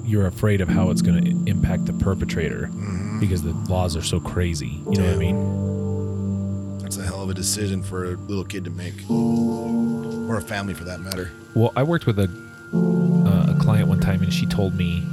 you're 0.05 0.27
afraid 0.27 0.61
of 0.61 0.69
how 0.69 0.91
it's 0.91 1.01
going 1.01 1.25
to 1.25 1.51
impact 1.51 1.87
the 1.87 1.93
perpetrator 1.93 2.69
Mm-hmm. 2.73 3.10
Because 3.21 3.43
the 3.43 3.53
laws 3.69 3.95
are 3.95 4.01
so 4.01 4.19
crazy. 4.19 4.81
You 4.89 4.97
know 4.97 5.05
what 5.05 5.13
I 5.13 5.17
mean? 5.17 6.77
That's 6.79 6.97
a 6.97 7.03
hell 7.03 7.21
of 7.21 7.29
a 7.29 7.33
decision 7.33 7.81
for 7.81 8.03
a 8.03 8.17
little 8.17 8.43
kid 8.43 8.65
to 8.65 8.71
make, 8.71 8.95
or 9.09 10.35
a 10.35 10.41
family 10.41 10.73
for 10.73 10.83
that 10.83 10.99
matter. 10.99 11.31
Well, 11.55 11.71
I 11.77 11.83
worked 11.83 12.05
with 12.05 12.19
a 12.19 12.29
uh, 12.73 13.55
a 13.55 13.57
client 13.61 13.87
one 13.87 14.01
time, 14.01 14.21
and 14.23 14.33
she 14.33 14.45
told 14.45 14.75
me 14.75 15.03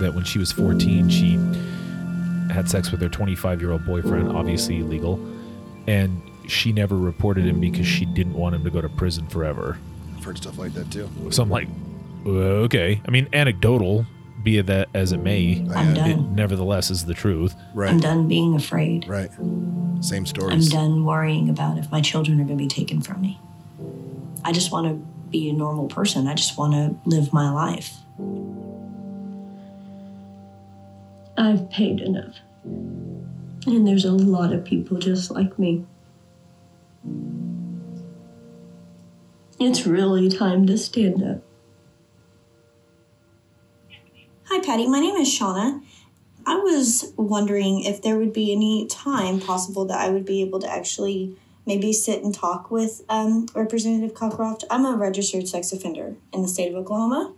that 0.00 0.14
when 0.14 0.24
she 0.24 0.38
was 0.38 0.50
14, 0.50 1.08
she 1.08 1.38
had 2.52 2.68
sex 2.68 2.90
with 2.90 3.00
her 3.02 3.08
25 3.08 3.60
year 3.60 3.70
old 3.70 3.84
boyfriend, 3.84 4.32
obviously 4.32 4.80
illegal, 4.80 5.20
and 5.86 6.20
she 6.48 6.72
never 6.72 6.96
reported 6.96 7.44
him 7.44 7.60
because 7.60 7.86
she 7.86 8.04
didn't 8.06 8.34
want 8.34 8.54
him 8.54 8.64
to 8.64 8.70
go 8.70 8.80
to 8.80 8.88
prison 8.88 9.28
forever. 9.28 9.78
I've 10.16 10.24
heard 10.24 10.38
stuff 10.38 10.58
like 10.58 10.72
that 10.74 10.90
too. 10.90 11.08
So 11.30 11.42
I'm 11.42 11.50
like, 11.50 11.68
okay. 12.26 13.00
I 13.06 13.10
mean, 13.10 13.28
anecdotal, 13.32 14.06
be 14.42 14.58
it 14.58 14.66
that 14.66 14.88
as 14.94 15.12
it 15.12 15.18
may, 15.18 15.66
I'm 15.74 15.90
it 15.90 15.94
done. 15.94 16.34
nevertheless 16.34 16.90
is 16.90 17.04
the 17.04 17.14
truth. 17.14 17.54
Right. 17.74 17.90
I'm 17.90 18.00
done 18.00 18.28
being 18.28 18.54
afraid. 18.54 19.06
Right. 19.08 19.30
Same 20.00 20.26
stories. 20.26 20.52
I'm 20.52 20.62
stories. 20.62 20.68
done 20.70 21.04
worrying 21.04 21.48
about 21.48 21.78
if 21.78 21.90
my 21.90 22.00
children 22.00 22.40
are 22.40 22.44
going 22.44 22.58
to 22.58 22.64
be 22.64 22.68
taken 22.68 23.00
from 23.00 23.20
me. 23.20 23.40
I 24.44 24.52
just 24.52 24.72
want 24.72 24.86
to 24.86 24.94
be 25.30 25.48
a 25.48 25.52
normal 25.52 25.86
person. 25.86 26.26
I 26.26 26.34
just 26.34 26.56
want 26.56 26.72
to 26.72 26.96
live 27.08 27.32
my 27.32 27.50
life. 27.50 27.94
I've 31.36 31.70
paid 31.70 32.00
enough. 32.00 32.36
And 32.64 33.86
there's 33.86 34.04
a 34.04 34.12
lot 34.12 34.52
of 34.52 34.64
people 34.64 34.98
just 34.98 35.30
like 35.30 35.58
me. 35.58 35.84
It's 39.58 39.86
really 39.86 40.30
time 40.30 40.66
to 40.66 40.78
stand 40.78 41.22
up. 41.22 41.42
Hi, 44.52 44.58
Patty. 44.58 44.88
My 44.88 44.98
name 44.98 45.14
is 45.14 45.28
Shauna. 45.28 45.80
I 46.44 46.56
was 46.56 47.12
wondering 47.16 47.84
if 47.84 48.02
there 48.02 48.18
would 48.18 48.32
be 48.32 48.50
any 48.50 48.84
time 48.88 49.38
possible 49.38 49.84
that 49.84 50.00
I 50.00 50.10
would 50.10 50.24
be 50.24 50.40
able 50.40 50.58
to 50.58 50.68
actually 50.68 51.36
maybe 51.64 51.92
sit 51.92 52.24
and 52.24 52.34
talk 52.34 52.68
with 52.68 53.02
um, 53.08 53.46
Representative 53.54 54.12
Cockroft. 54.12 54.64
I'm 54.68 54.84
a 54.84 54.96
registered 54.96 55.46
sex 55.46 55.70
offender 55.70 56.16
in 56.32 56.42
the 56.42 56.48
state 56.48 56.68
of 56.68 56.74
Oklahoma. 56.74 57.32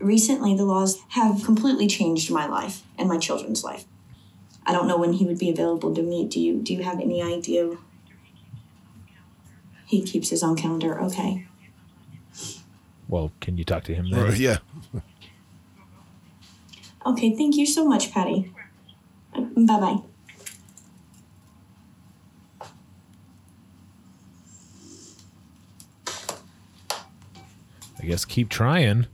Recently, 0.00 0.56
the 0.56 0.64
laws 0.64 0.98
have 1.10 1.44
completely 1.44 1.86
changed 1.86 2.28
my 2.28 2.46
life 2.46 2.82
and 2.98 3.08
my 3.08 3.18
children's 3.18 3.62
life. 3.62 3.84
I 4.66 4.72
don't 4.72 4.88
know 4.88 4.98
when 4.98 5.12
he 5.12 5.24
would 5.24 5.38
be 5.38 5.48
available 5.48 5.94
to 5.94 6.02
meet. 6.02 6.28
Do 6.28 6.40
you 6.40 6.58
do 6.58 6.74
you 6.74 6.82
have 6.82 6.98
any 6.98 7.22
idea? 7.22 7.76
He 9.86 10.02
keeps 10.02 10.30
his 10.30 10.42
own 10.42 10.56
calendar. 10.56 11.00
Okay. 11.02 11.46
Well, 13.12 13.30
can 13.42 13.58
you 13.58 13.64
talk 13.64 13.84
to 13.84 13.94
him 13.94 14.08
then? 14.10 14.24
Right, 14.24 14.38
yeah. 14.38 14.56
Okay, 17.04 17.36
thank 17.36 17.56
you 17.56 17.66
so 17.66 17.84
much, 17.84 18.10
Patty. 18.10 18.50
Bye 19.34 19.52
bye. 19.54 19.98
I 28.00 28.06
guess 28.06 28.24
keep 28.24 28.48
trying. 28.48 29.08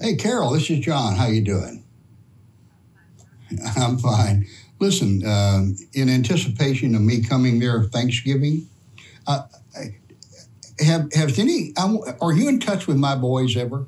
Hey, 0.00 0.16
Carol, 0.16 0.52
this 0.52 0.70
is 0.70 0.78
John. 0.78 1.16
How 1.16 1.26
you 1.26 1.42
doing? 1.42 1.84
I'm 3.76 3.98
fine. 3.98 4.46
Listen, 4.80 5.22
um, 5.26 5.76
in 5.92 6.08
anticipation 6.08 6.94
of 6.94 7.02
me 7.02 7.22
coming 7.22 7.58
there 7.58 7.82
Thanksgiving, 7.84 8.68
uh, 9.26 9.42
I- 9.76 9.96
have 10.80 11.12
has 11.12 11.38
any? 11.38 11.72
I 11.76 11.82
w- 11.82 12.02
Are 12.20 12.32
you 12.32 12.48
in 12.48 12.58
touch 12.58 12.86
with 12.86 12.96
my 12.96 13.14
boys 13.14 13.56
ever? 13.56 13.86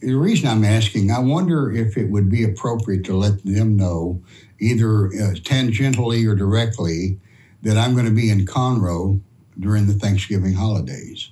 The 0.00 0.14
reason 0.14 0.48
I'm 0.48 0.64
asking, 0.64 1.10
I 1.10 1.18
wonder 1.18 1.72
if 1.72 1.96
it 1.96 2.10
would 2.10 2.28
be 2.28 2.44
appropriate 2.44 3.04
to 3.06 3.16
let 3.16 3.42
them 3.44 3.76
know, 3.76 4.22
either 4.60 5.06
uh, 5.06 5.34
tangentially 5.40 6.26
or 6.30 6.34
directly, 6.34 7.18
that 7.62 7.78
I'm 7.78 7.94
going 7.94 8.04
to 8.04 8.12
be 8.12 8.28
in 8.30 8.44
Conroe 8.44 9.18
during 9.58 9.86
the 9.86 9.94
Thanksgiving 9.94 10.52
holidays. 10.52 11.30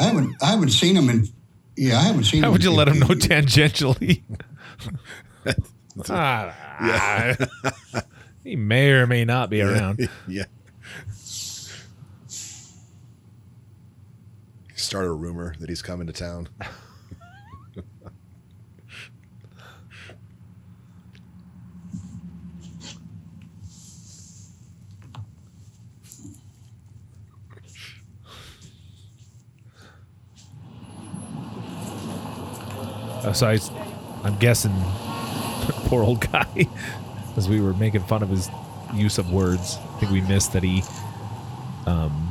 I 0.00 0.04
haven't 0.04 0.34
I 0.42 0.46
haven't 0.46 0.70
seen 0.70 0.94
them 0.96 1.08
in 1.08 1.28
yeah 1.76 1.98
I 1.98 2.02
haven't 2.02 2.24
seen. 2.24 2.42
How 2.42 2.50
would 2.50 2.64
you 2.64 2.72
let 2.72 2.86
them 2.88 2.98
know 2.98 3.08
years. 3.08 3.26
tangentially? 3.26 4.22
Ah, 6.08 7.36
he 8.44 8.56
may 8.56 8.90
or 8.90 9.06
may 9.06 9.24
not 9.24 9.50
be 9.50 9.60
around. 9.60 10.08
yeah. 10.28 10.44
Start 14.80 15.04
a 15.04 15.12
rumor 15.12 15.54
that 15.60 15.68
he's 15.68 15.82
coming 15.82 16.06
to 16.06 16.12
town. 16.12 16.48
Uh, 33.22 33.32
so 33.34 33.48
I, 33.48 33.58
am 34.26 34.38
guessing, 34.38 34.72
poor 35.84 36.02
old 36.02 36.22
guy, 36.32 36.66
as 37.36 37.50
we 37.50 37.60
were 37.60 37.74
making 37.74 38.00
fun 38.04 38.22
of 38.22 38.30
his 38.30 38.48
use 38.94 39.18
of 39.18 39.30
words. 39.30 39.76
I 39.76 40.00
think 40.00 40.10
we 40.10 40.22
missed 40.22 40.54
that 40.54 40.62
he, 40.62 40.82
um, 41.84 42.29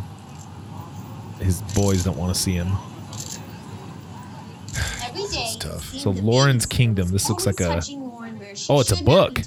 his 1.50 1.62
boys 1.74 2.04
don't 2.04 2.16
want 2.18 2.34
to 2.34 2.39
see 2.39 2.54
him. 2.54 2.68
Every 5.04 5.26
day. 5.28 5.56
tough. 5.60 5.84
So 5.95 6.12
Lauren's 6.12 6.66
Kingdom. 6.68 7.10
This 7.10 7.28
looks 7.28 7.45
like 7.47 7.60
a. 7.60 7.82
Oh, 8.70 8.80
it's 8.80 8.91
a 8.91 9.04
book. 9.04 9.39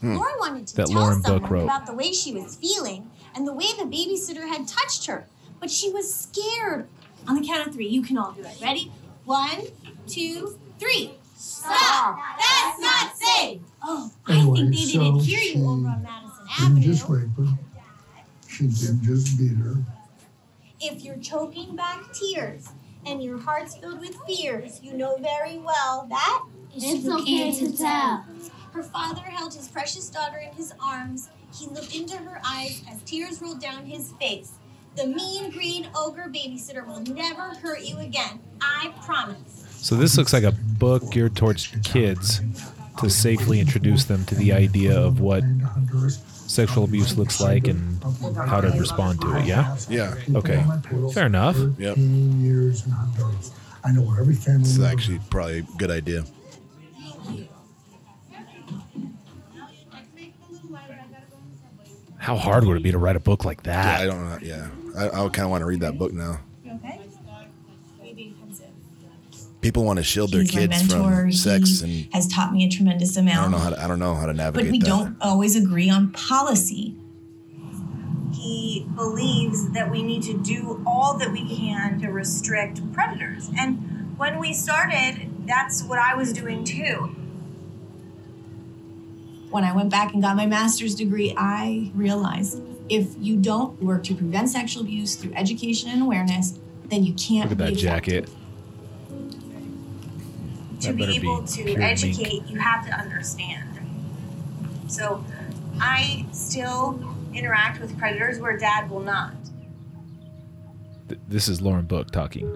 Hmm. 0.00 0.16
Lauren 0.16 0.34
wanted 0.40 0.66
to 0.66 0.76
That 0.76 0.86
tell 0.88 1.00
Lauren 1.00 1.22
someone 1.22 1.48
wrote. 1.50 1.62
about 1.64 1.86
the 1.86 1.94
way 1.94 2.10
she 2.12 2.32
was 2.34 2.56
feeling 2.56 3.08
and 3.36 3.46
the 3.46 3.52
way 3.52 3.66
the 3.78 3.84
babysitter 3.84 4.48
had 4.48 4.66
touched 4.66 5.06
her, 5.06 5.26
but 5.60 5.70
she 5.70 5.90
was 5.92 6.12
scared. 6.12 6.88
On 7.28 7.40
the 7.40 7.46
count 7.46 7.68
of 7.68 7.72
three, 7.72 7.86
you 7.86 8.02
can 8.02 8.18
all 8.18 8.32
do 8.32 8.42
it. 8.42 8.58
Ready? 8.60 8.90
One, 9.24 9.60
two, 10.08 10.58
three. 10.80 11.12
Stop! 11.36 12.18
That's 12.36 12.80
not 12.80 13.16
safe. 13.16 13.60
Oh, 13.80 14.10
I 14.26 14.38
Anyway, 14.38 14.56
think 14.58 14.70
they 14.74 14.76
didn't 14.80 14.90
so 14.90 15.18
hear 15.20 15.38
you 15.38 15.62
over 15.68 15.88
on 15.88 16.02
Madison 16.02 16.46
Didn't 16.58 16.72
Avenue. 16.72 16.92
just 16.92 17.08
rape 17.08 17.36
her. 17.36 17.58
She 18.48 18.66
didn't 18.66 19.02
just 19.04 19.38
beat 19.38 19.56
her. 19.58 19.76
If 20.84 21.04
you're 21.04 21.16
choking 21.18 21.76
back 21.76 22.12
tears 22.12 22.70
and 23.06 23.22
your 23.22 23.38
heart's 23.38 23.76
filled 23.76 24.00
with 24.00 24.16
fears, 24.26 24.80
you 24.82 24.94
know 24.94 25.16
very 25.18 25.58
well 25.58 26.08
that 26.10 26.42
It's 26.74 27.08
okay 27.08 27.52
to 27.52 27.76
tell. 27.76 28.24
Her 28.72 28.82
father 28.82 29.22
held 29.22 29.54
his 29.54 29.68
precious 29.68 30.10
daughter 30.10 30.38
in 30.38 30.52
his 30.56 30.74
arms. 30.84 31.28
He 31.56 31.66
looked 31.68 31.94
into 31.94 32.16
her 32.16 32.40
eyes 32.44 32.82
as 32.90 33.00
tears 33.02 33.40
rolled 33.40 33.60
down 33.60 33.86
his 33.86 34.12
face. 34.20 34.54
The 34.96 35.06
mean 35.06 35.52
green 35.52 35.88
ogre 35.94 36.26
babysitter 36.28 36.84
will 36.84 37.00
never 37.00 37.54
hurt 37.54 37.82
you 37.82 37.98
again. 37.98 38.40
I 38.60 38.92
promise. 39.04 39.64
So 39.76 39.94
this 39.94 40.18
looks 40.18 40.32
like 40.32 40.42
a 40.42 40.52
book 40.52 41.12
geared 41.12 41.36
towards 41.36 41.68
kids 41.84 42.40
to 42.98 43.08
safely 43.08 43.60
introduce 43.60 44.04
them 44.04 44.24
to 44.24 44.34
the 44.34 44.52
idea 44.52 44.98
of 44.98 45.20
what 45.20 45.44
sexual 46.52 46.84
abuse 46.84 47.16
looks 47.16 47.40
like 47.40 47.66
and 47.66 48.02
how 48.36 48.60
to 48.60 48.68
respond 48.78 49.20
to 49.22 49.36
it. 49.38 49.46
Yeah. 49.46 49.76
Yeah. 49.88 50.14
Okay. 50.34 50.62
Fair 51.12 51.26
enough. 51.26 51.56
Yep. 51.56 51.96
15 51.96 52.44
years 52.44 52.84
in 52.84 52.92
Honduras. 52.92 53.52
I 53.84 53.92
know 53.92 54.02
where 54.02 54.20
every 54.20 54.34
family 54.34 54.60
This 54.60 54.76
is 54.76 54.84
actually 54.84 55.20
probably 55.30 55.58
a 55.60 55.62
good 55.78 55.90
idea. 55.90 56.24
How 62.18 62.36
hard 62.36 62.64
would 62.64 62.76
it 62.76 62.82
be 62.82 62.92
to 62.92 62.98
write 62.98 63.16
a 63.16 63.20
book 63.20 63.44
like 63.44 63.60
Yeah, 63.64 63.82
that? 63.82 64.00
I 64.00 64.06
don't 64.06 64.28
know. 64.28 64.38
Yeah, 64.42 64.68
I, 64.96 65.06
I 65.08 65.28
kind 65.28 65.40
of 65.40 65.50
want 65.50 65.62
to 65.62 65.66
read 65.66 65.80
that 65.80 65.98
book 65.98 66.12
now. 66.12 66.38
People 69.62 69.84
want 69.84 69.98
to 69.98 70.02
shield 70.02 70.32
their 70.32 70.40
He's 70.42 70.52
my 70.54 70.66
kids 70.66 70.88
mentor. 70.92 71.20
from 71.22 71.32
sex, 71.32 71.80
he 71.80 72.02
and 72.04 72.14
has 72.14 72.26
taught 72.26 72.52
me 72.52 72.64
a 72.64 72.68
tremendous 72.68 73.16
amount. 73.16 73.38
I 73.38 73.42
don't 73.42 73.50
know 73.52 73.58
how 73.58 73.70
to. 73.70 73.84
I 73.84 73.86
don't 73.86 73.98
know 74.00 74.14
how 74.16 74.26
to 74.26 74.34
navigate 74.34 74.66
but 74.66 74.72
we 74.72 74.78
that. 74.80 74.86
don't 74.86 75.16
always 75.20 75.54
agree 75.56 75.88
on 75.88 76.10
policy. 76.10 76.96
He 78.34 78.86
believes 78.96 79.70
that 79.70 79.88
we 79.90 80.02
need 80.02 80.24
to 80.24 80.36
do 80.36 80.82
all 80.84 81.16
that 81.18 81.30
we 81.30 81.48
can 81.56 82.00
to 82.00 82.08
restrict 82.08 82.92
predators. 82.92 83.50
And 83.56 84.14
when 84.18 84.40
we 84.40 84.52
started, 84.52 85.30
that's 85.46 85.82
what 85.84 86.00
I 86.00 86.16
was 86.16 86.32
doing 86.32 86.64
too. 86.64 87.14
When 89.50 89.62
I 89.64 89.72
went 89.76 89.90
back 89.90 90.12
and 90.12 90.22
got 90.22 90.34
my 90.34 90.46
master's 90.46 90.94
degree, 90.96 91.34
I 91.36 91.92
realized 91.94 92.60
if 92.88 93.14
you 93.20 93.36
don't 93.36 93.80
work 93.80 94.02
to 94.04 94.14
prevent 94.14 94.48
sexual 94.48 94.82
abuse 94.82 95.14
through 95.14 95.34
education 95.34 95.90
and 95.90 96.02
awareness, 96.02 96.58
then 96.86 97.04
you 97.04 97.12
can't 97.14 97.48
Look 97.48 97.52
at 97.52 97.58
that 97.58 97.74
be 97.74 97.80
effective. 97.80 98.24
jacket. 98.24 98.28
To 100.82 100.92
be 100.92 100.98
better 101.06 101.12
be 101.20 101.26
able 101.26 101.42
to 101.44 101.64
pure 101.64 101.78
mink. 101.78 102.02
educate, 102.02 102.46
you 102.48 102.58
have 102.58 102.84
to 102.86 102.92
understand. 102.92 103.68
So 104.88 105.24
I 105.80 106.26
still 106.32 106.98
interact 107.34 107.80
with 107.80 107.96
predators 107.98 108.38
where 108.40 108.56
dad 108.58 108.90
will 108.90 109.00
not. 109.00 109.32
Th- 111.08 111.20
This 111.28 111.48
is 111.48 111.60
Lauren 111.60 111.86
Book 111.86 112.10
talking. 112.10 112.46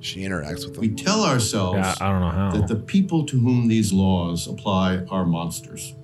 She 0.00 0.20
interacts 0.20 0.64
with 0.66 0.74
them. 0.74 0.80
We 0.82 0.90
tell 0.94 1.24
ourselves 1.24 1.78
Yeah, 1.78 1.94
I 2.00 2.10
don't 2.10 2.20
know 2.20 2.30
how. 2.30 2.50
that 2.52 2.66
the 2.68 2.76
people 2.76 3.24
to 3.26 3.38
whom 3.38 3.68
these 3.68 3.92
laws 3.92 4.46
apply 4.46 5.04
are 5.10 5.24
monsters. 5.24 5.94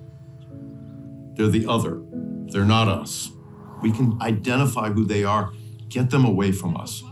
They're 1.35 1.47
the 1.49 1.67
other. 1.67 2.01
They're 2.51 2.65
not 2.65 2.87
us. 2.87 3.29
We 3.81 3.91
can 3.91 4.17
identify 4.21 4.89
who 4.91 5.05
they 5.05 5.23
are, 5.23 5.51
get 5.89 6.09
them 6.09 6.25
away 6.25 6.51
from 6.51 6.75
us. 6.77 7.03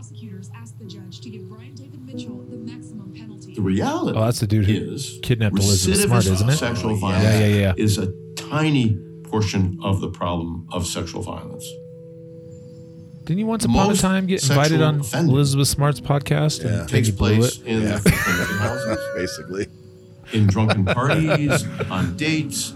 The 3.60 3.66
reality 3.66 4.16
Oh, 4.18 4.24
that's 4.24 4.40
the 4.40 4.46
dude 4.46 4.64
who 4.64 4.92
is 4.94 5.18
kidnapped 5.22 5.58
Elizabeth 5.58 6.00
Smart, 6.00 6.24
isn't 6.26 6.48
it? 6.48 6.56
Sexual 6.56 6.90
Oh, 6.92 6.94
yeah. 6.94 7.00
violence 7.00 7.24
Yeah, 7.24 7.46
yeah, 7.46 7.54
yeah. 7.56 7.74
is 7.76 7.98
a 7.98 8.10
tiny 8.36 8.96
portion 9.24 9.78
of 9.82 10.00
the 10.00 10.08
problem 10.08 10.66
of 10.72 10.86
sexual 10.86 11.20
violence. 11.22 11.64
Didn't 13.24 13.38
you 13.40 13.46
once 13.46 13.66
upon 13.66 13.90
a 13.90 13.94
time 13.96 14.26
get 14.26 14.42
invited 14.48 14.80
on 14.80 15.00
offending 15.00 15.34
Elizabeth 15.34 15.68
Smart's 15.68 16.00
podcast? 16.00 16.64
Yeah. 16.64 16.80
and 16.80 16.88
takes 16.88 17.10
place 17.10 17.58
it? 17.58 17.66
in 17.66 17.82
Yeah. 17.82 17.98
fraternity 17.98 18.54
houses, 18.58 18.98
Basically. 19.14 19.66
in 20.32 20.46
drunken 20.46 20.86
parties, 20.86 21.64
on 21.90 22.16
dates, 22.16 22.72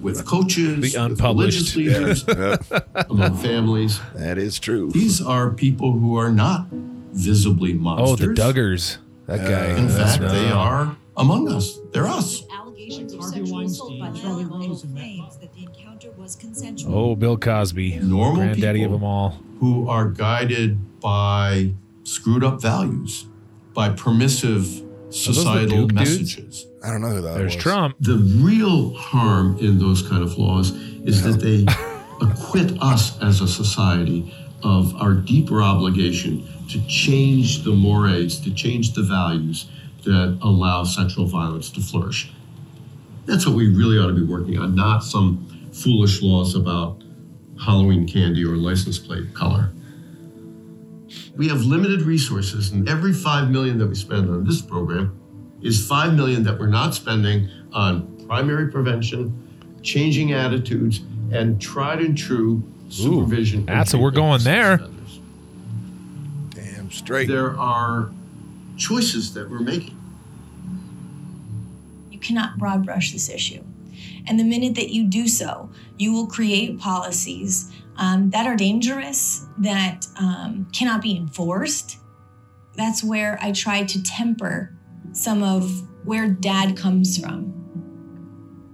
with 0.00 0.24
coaches, 0.24 0.92
The 0.94 1.08
with 1.10 1.20
religious 1.20 1.74
leaders, 1.74 2.24
among 3.10 3.36
families. 3.38 3.98
That 4.14 4.38
is 4.38 4.60
true. 4.60 4.90
These 4.92 5.20
are 5.20 5.50
people 5.50 5.92
who 5.92 6.16
are 6.16 6.30
not 6.30 6.68
visibly 7.12 7.74
monsters. 7.74 8.08
Oh, 8.30 8.34
the 8.34 8.40
Duggars. 8.40 8.98
That 9.26 9.48
guy. 9.48 9.76
In 9.78 9.86
That's 9.86 10.16
fact, 10.16 10.32
they 10.32 10.50
are 10.50 10.96
among 11.16 11.48
us. 11.48 11.78
They're 11.92 12.06
us. 12.06 12.42
Allegations 12.52 13.12
of 13.14 13.24
sexual 13.24 13.60
assault 13.60 13.98
by 14.00 14.10
Charlie 14.12 14.44
Rose 14.44 14.84
claims 14.92 15.36
that 15.38 15.52
the 15.54 15.64
encounter 15.64 16.10
was 16.12 16.36
consensual. 16.36 16.94
Oh, 16.94 17.16
Bill 17.16 17.36
Cosby. 17.36 17.98
Normal 18.00 18.36
Granddaddy 18.36 18.80
people 18.80 18.94
of 18.94 19.00
them 19.00 19.06
all. 19.08 19.38
who 19.60 19.88
are 19.88 20.08
guided 20.08 21.00
by 21.00 21.72
screwed 22.04 22.42
up 22.42 22.60
values, 22.60 23.26
by 23.74 23.90
permissive 23.90 24.82
societal 25.10 25.86
Duke 25.86 25.94
dudes? 25.94 25.94
messages. 25.94 26.66
I 26.84 26.90
don't 26.90 27.00
know 27.00 27.10
who 27.10 27.20
that 27.22 27.38
There's 27.38 27.54
was. 27.54 27.62
Trump. 27.62 27.96
The 28.00 28.16
real 28.42 28.94
harm 28.94 29.56
in 29.58 29.78
those 29.78 30.02
kind 30.06 30.22
of 30.22 30.36
laws 30.36 30.70
is 31.04 31.22
that 31.22 31.40
they 31.40 31.64
acquit 32.20 32.76
us 32.82 33.20
as 33.22 33.40
a 33.40 33.46
society 33.48 34.34
of 34.64 34.94
our 34.96 35.14
deeper 35.14 35.62
obligation 35.62 36.46
to 36.72 36.86
change 36.86 37.64
the 37.64 37.70
mores, 37.70 38.40
to 38.40 38.52
change 38.52 38.94
the 38.94 39.02
values 39.02 39.66
that 40.04 40.38
allow 40.42 40.84
sexual 40.84 41.26
violence 41.26 41.70
to 41.70 41.80
flourish. 41.80 42.32
That's 43.26 43.46
what 43.46 43.54
we 43.54 43.68
really 43.68 43.98
ought 43.98 44.08
to 44.08 44.14
be 44.14 44.24
working 44.24 44.58
on, 44.58 44.74
not 44.74 45.04
some 45.04 45.46
foolish 45.72 46.22
laws 46.22 46.54
about 46.54 47.02
Halloween 47.64 48.08
candy 48.08 48.44
or 48.44 48.56
license 48.56 48.98
plate 48.98 49.32
color. 49.34 49.70
We 51.36 51.48
have 51.48 51.62
limited 51.62 52.02
resources, 52.02 52.72
and 52.72 52.88
every 52.88 53.12
five 53.12 53.50
million 53.50 53.78
that 53.78 53.86
we 53.86 53.94
spend 53.94 54.28
on 54.30 54.44
this 54.44 54.60
program 54.62 55.18
is 55.62 55.86
five 55.86 56.14
million 56.14 56.42
that 56.44 56.58
we're 56.58 56.66
not 56.66 56.94
spending 56.94 57.48
on 57.72 58.26
primary 58.26 58.70
prevention, 58.70 59.78
changing 59.82 60.32
attitudes, 60.32 61.00
and 61.30 61.60
tried 61.60 62.00
and 62.00 62.16
true 62.16 62.62
supervision. 62.88 63.60
and 63.60 63.68
That's 63.68 63.92
what 63.92 64.02
we're 64.02 64.10
going 64.10 64.42
there. 64.42 64.78
sex 64.78 64.82
offenders. 64.82 64.91
Damn 64.91 64.91
straight. 67.02 67.28
There 67.28 67.58
are 67.58 68.10
choices 68.76 69.34
that 69.34 69.50
we're 69.50 69.60
making. 69.60 69.98
You 72.10 72.18
cannot 72.18 72.58
broad 72.58 72.84
brush 72.84 73.12
this 73.12 73.28
issue. 73.28 73.62
And 74.26 74.38
the 74.38 74.44
minute 74.44 74.76
that 74.76 74.90
you 74.90 75.04
do 75.04 75.26
so, 75.26 75.70
you 75.98 76.12
will 76.12 76.26
create 76.26 76.78
policies 76.78 77.72
um, 77.96 78.30
that 78.30 78.46
are 78.46 78.56
dangerous, 78.56 79.46
that 79.58 80.06
um, 80.18 80.68
cannot 80.72 81.02
be 81.02 81.16
enforced. 81.16 81.98
That's 82.76 83.02
where 83.02 83.38
I 83.42 83.52
try 83.52 83.84
to 83.84 84.02
temper 84.02 84.74
some 85.12 85.42
of 85.42 85.82
where 86.06 86.28
dad 86.28 86.76
comes 86.76 87.18
from. 87.18 87.46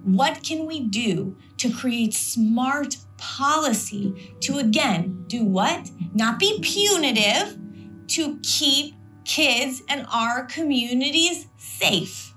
What 0.05 0.43
can 0.45 0.67
we 0.67 0.81
do 0.81 1.37
to 1.59 1.71
create 1.71 2.15
smart 2.15 2.97
policy 3.17 4.35
to 4.41 4.59
again 4.59 5.25
do 5.27 5.45
what? 5.45 5.91
Not 6.15 6.39
be 6.39 6.61
punitive, 6.63 7.59
to 8.09 8.39
keep 8.43 8.95
kids 9.25 9.83
and 9.89 10.07
our 10.13 10.45
communities 10.45 11.47
safe. 11.57 12.35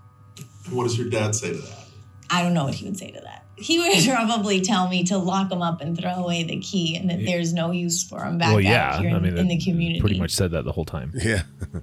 What 0.69 0.83
does 0.83 0.97
your 0.97 1.09
dad 1.09 1.35
say 1.35 1.51
to 1.51 1.57
that? 1.57 1.85
I 2.29 2.43
don't 2.43 2.53
know 2.53 2.65
what 2.65 2.75
he 2.75 2.85
would 2.85 2.97
say 2.97 3.11
to 3.11 3.19
that. 3.21 3.45
He 3.57 3.79
would 3.79 4.03
probably 4.15 4.61
tell 4.61 4.87
me 4.87 5.03
to 5.05 5.17
lock 5.17 5.51
him 5.51 5.61
up 5.61 5.81
and 5.81 5.97
throw 5.97 6.13
away 6.13 6.43
the 6.43 6.59
key 6.59 6.95
and 6.95 7.09
that 7.09 7.25
there's 7.25 7.53
no 7.53 7.71
use 7.71 8.03
for 8.03 8.23
him 8.23 8.37
back 8.37 8.49
well, 8.49 8.57
out 8.57 8.63
yeah. 8.63 8.99
here 8.99 9.09
in, 9.09 9.15
I 9.15 9.19
mean, 9.19 9.37
in 9.37 9.47
the 9.47 9.59
community. 9.59 9.99
Pretty 9.99 10.19
much 10.19 10.31
said 10.31 10.51
that 10.51 10.65
the 10.65 10.71
whole 10.71 10.85
time. 10.85 11.11
Yeah. 11.15 11.43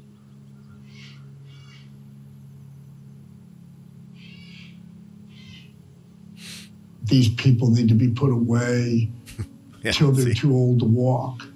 These 7.05 7.31
people 7.37 7.71
need 7.71 7.89
to 7.89 7.95
be 7.95 8.09
put 8.09 8.31
away 8.31 9.11
Yeah, 9.83 9.93
till 9.93 10.13
they're 10.13 10.27
see. 10.27 10.35
too 10.35 10.53
old 10.55 10.81
to 10.81 10.85
walk. 10.85 11.47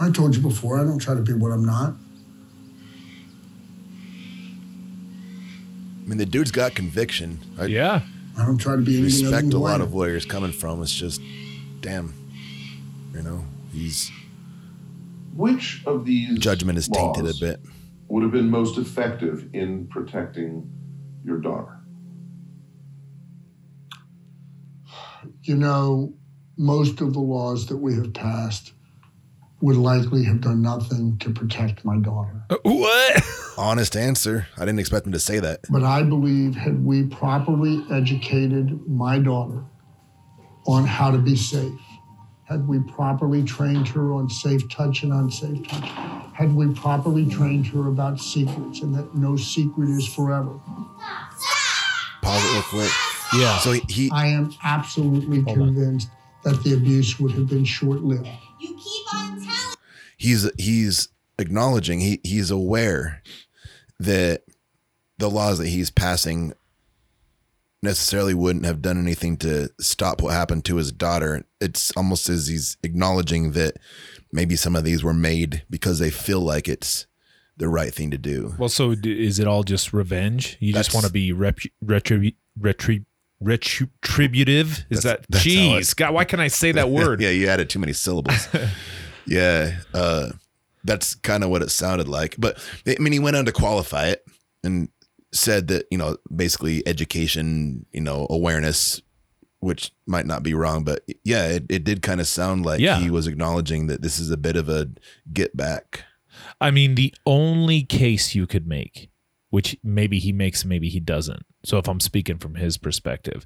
I 0.00 0.10
told 0.10 0.34
you 0.34 0.40
before, 0.40 0.80
I 0.80 0.84
don't 0.84 0.98
try 0.98 1.14
to 1.14 1.20
be 1.20 1.34
what 1.34 1.52
I'm 1.52 1.64
not. 1.64 1.92
I 6.02 6.08
mean, 6.08 6.16
the 6.16 6.24
dude's 6.24 6.50
got 6.50 6.74
conviction. 6.74 7.38
I 7.58 7.66
yeah. 7.66 8.00
I 8.38 8.46
don't 8.46 8.56
try 8.56 8.76
to 8.76 8.82
be 8.82 8.98
anything 8.98 9.26
other 9.26 9.36
respect 9.36 9.50
than 9.50 9.58
a 9.58 9.62
lot 9.62 9.82
of 9.82 9.92
where 9.92 10.14
he's 10.14 10.24
coming 10.24 10.52
from. 10.52 10.82
It's 10.82 10.94
just, 10.94 11.20
damn, 11.82 12.14
you 13.12 13.20
know, 13.20 13.44
he's 13.72 14.10
Which 15.36 15.82
of 15.84 16.06
these 16.06 16.38
judgment 16.38 16.78
is 16.78 16.88
tainted 16.88 17.26
a 17.26 17.34
bit. 17.38 17.60
would 18.08 18.22
have 18.22 18.32
been 18.32 18.48
most 18.48 18.78
effective 18.78 19.50
in 19.52 19.86
protecting 19.88 20.70
your 21.24 21.38
daughter? 21.38 21.76
You 25.42 25.56
know, 25.56 26.14
most 26.56 27.02
of 27.02 27.12
the 27.12 27.20
laws 27.20 27.66
that 27.66 27.76
we 27.76 27.94
have 27.94 28.14
passed 28.14 28.72
would 29.60 29.76
likely 29.76 30.24
have 30.24 30.40
done 30.40 30.62
nothing 30.62 31.18
to 31.18 31.30
protect 31.30 31.84
my 31.84 31.98
daughter. 31.98 32.42
Uh, 32.48 32.56
what? 32.62 33.22
Honest 33.58 33.94
answer. 33.96 34.46
I 34.56 34.60
didn't 34.60 34.78
expect 34.78 35.06
him 35.06 35.12
to 35.12 35.20
say 35.20 35.38
that. 35.38 35.60
But 35.68 35.84
I 35.84 36.02
believe 36.02 36.54
had 36.54 36.84
we 36.84 37.04
properly 37.06 37.84
educated 37.90 38.88
my 38.88 39.18
daughter 39.18 39.64
on 40.66 40.86
how 40.86 41.10
to 41.10 41.18
be 41.18 41.36
safe, 41.36 41.78
had 42.44 42.66
we 42.66 42.80
properly 42.80 43.42
trained 43.44 43.86
her 43.88 44.12
on 44.12 44.28
safe 44.30 44.68
touch 44.70 45.02
and 45.02 45.12
unsafe 45.12 45.66
touch, 45.68 45.88
had 46.32 46.54
we 46.54 46.72
properly 46.74 47.26
trained 47.28 47.66
her 47.68 47.88
about 47.88 48.18
secrets 48.18 48.80
and 48.80 48.94
that 48.94 49.14
no 49.14 49.36
secret 49.36 49.88
is 49.90 50.06
forever. 50.06 50.58
Pause 52.22 52.44
it 52.44 52.52
real 52.54 52.62
quick. 52.62 52.92
Yeah. 53.34 53.58
So 53.58 53.72
he, 53.72 53.82
he 53.88 54.10
I 54.10 54.26
am 54.28 54.52
absolutely 54.64 55.42
Hold 55.42 55.58
on. 55.58 55.74
convinced 55.74 56.08
that 56.44 56.62
the 56.64 56.74
abuse 56.74 57.20
would 57.20 57.32
have 57.32 57.48
been 57.48 57.64
short 57.64 58.02
lived. 58.02 58.26
You 58.58 58.68
keep 58.68 59.14
on 59.14 59.28
telling. 59.30 59.39
He's 60.20 60.48
he's 60.58 61.08
acknowledging 61.38 62.00
he 62.00 62.20
he's 62.22 62.50
aware 62.50 63.22
that 63.98 64.42
the 65.18 65.30
laws 65.30 65.58
that 65.58 65.68
he's 65.68 65.90
passing 65.90 66.52
necessarily 67.82 68.34
wouldn't 68.34 68.66
have 68.66 68.82
done 68.82 68.98
anything 68.98 69.38
to 69.38 69.70
stop 69.80 70.20
what 70.20 70.34
happened 70.34 70.64
to 70.66 70.76
his 70.76 70.92
daughter. 70.92 71.44
It's 71.60 71.90
almost 71.96 72.28
as 72.28 72.46
he's 72.46 72.76
acknowledging 72.82 73.52
that 73.52 73.78
maybe 74.32 74.54
some 74.54 74.76
of 74.76 74.84
these 74.84 75.02
were 75.02 75.14
made 75.14 75.62
because 75.70 75.98
they 75.98 76.10
feel 76.10 76.40
like 76.40 76.68
it's 76.68 77.06
the 77.56 77.68
right 77.68 77.92
thing 77.94 78.10
to 78.10 78.18
do. 78.18 78.54
Well, 78.58 78.68
so 78.68 78.94
is 79.02 79.38
it 79.38 79.46
all 79.46 79.62
just 79.62 79.92
revenge? 79.94 80.58
You 80.60 80.74
just 80.74 80.92
want 80.92 81.06
to 81.06 81.12
be 81.12 81.32
rep- 81.32 81.58
retribu- 81.84 82.34
retri- 82.60 83.04
retributive? 83.40 84.84
Is 84.90 85.02
That's- 85.02 85.02
that 85.02 85.26
that's 85.30 85.44
jeez? 85.44 85.96
God, 85.96 86.12
why 86.14 86.24
can 86.24 86.40
I 86.40 86.48
say 86.48 86.72
that 86.72 86.90
word? 86.98 87.20
yeah, 87.22 87.30
you 87.30 87.48
added 87.48 87.70
too 87.70 87.78
many 87.78 87.92
syllables. 87.94 88.46
yeah, 89.26 89.78
uh, 89.94 90.30
that's 90.84 91.14
kind 91.14 91.44
of 91.44 91.50
what 91.50 91.62
it 91.62 91.70
sounded 91.70 92.08
like. 92.08 92.36
But 92.38 92.58
I 92.86 92.96
mean, 93.00 93.12
he 93.12 93.18
went 93.18 93.36
on 93.36 93.44
to 93.44 93.52
qualify 93.52 94.08
it 94.08 94.24
and 94.64 94.88
said 95.32 95.68
that 95.68 95.86
you 95.90 95.98
know 95.98 96.16
basically 96.34 96.86
education, 96.86 97.86
you 97.92 98.00
know, 98.00 98.26
awareness, 98.30 99.00
which 99.60 99.92
might 100.06 100.26
not 100.26 100.42
be 100.42 100.54
wrong, 100.54 100.84
but 100.84 101.02
yeah, 101.24 101.46
it, 101.46 101.66
it 101.68 101.84
did 101.84 102.02
kind 102.02 102.20
of 102.20 102.26
sound 102.26 102.64
like 102.64 102.80
Yeah. 102.80 102.98
he 102.98 103.10
was 103.10 103.26
acknowledging 103.26 103.86
that 103.88 104.02
this 104.02 104.18
is 104.18 104.30
a 104.30 104.36
bit 104.36 104.56
of 104.56 104.68
a 104.68 104.88
get 105.32 105.56
back. 105.56 106.04
I 106.60 106.70
mean, 106.70 106.94
the 106.94 107.14
only 107.26 107.82
case 107.82 108.34
you 108.34 108.46
could 108.46 108.66
make, 108.66 109.10
which 109.50 109.76
maybe 109.82 110.18
he 110.18 110.32
makes, 110.32 110.64
maybe 110.64 110.88
he 110.88 111.00
doesn't. 111.00 111.44
So 111.64 111.76
if 111.78 111.88
I'm 111.88 112.00
speaking 112.00 112.38
from 112.38 112.54
his 112.54 112.78
perspective, 112.78 113.44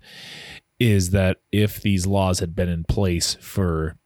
is 0.78 1.10
that 1.10 1.38
if 1.50 1.80
these 1.82 2.06
laws 2.06 2.38
had 2.40 2.54
been 2.54 2.68
in 2.68 2.84
place 2.84 3.36
for 3.40 3.96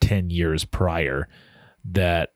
10 0.00 0.30
years 0.30 0.64
prior, 0.64 1.28
that 1.84 2.32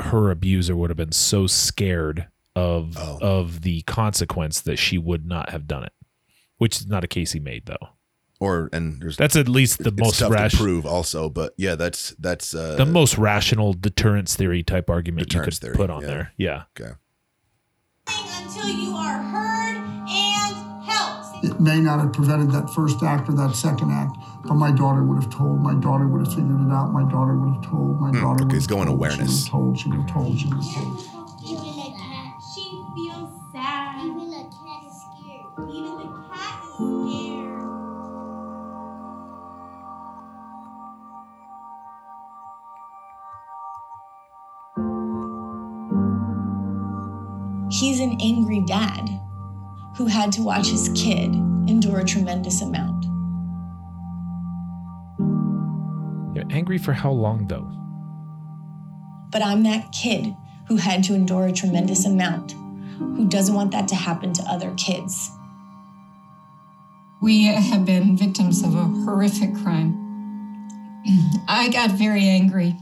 her 0.00 0.30
abuser 0.30 0.74
would 0.76 0.90
have 0.90 0.96
been 0.96 1.12
so 1.12 1.46
scared 1.46 2.28
of 2.56 2.96
Oh. 2.96 3.18
of 3.20 3.62
the 3.62 3.82
consequence 3.82 4.60
that 4.60 4.76
she 4.76 4.96
would 4.98 5.26
not 5.26 5.50
have 5.50 5.66
done 5.66 5.84
it. 5.84 5.92
Which 6.58 6.76
is 6.76 6.86
not 6.86 7.02
a 7.04 7.08
case 7.08 7.32
he 7.32 7.40
made 7.40 7.66
though. 7.66 7.88
Or 8.40 8.68
and 8.72 9.00
there's 9.00 9.16
That's 9.16 9.36
at 9.36 9.48
least 9.48 9.78
the 9.78 9.88
it's 9.88 10.00
most 10.00 10.18
tough 10.18 10.28
to 10.28 10.34
rational 10.34 10.64
prove 10.64 10.86
also, 10.86 11.28
but 11.28 11.54
yeah, 11.56 11.74
that's 11.76 12.10
that's 12.18 12.54
uh, 12.54 12.74
the 12.76 12.86
most 12.86 13.16
rational 13.16 13.72
deterrence 13.72 14.36
theory 14.36 14.62
type 14.62 14.90
argument 14.90 15.32
you 15.32 15.40
could 15.40 15.54
theory, 15.54 15.74
put 15.74 15.90
on 15.90 16.02
yeah. 16.02 16.06
there. 16.06 16.32
Yeah. 16.36 16.62
Okay. 16.78 16.92
Until 18.08 18.68
you 18.68 18.94
are 18.94 19.22
heard 19.22 19.24
and 19.24 19.32
helped. 19.34 19.63
It 21.44 21.60
may 21.60 21.80
not 21.80 22.00
have 22.00 22.12
prevented 22.12 22.50
that 22.52 22.70
first 22.70 23.02
act 23.02 23.28
or 23.28 23.32
that 23.32 23.54
second 23.54 23.90
act, 23.90 24.16
but 24.42 24.54
my 24.54 24.72
daughter 24.72 25.02
would 25.02 25.22
have 25.22 25.30
told. 25.30 25.60
My 25.60 25.74
daughter 25.74 26.08
would 26.08 26.26
have 26.26 26.34
figured 26.34 26.60
it 26.60 26.72
out. 26.72 26.92
My 26.92 27.08
daughter 27.10 27.36
would 27.36 27.54
have 27.54 27.70
told. 27.70 28.00
My 28.00 28.10
daughter 28.10 28.10
mm, 28.10 28.20
daughter. 28.20 28.44
Okay, 28.44 28.56
it's 28.56 28.66
going 28.66 28.86
told, 28.86 28.96
awareness. 28.96 29.44
She 29.44 29.50
told. 29.50 29.78
She 29.78 29.90
would 29.90 29.98
have 29.98 30.06
told. 30.06 30.38
She 30.38 30.48
would 30.48 30.56
have 30.56 30.74
told. 30.74 31.00
She 31.00 31.08
cat 34.50 34.84
is 34.86 35.02
scared. 35.02 35.44
he's 47.70 48.00
an 48.00 48.18
angry 48.20 48.60
dad 48.60 49.13
who 49.96 50.06
had 50.06 50.32
to 50.32 50.42
watch 50.42 50.68
his 50.68 50.88
kid 50.94 51.34
endure 51.68 52.00
a 52.00 52.04
tremendous 52.04 52.62
amount. 52.62 53.04
You're 56.34 56.50
angry 56.50 56.78
for 56.78 56.92
how 56.92 57.12
long, 57.12 57.46
though? 57.46 57.70
But 59.30 59.42
I'm 59.42 59.62
that 59.64 59.92
kid 59.92 60.34
who 60.68 60.76
had 60.76 61.04
to 61.04 61.14
endure 61.14 61.46
a 61.46 61.52
tremendous 61.52 62.06
amount, 62.06 62.52
who 62.98 63.28
doesn't 63.28 63.54
want 63.54 63.70
that 63.72 63.86
to 63.88 63.94
happen 63.94 64.32
to 64.32 64.42
other 64.42 64.72
kids. 64.76 65.30
We 67.22 67.44
have 67.44 67.86
been 67.86 68.16
victims 68.16 68.62
of 68.62 68.74
a 68.74 68.84
horrific 68.84 69.54
crime. 69.54 70.00
I 71.48 71.68
got 71.70 71.90
very 71.92 72.24
angry. 72.24 72.76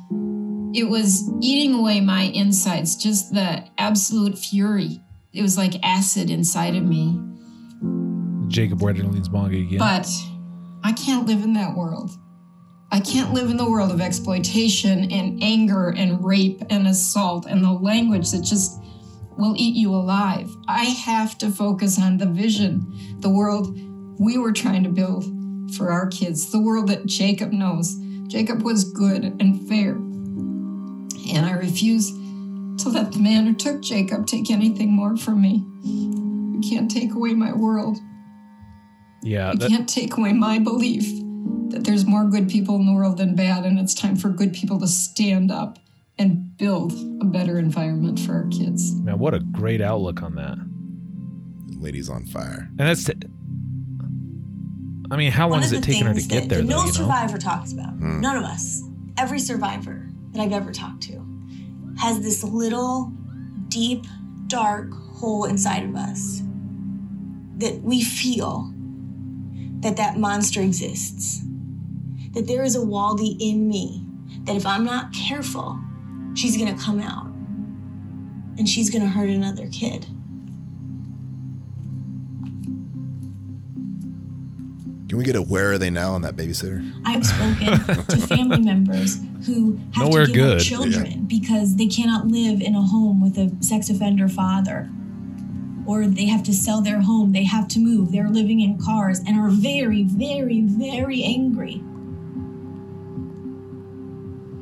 It 0.74 0.88
was 0.88 1.30
eating 1.40 1.74
away 1.74 2.00
my 2.00 2.22
insides, 2.22 2.96
just 2.96 3.34
the 3.34 3.64
absolute 3.76 4.38
fury. 4.38 5.00
It 5.32 5.40
was 5.40 5.56
like 5.56 5.74
acid 5.82 6.30
inside 6.30 6.74
of 6.74 6.82
me. 6.82 7.18
Jacob 8.48 8.80
Wetterling's 8.80 9.30
manga 9.30 9.56
again. 9.56 9.78
But 9.78 10.06
I 10.84 10.92
can't 10.92 11.26
live 11.26 11.42
in 11.42 11.54
that 11.54 11.74
world. 11.74 12.10
I 12.90 13.00
can't 13.00 13.32
live 13.32 13.48
in 13.48 13.56
the 13.56 13.70
world 13.70 13.90
of 13.90 14.02
exploitation 14.02 15.10
and 15.10 15.42
anger 15.42 15.94
and 15.96 16.22
rape 16.22 16.62
and 16.68 16.86
assault 16.86 17.46
and 17.46 17.64
the 17.64 17.72
language 17.72 18.30
that 18.32 18.42
just 18.42 18.82
will 19.38 19.54
eat 19.56 19.74
you 19.74 19.94
alive. 19.94 20.54
I 20.68 20.84
have 20.84 21.38
to 21.38 21.50
focus 21.50 21.98
on 21.98 22.18
the 22.18 22.26
vision, 22.26 22.86
the 23.20 23.30
world 23.30 23.78
we 24.20 24.36
were 24.36 24.52
trying 24.52 24.84
to 24.84 24.90
build 24.90 25.24
for 25.74 25.90
our 25.90 26.06
kids, 26.08 26.52
the 26.52 26.60
world 26.60 26.88
that 26.88 27.06
Jacob 27.06 27.52
knows. 27.52 27.96
Jacob 28.26 28.60
was 28.60 28.84
good 28.92 29.24
and 29.40 29.66
fair. 29.66 29.94
And 31.34 31.46
I 31.46 31.52
refuse 31.52 32.12
to 32.82 32.88
let 32.88 33.12
the 33.12 33.18
man 33.18 33.46
who 33.46 33.54
took 33.54 33.80
Jacob 33.82 34.26
take 34.26 34.50
anything 34.50 34.90
more 34.92 35.16
from 35.16 35.40
me. 35.40 35.64
You 35.84 36.60
can't 36.68 36.90
take 36.90 37.14
away 37.14 37.34
my 37.34 37.52
world. 37.52 37.98
yeah, 39.22 39.52
You 39.52 39.58
that, 39.58 39.70
can't 39.70 39.88
take 39.88 40.16
away 40.16 40.32
my 40.32 40.58
belief 40.58 41.04
that 41.70 41.84
there's 41.84 42.04
more 42.04 42.24
good 42.26 42.48
people 42.48 42.76
in 42.76 42.86
the 42.86 42.92
world 42.92 43.16
than 43.18 43.34
bad, 43.34 43.64
and 43.64 43.78
it's 43.78 43.94
time 43.94 44.16
for 44.16 44.28
good 44.28 44.52
people 44.52 44.78
to 44.80 44.86
stand 44.86 45.50
up 45.50 45.78
and 46.18 46.56
build 46.58 46.92
a 47.20 47.24
better 47.24 47.58
environment 47.58 48.20
for 48.20 48.34
our 48.34 48.46
kids. 48.48 48.94
man, 49.00 49.18
what 49.18 49.32
a 49.34 49.40
great 49.40 49.80
outlook 49.80 50.22
on 50.22 50.34
that. 50.34 50.58
Lady's 51.80 52.10
on 52.10 52.26
fire. 52.26 52.68
And 52.78 52.88
that's. 52.88 53.04
T- 53.04 53.14
I 55.10 55.16
mean, 55.16 55.30
how 55.32 55.48
long 55.48 55.60
has 55.62 55.72
it 55.72 55.82
taken 55.82 56.06
her 56.06 56.14
to 56.14 56.22
get 56.22 56.48
there, 56.48 56.62
no 56.62 56.76
though? 56.76 56.80
You 56.80 56.86
know? 56.86 56.92
survivor 56.92 57.38
talks 57.38 57.72
about. 57.72 57.90
Hmm. 57.94 58.20
None 58.20 58.36
of 58.36 58.44
us. 58.44 58.82
Every 59.18 59.38
survivor 59.40 60.08
that 60.32 60.40
I've 60.40 60.52
ever 60.52 60.72
talked 60.72 61.02
to 61.04 61.12
has 61.98 62.20
this 62.20 62.42
little, 62.42 63.12
deep, 63.68 64.06
dark 64.46 64.92
hole 64.92 65.44
inside 65.44 65.84
of 65.84 65.94
us 65.94 66.42
that 67.58 67.80
we 67.82 68.02
feel 68.02 68.72
that 69.80 69.96
that 69.96 70.18
monster 70.18 70.60
exists. 70.60 71.42
That 72.32 72.46
there 72.46 72.62
is 72.62 72.76
a 72.76 72.80
Waldy 72.80 73.36
in 73.40 73.68
me. 73.68 74.04
That 74.44 74.56
if 74.56 74.66
I'm 74.66 74.84
not 74.84 75.12
careful, 75.12 75.78
she's 76.34 76.56
gonna 76.56 76.78
come 76.78 77.00
out, 77.00 77.26
and 78.58 78.68
she's 78.68 78.90
gonna 78.90 79.08
hurt 79.08 79.28
another 79.28 79.68
kid. 79.68 80.06
Can 85.12 85.18
we 85.18 85.26
get 85.26 85.36
a 85.36 85.42
where 85.42 85.72
are 85.72 85.76
they 85.76 85.90
now 85.90 86.12
on 86.12 86.22
that 86.22 86.36
babysitter? 86.36 86.90
I've 87.04 87.26
spoken 87.26 88.06
to 88.06 88.16
family 88.28 88.62
members 88.62 89.18
who 89.44 89.76
have 89.92 90.08
Nowhere 90.08 90.24
to 90.24 90.32
give 90.32 90.42
good. 90.42 90.56
up 90.56 90.62
children 90.62 91.26
because 91.26 91.76
they 91.76 91.86
cannot 91.86 92.28
live 92.28 92.62
in 92.62 92.74
a 92.74 92.80
home 92.80 93.20
with 93.20 93.36
a 93.36 93.54
sex 93.62 93.90
offender 93.90 94.26
father. 94.26 94.88
Or 95.84 96.06
they 96.06 96.24
have 96.24 96.42
to 96.44 96.54
sell 96.54 96.80
their 96.80 97.02
home, 97.02 97.32
they 97.32 97.44
have 97.44 97.68
to 97.68 97.78
move, 97.78 98.10
they're 98.10 98.30
living 98.30 98.60
in 98.60 98.78
cars 98.82 99.18
and 99.18 99.38
are 99.38 99.50
very, 99.50 100.04
very, 100.04 100.62
very 100.62 101.22
angry. 101.22 101.82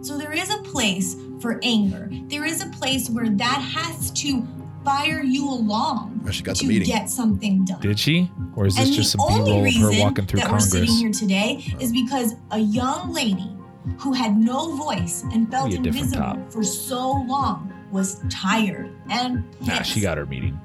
So 0.02 0.18
there 0.18 0.32
is 0.32 0.50
a 0.50 0.58
place 0.64 1.14
for 1.40 1.60
anger. 1.62 2.10
There 2.26 2.44
is 2.44 2.60
a 2.60 2.66
place 2.70 3.08
where 3.08 3.30
that 3.30 3.60
has 3.72 4.10
to 4.10 4.44
fire 4.84 5.22
you 5.22 5.48
along 5.48 6.22
Oh, 6.26 6.30
she 6.30 6.42
got 6.42 6.56
the 6.56 6.62
to 6.62 6.66
meeting. 6.66 6.86
get 6.88 7.08
something 7.10 7.64
done. 7.64 7.80
Did 7.80 7.98
she? 7.98 8.30
Or 8.56 8.66
is 8.66 8.76
this 8.76 8.86
and 8.86 8.94
just 8.94 9.12
the 9.12 9.18
some 9.28 9.44
B 9.44 9.50
only 9.50 9.78
roll 9.82 9.88
of 9.90 9.94
her 9.96 10.00
walking 10.02 10.26
through 10.26 10.40
that 10.40 10.46
we're 10.46 10.58
Congress? 10.58 10.70
sitting 10.70 10.94
here 10.94 11.10
today 11.12 11.64
is 11.80 11.92
because 11.92 12.34
a 12.50 12.58
young 12.58 13.12
lady 13.12 13.50
who 13.98 14.12
had 14.12 14.36
no 14.36 14.76
voice 14.76 15.24
and 15.32 15.50
felt 15.50 15.70
Be 15.70 15.76
a 15.76 15.80
different 15.80 16.06
invisible 16.14 16.50
for 16.50 16.62
so 16.62 17.12
long 17.26 17.72
was 17.90 18.22
tired 18.30 18.90
and 19.10 19.44
Nah, 19.62 19.82
she 19.82 20.00
got 20.00 20.16
her 20.18 20.26
meeting. 20.26 20.58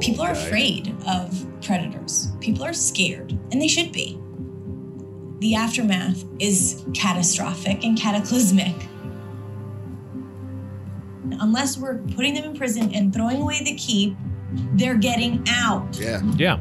People 0.00 0.22
are 0.24 0.34
guy. 0.34 0.40
afraid 0.40 0.94
of 1.08 1.46
predators. 1.62 2.32
People 2.40 2.64
are 2.64 2.72
scared, 2.74 3.30
and 3.52 3.60
they 3.60 3.68
should 3.68 3.90
be. 3.92 4.20
The 5.44 5.56
aftermath 5.56 6.24
is 6.38 6.86
catastrophic 6.94 7.84
and 7.84 7.98
cataclysmic. 7.98 8.74
Unless 11.38 11.76
we're 11.76 11.98
putting 11.98 12.32
them 12.32 12.44
in 12.44 12.56
prison 12.56 12.94
and 12.94 13.12
throwing 13.12 13.42
away 13.42 13.62
the 13.62 13.74
key, 13.74 14.16
they're 14.72 14.96
getting 14.96 15.44
out. 15.50 16.00
Yeah. 16.00 16.22
Yeah. 16.38 16.58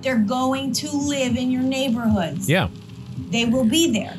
They're 0.00 0.20
going 0.20 0.72
to 0.74 0.92
live 0.92 1.36
in 1.36 1.50
your 1.50 1.62
neighborhoods. 1.62 2.48
Yeah. 2.48 2.68
They 3.30 3.46
will 3.46 3.64
be 3.64 3.90
there. 3.90 4.16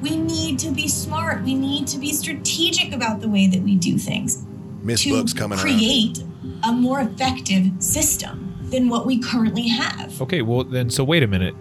We 0.00 0.16
need 0.16 0.58
to 0.58 0.72
be 0.72 0.88
smart. 0.88 1.44
We 1.44 1.54
need 1.54 1.86
to 1.86 1.98
be 1.98 2.12
strategic 2.12 2.92
about 2.92 3.20
the 3.20 3.28
way 3.28 3.46
that 3.46 3.62
we 3.62 3.76
do 3.76 3.98
things 3.98 4.44
Miss 4.82 5.04
to 5.04 5.10
Book's 5.10 5.32
coming 5.32 5.60
around. 5.60 5.64
create 5.64 6.24
a 6.64 6.72
more 6.72 7.02
effective 7.02 7.66
system 7.78 8.45
than 8.70 8.88
what 8.88 9.06
we 9.06 9.18
currently 9.18 9.68
have. 9.68 10.20
Okay, 10.20 10.42
well 10.42 10.64
then, 10.64 10.90
so 10.90 11.04
wait 11.04 11.22
a 11.22 11.26
minute. 11.26 11.54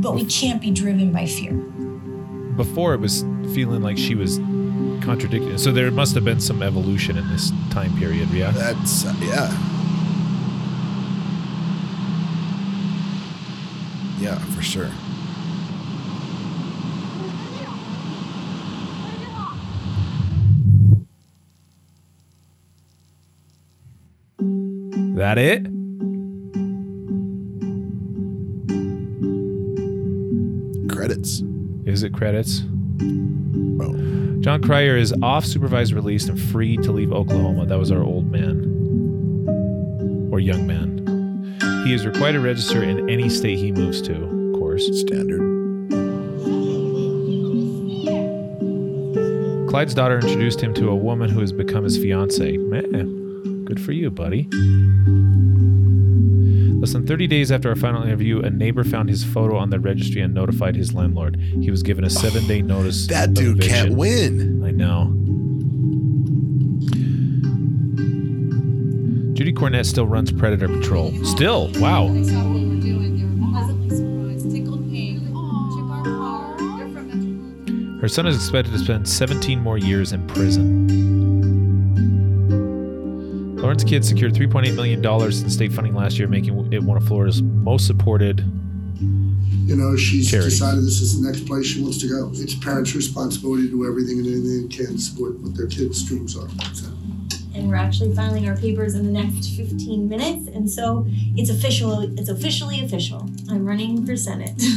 But 0.00 0.14
we 0.14 0.24
can't 0.26 0.60
be 0.60 0.70
driven 0.70 1.12
by 1.12 1.26
fear. 1.26 1.52
Before 2.56 2.94
it 2.94 3.00
was 3.00 3.22
feeling 3.54 3.82
like 3.82 3.98
she 3.98 4.14
was 4.14 4.38
contradicting. 5.02 5.56
So 5.58 5.72
there 5.72 5.90
must 5.90 6.14
have 6.14 6.24
been 6.24 6.40
some 6.40 6.62
evolution 6.62 7.16
in 7.16 7.28
this 7.28 7.52
time 7.70 7.96
period, 7.98 8.28
yeah. 8.30 8.50
That's 8.50 9.06
uh, 9.06 9.14
yeah. 9.20 9.50
Yeah, 14.18 14.38
for 14.54 14.62
sure. 14.62 14.90
That 25.16 25.38
it? 25.38 25.75
Credits. 31.06 31.44
Is 31.84 32.02
it 32.02 32.12
credits? 32.12 32.64
John 34.40 34.60
Cryer 34.60 34.96
is 34.96 35.14
off 35.22 35.44
supervised 35.44 35.92
release 35.92 36.28
and 36.28 36.40
free 36.50 36.76
to 36.78 36.90
leave 36.90 37.12
Oklahoma. 37.12 37.64
That 37.64 37.78
was 37.78 37.92
our 37.92 38.02
old 38.02 38.28
man. 38.28 38.64
Or 40.32 40.40
young 40.40 40.66
man. 40.66 41.54
He 41.84 41.94
is 41.94 42.04
required 42.04 42.32
to 42.32 42.40
register 42.40 42.82
in 42.82 43.08
any 43.08 43.28
state 43.28 43.56
he 43.56 43.70
moves 43.70 44.02
to, 44.02 44.14
of 44.14 44.58
course. 44.58 44.84
Standard. 44.98 45.38
Clyde's 49.70 49.94
daughter 49.94 50.18
introduced 50.18 50.60
him 50.60 50.74
to 50.74 50.88
a 50.88 50.96
woman 50.96 51.30
who 51.30 51.38
has 51.38 51.52
become 51.52 51.84
his 51.84 51.96
fiance. 51.96 52.56
Man, 52.56 53.64
good 53.64 53.80
for 53.80 53.92
you, 53.92 54.10
buddy. 54.10 54.48
Less 56.86 56.92
than 56.92 57.04
30 57.04 57.26
days 57.26 57.50
after 57.50 57.68
our 57.68 57.74
final 57.74 58.04
interview, 58.04 58.42
a 58.42 58.48
neighbor 58.48 58.84
found 58.84 59.08
his 59.08 59.24
photo 59.24 59.56
on 59.56 59.70
the 59.70 59.80
registry 59.80 60.20
and 60.22 60.32
notified 60.32 60.76
his 60.76 60.94
landlord. 60.94 61.34
He 61.60 61.68
was 61.68 61.82
given 61.82 62.04
a 62.04 62.06
oh, 62.06 62.10
seven 62.10 62.46
day 62.46 62.62
notice. 62.62 63.08
That 63.08 63.30
of 63.30 63.34
dude 63.34 63.60
can't 63.60 63.96
win. 63.96 64.62
I 64.64 64.70
know. 64.70 65.06
Judy 69.34 69.52
Cornett 69.52 69.86
still 69.86 70.06
runs 70.06 70.30
Predator 70.30 70.68
Patrol. 70.68 71.12
Still, 71.24 71.72
wow. 71.80 72.06
They 72.06 72.22
saw 72.22 72.44
what 72.44 72.54
we 72.54 72.66
were 72.68 72.80
doing. 72.80 73.16
They 73.16 73.24
were 73.24 73.50
pleasantly 73.50 73.90
surprised, 73.90 74.52
tickled 74.52 74.88
pink. 74.88 75.24
Took 75.26 75.90
our 75.90 76.04
car. 76.04 76.56
They're 76.56 76.88
from 76.88 77.66
Metro. 77.66 78.00
Her 78.00 78.08
son 78.08 78.28
is 78.28 78.36
expected 78.36 78.70
to 78.74 78.78
spend 78.78 79.08
17 79.08 79.60
more 79.60 79.76
years 79.76 80.12
in 80.12 80.24
prison. 80.28 81.15
Lauren's 83.76 83.90
Kids 83.90 84.08
secured 84.08 84.32
$3.8 84.32 84.74
million 84.74 85.04
in 85.04 85.50
state 85.50 85.70
funding 85.70 85.94
last 85.94 86.18
year, 86.18 86.26
making 86.26 86.72
it 86.72 86.82
one 86.82 86.96
of 86.96 87.06
Florida's 87.06 87.42
most 87.42 87.86
supported. 87.86 88.40
You 88.98 89.76
know, 89.76 89.94
she's 89.98 90.30
Charity. 90.30 90.48
decided 90.48 90.78
this 90.82 91.02
is 91.02 91.20
the 91.20 91.26
next 91.28 91.46
place 91.46 91.66
she 91.66 91.82
wants 91.82 91.98
to 91.98 92.08
go. 92.08 92.30
It's 92.32 92.54
parents' 92.54 92.94
responsibility 92.94 93.64
to 93.64 93.68
do 93.68 93.86
everything 93.86 94.20
and 94.20 94.28
anything 94.28 94.66
they 94.66 94.74
can 94.74 94.94
to 94.94 94.98
support 94.98 95.38
what 95.40 95.54
their 95.54 95.66
kids' 95.66 96.02
dreams 96.08 96.38
are. 96.38 96.48
So. 96.72 96.86
And 97.54 97.68
we're 97.68 97.76
actually 97.76 98.14
filing 98.14 98.48
our 98.48 98.56
papers 98.56 98.94
in 98.94 99.04
the 99.04 99.12
next 99.12 99.54
15 99.58 100.08
minutes. 100.08 100.48
And 100.48 100.70
so 100.70 101.04
it's 101.36 101.50
official. 101.50 102.00
It's 102.18 102.30
officially 102.30 102.82
official. 102.82 103.28
I'm 103.50 103.66
running 103.66 104.06
for 104.06 104.16
Senate. 104.16 104.58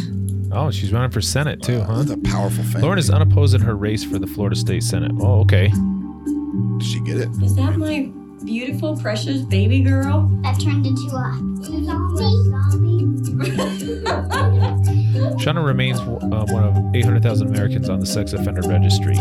Oh, 0.52 0.72
she's 0.72 0.92
running 0.92 1.12
for 1.12 1.22
Senate 1.22 1.62
too, 1.62 1.80
huh? 1.80 2.02
That's 2.02 2.10
a 2.10 2.18
powerful 2.18 2.64
family. 2.64 2.82
Lauren 2.82 2.98
is 2.98 3.12
unopposed 3.12 3.54
in 3.54 3.62
her 3.62 3.76
race 3.76 4.04
for 4.04 4.18
the 4.18 4.26
Florida 4.26 4.56
State 4.56 4.82
Senate. 4.82 5.12
Oh, 5.22 5.42
okay. 5.42 5.68
Did 5.68 6.84
she 6.84 7.00
get 7.02 7.18
it? 7.18 7.30
Is 7.44 7.54
that 7.54 7.78
my 7.78 8.12
beautiful, 8.50 8.98
precious 8.98 9.44
baby 9.44 9.80
girl? 9.80 10.28
That 10.42 10.60
turned 10.60 10.88
into 10.88 11.06
a 11.06 11.38
zombie. 11.84 13.06
Shauna 15.38 15.64
remains 15.64 16.00
uh, 16.00 16.48
one 16.50 16.64
of 16.64 16.96
800,000 16.96 17.48
Americans 17.48 17.90
on 17.90 18.00
the 18.00 18.08
sex 18.08 18.34
offender 18.34 18.68
registry. 18.68 19.14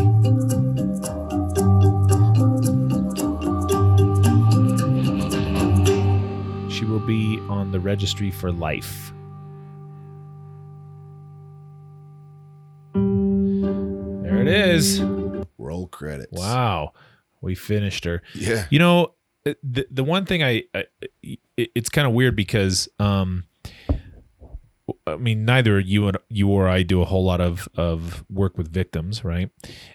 She 6.73 6.87
will 6.87 7.01
be 7.01 7.39
on 7.51 7.71
the 7.71 7.81
registry 7.81 8.31
for 8.31 8.51
life. 8.51 9.13
There 12.95 14.41
it 14.41 14.49
is. 14.49 15.03
Roll 15.59 15.87
credits. 15.87 16.33
Wow. 16.33 16.95
We 17.43 17.55
finished 17.55 18.07
her. 18.07 18.23
Yeah. 18.35 18.65
You 18.71 18.79
know, 18.79 19.15
the 19.63 19.87
the 19.91 20.05
one 20.05 20.25
thing 20.25 20.43
I, 20.43 20.65
I 20.75 20.85
it, 21.23 21.71
it's 21.75 21.89
kind 21.89 22.07
of 22.07 22.13
weird 22.13 22.37
because 22.37 22.89
um 22.99 23.45
I 25.07 25.17
mean 25.17 25.45
neither 25.45 25.79
you 25.81 26.09
and 26.09 26.19
you 26.29 26.49
or 26.49 26.69
I 26.69 26.83
do 26.83 27.03
a 27.03 27.05
whole 27.05 27.25
lot 27.25 27.41
of 27.41 27.69
of 27.77 28.25
work 28.31 28.57
with 28.59 28.73
victims, 28.73 29.25
right? 29.25 29.51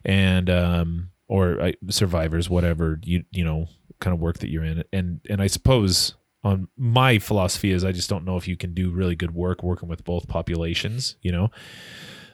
And 0.06 0.50
um 0.50 1.10
or 1.28 1.60
uh, 1.60 1.72
survivors 1.90 2.50
whatever 2.50 3.00
you 3.04 3.24
you 3.32 3.44
know 3.44 3.68
kind 4.00 4.14
of 4.14 4.20
work 4.20 4.40
that 4.40 4.50
you're 4.50 4.64
in. 4.64 4.84
And 4.92 5.22
and 5.30 5.42
I 5.42 5.48
suppose 5.48 6.16
on 6.44 6.68
my 6.78 7.20
philosophy 7.20 7.72
is 7.72 7.84
I 7.84 7.92
just 7.92 8.10
don't 8.10 8.26
know 8.26 8.38
if 8.38 8.48
you 8.48 8.58
can 8.58 8.74
do 8.74 8.92
really 8.92 9.16
good 9.16 9.34
work 9.34 9.64
working 9.64 9.88
with 9.88 10.04
both 10.04 10.28
populations, 10.28 11.16
you 11.22 11.32
know. 11.32 11.50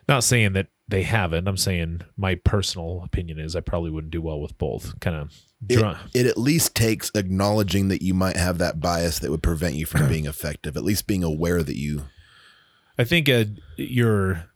Not 0.07 0.24
saying 0.24 0.53
that 0.53 0.67
they 0.88 1.03
haven't. 1.03 1.47
I'm 1.47 1.57
saying 1.57 2.01
my 2.17 2.34
personal 2.34 3.03
opinion 3.03 3.38
is 3.38 3.55
I 3.55 3.61
probably 3.61 3.91
wouldn't 3.91 4.11
do 4.11 4.24
well 4.24 4.41
with 4.41 4.57
both. 4.57 4.99
Kind 4.99 5.15
of 5.15 5.32
It, 5.68 5.80
it 6.22 6.26
at 6.26 6.38
least 6.38 6.74
takes 6.74 7.12
acknowledging 7.14 7.89
that 7.89 8.01
you 8.01 8.14
might 8.14 8.38
have 8.38 8.60
that 8.60 8.80
bias 8.80 9.20
that 9.20 9.30
would 9.30 9.43
prevent 9.43 9.76
you 9.76 9.86
from 9.86 10.07
being 10.07 10.26
effective. 10.26 10.78
At 10.78 10.84
least 10.84 11.07
being 11.07 11.24
aware 11.24 11.64
that 11.64 11.76
you. 11.76 12.05
I 12.97 13.03
think 13.03 13.28
uh, 13.30 13.45
your 13.78 14.49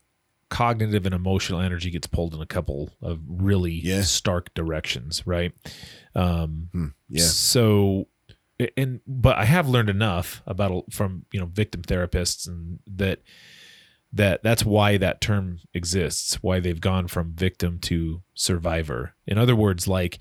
cognitive 0.49 1.05
and 1.05 1.15
emotional 1.15 1.59
energy 1.59 1.89
gets 1.89 2.05
pulled 2.05 2.33
in 2.33 2.41
a 2.41 2.45
couple 2.45 2.91
of 3.01 3.19
really 3.27 3.81
stark 4.03 4.53
directions, 4.53 5.25
right? 5.25 5.51
Um, 6.15 6.93
yeah. 7.09 7.23
So, 7.25 8.07
and 8.77 9.01
but 9.07 9.37
I 9.37 9.45
have 9.45 9.67
learned 9.67 9.89
enough 9.89 10.41
about 10.45 10.93
from 10.93 11.25
you 11.31 11.39
know 11.39 11.47
victim 11.47 11.81
therapists 11.81 12.47
and 12.47 12.79
that 12.85 13.23
that 14.13 14.43
that's 14.43 14.63
why 14.63 14.97
that 14.97 15.21
term 15.21 15.59
exists, 15.73 16.35
why 16.43 16.59
they've 16.59 16.79
gone 16.79 17.07
from 17.07 17.33
victim 17.33 17.79
to 17.79 18.21
survivor. 18.35 19.15
In 19.25 19.37
other 19.37 19.55
words, 19.55 19.87
like 19.87 20.19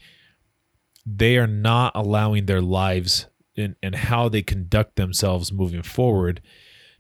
they 1.05 1.37
are 1.37 1.47
not 1.47 1.93
allowing 1.95 2.47
their 2.47 2.61
lives 2.61 3.27
and, 3.57 3.77
and 3.83 3.95
how 3.95 4.29
they 4.29 4.43
conduct 4.43 4.97
themselves 4.97 5.53
moving 5.53 5.83
forward 5.83 6.41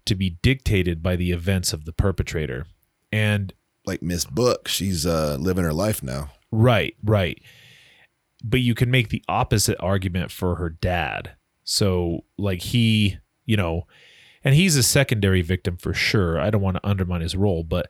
to 0.04 0.14
be 0.14 0.30
dictated 0.42 1.02
by 1.02 1.16
the 1.16 1.30
events 1.30 1.72
of 1.72 1.84
the 1.84 1.92
perpetrator. 1.92 2.66
And 3.12 3.52
like 3.86 4.02
Miss 4.02 4.24
Book, 4.24 4.68
she's 4.68 5.06
uh, 5.06 5.36
living 5.38 5.64
her 5.64 5.72
life 5.72 6.02
now. 6.02 6.30
Right, 6.50 6.96
right. 7.02 7.40
But 8.44 8.60
you 8.60 8.74
can 8.74 8.90
make 8.90 9.08
the 9.08 9.22
opposite 9.28 9.76
argument 9.80 10.30
for 10.30 10.56
her 10.56 10.68
dad. 10.68 11.36
So, 11.64 12.24
like, 12.36 12.60
he, 12.60 13.18
you 13.46 13.56
know, 13.56 13.86
and 14.42 14.54
he's 14.54 14.76
a 14.76 14.82
secondary 14.82 15.42
victim 15.42 15.76
for 15.76 15.94
sure. 15.94 16.40
I 16.40 16.50
don't 16.50 16.60
want 16.60 16.76
to 16.76 16.86
undermine 16.86 17.20
his 17.20 17.36
role, 17.36 17.62
but, 17.62 17.88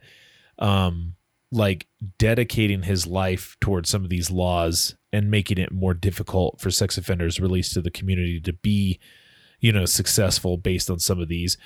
um, 0.58 1.14
like 1.52 1.86
dedicating 2.18 2.82
his 2.82 3.06
life 3.06 3.56
towards 3.60 3.88
some 3.90 4.02
of 4.02 4.08
these 4.10 4.30
laws 4.30 4.96
and 5.12 5.30
making 5.30 5.58
it 5.58 5.70
more 5.70 5.92
difficult 5.94 6.58
for 6.60 6.70
sex 6.70 6.96
offenders 6.96 7.38
released 7.38 7.74
to 7.74 7.82
the 7.82 7.90
community 7.90 8.40
to 8.40 8.52
be, 8.54 8.98
you 9.60 9.70
know, 9.70 9.84
successful 9.84 10.56
based 10.56 10.88
on 10.90 10.98
some 10.98 11.20
of 11.20 11.28
these. 11.28 11.58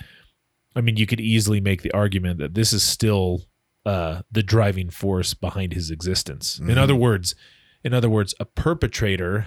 I 0.74 0.80
mean, 0.80 0.97
you 0.97 1.07
could 1.07 1.20
easily 1.20 1.61
make 1.61 1.82
the 1.82 1.93
argument 1.93 2.39
that 2.41 2.55
this 2.55 2.72
is 2.72 2.82
still 2.82 3.43
uh, 3.87 4.22
the 4.32 4.43
driving 4.43 4.91
force 4.91 5.32
behind 5.32 5.72
his 5.72 5.93
existence. 5.93 6.59
In 6.59 6.66
Mhm. 6.66 6.76
other 6.78 6.97
words, 6.97 7.37
in 7.84 7.95
other 7.95 8.11
words, 8.11 8.34
a 8.41 8.45
perpetrator 8.45 9.47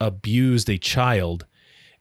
abused 0.00 0.70
a 0.70 0.78
child, 0.78 1.44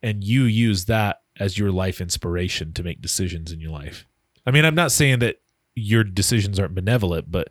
and 0.02 0.24
you 0.24 0.44
use 0.44 0.86
that 0.86 1.18
as 1.42 1.58
your 1.58 1.74
life 1.74 2.00
inspiration 2.00 2.72
to 2.72 2.84
make 2.84 3.02
decisions 3.02 3.52
in 3.52 3.60
your 3.60 3.72
life. 3.72 4.08
I 4.46 4.52
mean, 4.52 4.64
I'm 4.64 4.76
not 4.76 4.94
saying 4.94 5.20
that 5.20 5.42
your 5.76 6.04
decisions 6.04 6.60
aren't 6.60 6.76
benevolent, 6.76 7.32
but 7.32 7.50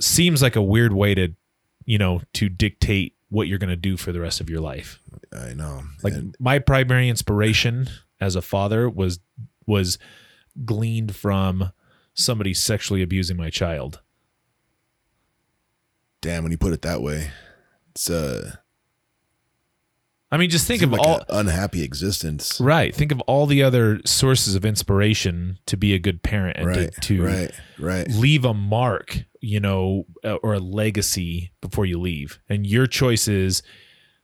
seems 0.00 0.42
like 0.42 0.56
a 0.56 0.62
weird 0.62 0.92
way 0.92 1.14
to, 1.14 1.34
you 1.84 1.98
know, 1.98 2.22
to 2.34 2.48
dictate 2.48 3.14
what 3.28 3.48
you're 3.48 3.58
going 3.58 3.70
to 3.70 3.76
do 3.76 3.96
for 3.96 4.12
the 4.12 4.20
rest 4.20 4.40
of 4.40 4.48
your 4.48 4.60
life. 4.60 5.00
I 5.32 5.54
know. 5.54 5.82
Like 6.02 6.14
my 6.38 6.58
primary 6.58 7.08
inspiration 7.08 7.88
as 8.20 8.36
a 8.36 8.42
father 8.42 8.88
was 8.88 9.18
was 9.66 9.98
gleaned 10.64 11.16
from 11.16 11.72
somebody 12.14 12.54
sexually 12.54 13.02
abusing 13.02 13.36
my 13.36 13.50
child. 13.50 14.00
Damn, 16.20 16.42
when 16.42 16.52
you 16.52 16.58
put 16.58 16.72
it 16.72 16.82
that 16.82 17.02
way, 17.02 17.30
it's 17.90 18.08
uh. 18.08 18.56
I 20.34 20.36
mean, 20.36 20.50
just 20.50 20.66
think 20.66 20.82
of 20.82 20.90
like 20.90 21.00
all 21.00 21.22
unhappy 21.28 21.84
existence. 21.84 22.60
Right. 22.60 22.92
Think 22.92 23.12
of 23.12 23.20
all 23.20 23.46
the 23.46 23.62
other 23.62 24.00
sources 24.04 24.56
of 24.56 24.64
inspiration 24.64 25.60
to 25.66 25.76
be 25.76 25.94
a 25.94 26.00
good 26.00 26.24
parent 26.24 26.56
and 26.56 26.66
Right, 26.66 26.92
to, 26.92 27.00
to 27.02 27.24
right, 27.24 27.50
right. 27.78 28.08
leave 28.08 28.44
a 28.44 28.52
mark, 28.52 29.26
you 29.40 29.60
know, 29.60 30.06
uh, 30.24 30.34
or 30.42 30.54
a 30.54 30.58
legacy 30.58 31.52
before 31.60 31.86
you 31.86 32.00
leave. 32.00 32.40
And 32.48 32.66
your 32.66 32.88
choice 32.88 33.28
is 33.28 33.62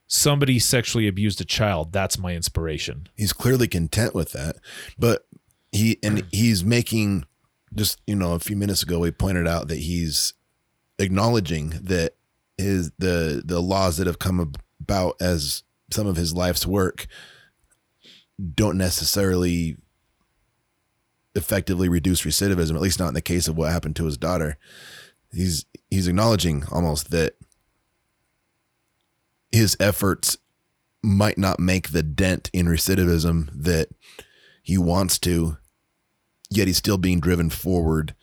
somebody 0.09 0.59
sexually 0.59 1.07
abused 1.07 1.41
a 1.41 1.45
child. 1.45 1.93
That's 1.93 2.19
my 2.19 2.35
inspiration. 2.35 3.07
He's 3.15 3.33
clearly 3.33 3.69
content 3.69 4.13
with 4.13 4.33
that, 4.33 4.57
but 4.99 5.29
he 5.71 5.99
and 6.03 6.27
he's 6.33 6.65
making 6.65 7.25
just 7.73 8.01
you 8.09 8.17
know 8.17 8.33
a 8.33 8.41
few 8.41 8.57
minutes 8.57 8.83
ago 8.83 8.99
we 8.99 9.13
pointed 9.13 9.47
out 9.47 9.69
that 9.69 9.79
he's 9.79 10.35
acknowledging 10.99 11.71
that 11.81 12.17
his 12.59 12.91
the 12.99 13.43
the 13.45 13.61
laws 13.61 13.97
that 13.99 14.09
have 14.09 14.19
come 14.19 14.55
about 14.81 15.15
as 15.21 15.63
some 15.91 16.07
of 16.07 16.17
his 16.17 16.35
life's 16.35 16.67
work 16.67 17.07
don't 18.55 18.79
necessarily 18.79 19.77
effectively 21.35 21.89
reduce 21.89 22.23
recidivism 22.23 22.75
at 22.75 22.81
least 22.81 22.99
not 22.99 23.09
in 23.09 23.15
the 23.15 23.21
case 23.21 23.47
of 23.47 23.57
what 23.57 23.71
happened 23.71 23.97
to 23.97 24.07
his 24.07 24.17
daughter. 24.17 24.57
He's 25.33 25.65
he's 25.91 26.09
acknowledging 26.09 26.65
almost 26.73 27.11
that 27.11 27.35
his 29.53 29.77
efforts 29.81 30.39
might 31.03 31.39
not 31.39 31.61
make 31.61 31.91
the 31.91 32.03
dent 32.03 32.51
in 32.53 32.67
recidivism 32.67 33.49
that 33.55 33.89
he 34.63 34.77
wants 34.77 35.19
to 35.19 35.57
yet 36.51 36.67
he's 36.67 36.77
still 36.77 36.99
being 36.99 37.21
driven 37.21 37.49
forward 37.49 38.15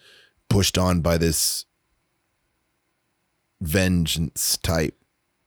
pushed 0.49 0.77
on 0.77 1.01
by 1.01 1.17
this 1.17 1.65
vengeance 3.61 4.57
type 4.57 4.95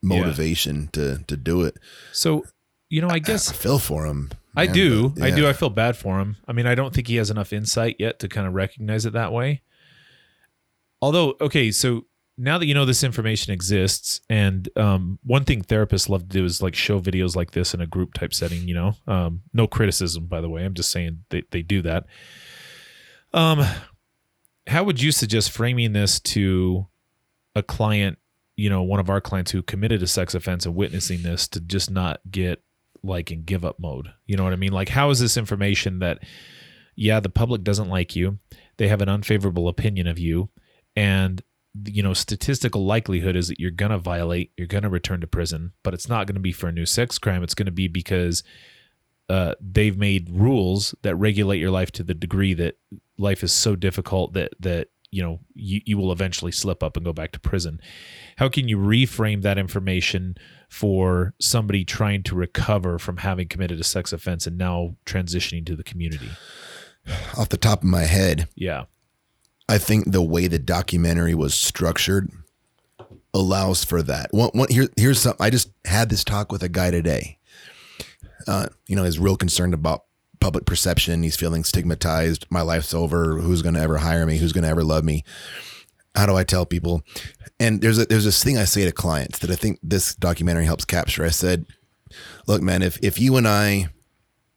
motivation 0.03 0.89
to 0.93 1.19
to 1.27 1.37
do 1.37 1.63
it 1.63 1.77
So, 2.13 2.45
you 2.89 3.01
know, 3.01 3.09
I 3.09 3.19
guess 3.19 3.51
I 3.51 3.55
feel 3.55 3.79
for 3.79 4.07
him 4.07 4.31
I 4.57 4.67
do. 4.67 5.11
but 5.11 5.23
I 5.23 5.31
do. 5.31 5.47
I 5.49 5.53
feel 5.53 5.71
bad 5.71 5.97
for 5.97 6.19
him. 6.19 6.37
I 6.49 6.53
mean, 6.53 6.67
I 6.67 6.75
don't 6.75 6.93
think 6.93 7.07
he 7.07 7.17
has 7.17 7.31
enough 7.31 7.53
insight 7.53 7.97
yet 7.99 8.19
to 8.21 8.29
kind 8.29 8.47
of 8.47 8.55
recognize 8.55 9.07
it 9.07 9.13
that 9.13 9.33
way. 9.33 9.63
Although, 11.01 11.37
okay, 11.41 11.71
so 11.71 12.07
now 12.37 12.59
that 12.59 12.67
you 12.67 12.75
know 12.75 12.85
this 12.85 13.05
information 13.05 13.53
exists, 13.53 14.21
and 14.29 14.69
um, 14.77 15.19
one 15.23 15.45
thing 15.45 15.63
therapists 15.63 16.09
love 16.09 16.23
to 16.23 16.29
do 16.39 16.45
is 16.45 16.63
like 16.63 16.75
show 16.75 17.01
videos 17.01 17.37
like 17.37 17.53
this 17.53 17.75
in 17.75 17.81
a 17.81 17.87
group 17.87 18.15
type 18.15 18.35
setting, 18.35 18.67
you 18.67 18.75
know, 18.75 18.95
um, 19.07 19.43
no 19.53 19.67
criticism, 19.67 20.27
by 20.27 20.41
the 20.41 20.49
way. 20.49 20.65
I'm 20.65 20.75
just 20.75 20.91
saying 20.91 21.25
they, 21.31 21.43
they 21.51 21.63
do 21.63 21.83
that. 21.83 22.07
Um, 23.33 23.65
how 24.67 24.85
would 24.85 25.01
you 25.01 25.13
suggest 25.13 25.53
framing 25.53 25.93
this 25.93 26.19
to 26.21 26.87
a 27.55 27.63
client, 27.63 28.19
you 28.61 28.69
know, 28.69 28.83
one 28.83 29.01
of 29.01 29.09
our 29.09 29.23
clients 29.23 29.51
who 29.53 29.63
committed 29.63 30.03
a 30.03 30.07
sex 30.07 30.35
offense 30.35 30.67
and 30.67 30.75
witnessing 30.75 31.23
this 31.23 31.49
to 31.49 31.61
just 31.61 31.91
not 31.91 32.21
get 32.31 32.63
like 33.03 33.31
in 33.31 33.45
give 33.45 33.65
up 33.65 33.81
mode? 33.81 34.09
You 34.27 34.37
know 34.37 34.45
what 34.45 34.53
I 34.53 34.57
mean? 34.57 34.73
Like, 34.73 34.91
how 34.91 35.09
is 35.09 35.19
this 35.19 35.39
information 35.39 36.01
that, 36.01 36.19
yeah, 36.95 37.21
the 37.21 37.31
public 37.31 37.65
doesn't 37.65 37.89
like 37.89 38.15
you, 38.15 38.39
they 38.77 38.89
have 38.89 39.01
an 39.01 39.09
unfavorable 39.09 39.67
opinion 39.67 40.07
of 40.07 40.19
you, 40.19 40.51
and 40.95 41.43
you 41.87 42.03
know, 42.03 42.13
statistical 42.13 42.85
likelihood 42.85 43.35
is 43.35 43.49
that 43.49 43.61
you're 43.61 43.71
gonna 43.71 43.99
violate, 43.99 44.53
you're 44.59 44.67
gonna 44.67 44.91
return 44.91 45.23
to 45.23 45.27
prison, 45.27 45.73
but 45.83 45.95
it's 45.95 46.09
not 46.09 46.27
gonna 46.27 46.41
be 46.41 46.53
for 46.53 46.69
a 46.69 46.73
new 46.73 46.85
sex 46.85 47.19
crime. 47.19 47.43
It's 47.43 47.55
gonna 47.55 47.71
be 47.71 47.89
because 47.89 48.43
uh, 49.31 49.55
they've 49.59 49.97
made 49.97 50.29
rules 50.29 50.95
that 51.01 51.15
regulate 51.15 51.61
your 51.61 51.71
life 51.71 51.93
to 51.93 52.03
the 52.03 52.13
degree 52.13 52.53
that 52.55 52.77
life 53.17 53.43
is 53.43 53.53
so 53.53 53.77
difficult 53.77 54.35
that 54.35 54.53
that 54.61 54.89
you 55.11 55.23
know 55.23 55.41
you, 55.55 55.81
you 55.85 55.99
will 55.99 56.13
eventually 56.13 56.53
slip 56.53 56.83
up 56.83 56.97
and 56.97 57.05
go 57.05 57.13
back 57.13 57.33
to 57.33 57.41
prison 57.41 57.81
how 58.41 58.49
can 58.49 58.67
you 58.69 58.79
reframe 58.79 59.43
that 59.43 59.59
information 59.59 60.35
for 60.69 61.35
somebody 61.39 61.85
trying 61.85 62.23
to 62.23 62.35
recover 62.35 62.99
from 62.99 63.19
having 63.19 63.47
committed 63.47 63.79
a 63.79 63.85
sex 63.85 64.13
offense 64.13 64.47
and 64.47 64.57
now 64.57 64.97
transitioning 65.05 65.65
to 65.67 65.77
the 65.77 65.85
community 65.85 66.31
off 67.37 67.51
the 67.51 67.57
top 67.57 67.83
of 67.83 67.89
my 67.89 68.05
head, 68.05 68.49
Yeah. 68.55 68.85
I 69.69 69.79
think 69.79 70.11
the 70.11 70.23
way 70.23 70.49
the 70.49 70.59
documentary 70.59 71.33
was 71.35 71.55
structured 71.55 72.29
allows 73.33 73.85
for 73.85 74.03
that. 74.03 74.33
One, 74.33 74.51
one, 74.53 74.69
here, 74.69 74.89
here's 74.97 75.21
something. 75.21 75.45
I 75.45 75.51
just 75.51 75.71
had 75.85 76.09
this 76.09 76.25
talk 76.25 76.51
with 76.51 76.65
a 76.65 76.69
guy 76.69 76.91
today. 76.91 77.39
Uh, 78.49 78.67
you 78.89 78.97
know, 78.97 79.05
he's 79.05 79.21
real 79.21 79.37
concerned 79.37 79.73
about 79.73 80.07
public 80.41 80.65
perception. 80.65 81.23
He's 81.23 81.37
feeling 81.37 81.63
stigmatized. 81.63 82.47
My 82.51 82.63
life's 82.63 82.93
over. 82.93 83.39
Who's 83.39 83.63
going 83.63 83.77
to 83.77 83.81
ever 83.81 83.99
hire 83.99 84.27
me? 84.27 84.39
Who's 84.39 84.53
going 84.53 84.65
to 84.65 84.71
ever 84.71 84.83
love 84.83 85.05
me? 85.05 85.23
How 86.15 86.27
do 86.27 86.37
I 86.37 86.45
tell 86.45 86.67
people? 86.67 87.03
And 87.59 87.81
there's 87.81 87.99
a, 87.99 88.07
there's 88.07 88.25
this 88.25 88.43
thing 88.43 88.59
I 88.59 88.65
say 88.65 88.85
to 88.85 88.93
clients 88.93 89.39
that 89.41 89.51
I 89.51 89.55
think 89.55 89.79
this 89.83 90.15
documentary 90.15 90.65
helps 90.65 90.85
capture. 90.85 91.25
I 91.25 91.31
said, 91.31 91.67
look, 92.47 92.63
man, 92.63 92.83
if 92.83 92.99
if 93.03 93.21
you 93.21 93.37
and 93.37 93.47
I 93.47 93.89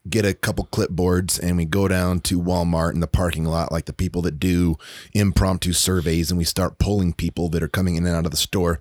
get 0.09 0.25
a 0.25 0.33
couple 0.33 0.65
clipboards 0.65 1.39
and 1.41 1.55
we 1.55 1.63
go 1.63 1.87
down 1.87 2.19
to 2.19 2.41
Walmart 2.41 2.93
in 2.93 2.99
the 2.99 3.07
parking 3.07 3.45
lot, 3.45 3.71
like 3.71 3.85
the 3.85 3.93
people 3.93 4.21
that 4.23 4.39
do 4.39 4.75
impromptu 5.13 5.71
surveys, 5.71 6.29
and 6.29 6.37
we 6.37 6.43
start 6.43 6.77
polling 6.77 7.13
people 7.13 7.47
that 7.49 7.63
are 7.63 7.69
coming 7.69 7.95
in 7.95 8.05
and 8.05 8.15
out 8.15 8.25
of 8.25 8.31
the 8.31 8.37
store, 8.37 8.79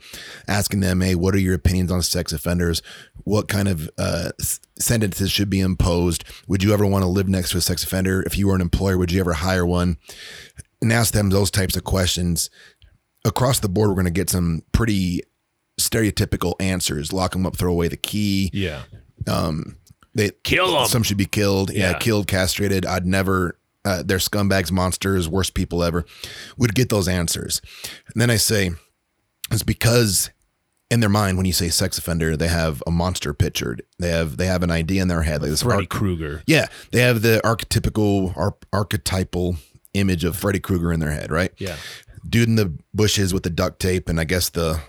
asking 0.49 0.81
them, 0.81 1.01
hey, 1.01 1.15
what 1.15 1.35
are 1.35 1.39
your 1.39 1.55
opinions 1.55 1.93
on 1.93 2.03
sex 2.03 2.33
offenders? 2.33 2.83
What 3.25 3.47
kind 3.47 3.69
of 3.69 3.89
uh, 3.97 4.33
sentences 4.79 5.31
should 5.31 5.49
be 5.49 5.61
imposed? 5.61 6.25
Would 6.49 6.65
you 6.65 6.73
ever 6.73 6.87
want 6.87 7.03
to 7.05 7.09
live 7.09 7.29
next 7.29 7.51
to 7.51 7.59
a 7.59 7.61
sex 7.61 7.85
offender? 7.85 8.23
If 8.23 8.37
you 8.37 8.49
were 8.49 8.57
an 8.57 8.61
employer, 8.61 8.99
would 8.99 9.13
you 9.13 9.21
ever 9.21 9.35
hire 9.35 9.65
one? 9.65 9.99
And 10.83 10.93
ask 10.93 11.15
them 11.15 11.31
those 11.31 11.51
types 11.51 11.77
of 11.77 11.85
questions. 11.85 12.51
Across 13.25 13.61
the 13.61 13.69
board, 13.69 13.89
we're 13.89 13.95
going 13.95 14.05
to 14.07 14.11
get 14.11 14.29
some 14.29 14.63
pretty 14.73 15.23
stereotypical 15.81 16.55
answers. 16.61 17.13
Lock 17.13 17.33
them 17.33 17.47
up, 17.47 17.57
throw 17.57 17.71
away 17.73 17.89
the 17.89 17.97
key. 17.97 18.51
Yeah. 18.53 18.83
Um, 19.27 19.77
they 20.15 20.31
Kill 20.45 20.77
'em. 20.77 20.87
Some 20.87 21.03
should 21.03 21.17
be 21.17 21.25
killed. 21.27 21.71
Yeah, 21.71 21.93
Yeah. 21.93 21.99
killed, 21.99 22.27
castrated. 22.27 22.85
I'd 22.85 23.07
never. 23.07 23.59
Uh, 23.85 24.03
they're 24.05 24.19
scumbags, 24.19 24.71
monsters, 24.71 25.29
worst 25.29 25.55
people 25.55 25.83
ever. 25.83 26.05
Would 26.57 26.75
get 26.75 26.89
those 26.89 27.09
answers, 27.09 27.61
and 28.13 28.21
then 28.21 28.31
I 28.31 28.37
say, 28.37 28.71
it's 29.51 29.65
because 29.65 30.31
in 30.89 31.01
their 31.01 31.09
mind 31.09 31.37
when 31.37 31.47
you 31.47 31.53
say 31.53 31.69
sex 31.69 31.99
offender, 31.99 32.37
they 32.37 32.47
have 32.49 32.81
a 32.87 32.91
monster 32.93 33.33
pictured. 33.35 33.83
They 33.99 34.11
have 34.11 34.37
they 34.37 34.47
have 34.47 34.63
an 34.63 34.71
idea 34.71 35.03
in 35.03 35.09
their 35.09 35.23
head 35.23 35.43
like 35.43 35.51
this. 35.51 35.63
Freddy 35.63 35.83
arch- 35.85 35.89
Krueger. 35.89 36.43
Yeah, 36.47 36.67
they 36.93 37.01
have 37.01 37.23
the 37.23 37.41
archetypical 37.45 38.37
ar- 38.37 38.57
archetypal 38.73 39.57
image 39.95 40.25
of 40.25 40.37
Freddy 40.37 40.61
Krueger 40.61 40.93
in 40.93 41.01
their 41.01 41.11
head, 41.11 41.31
right? 41.31 41.53
Yeah. 41.59 41.77
Dude 42.29 42.49
in 42.49 42.55
the 42.57 42.73
bushes 42.95 43.35
with 43.35 43.43
the 43.43 43.51
duct 43.51 43.81
tape 43.81 44.09
and 44.09 44.19
I 44.21 44.25
guess 44.25 44.51
the 44.51 44.81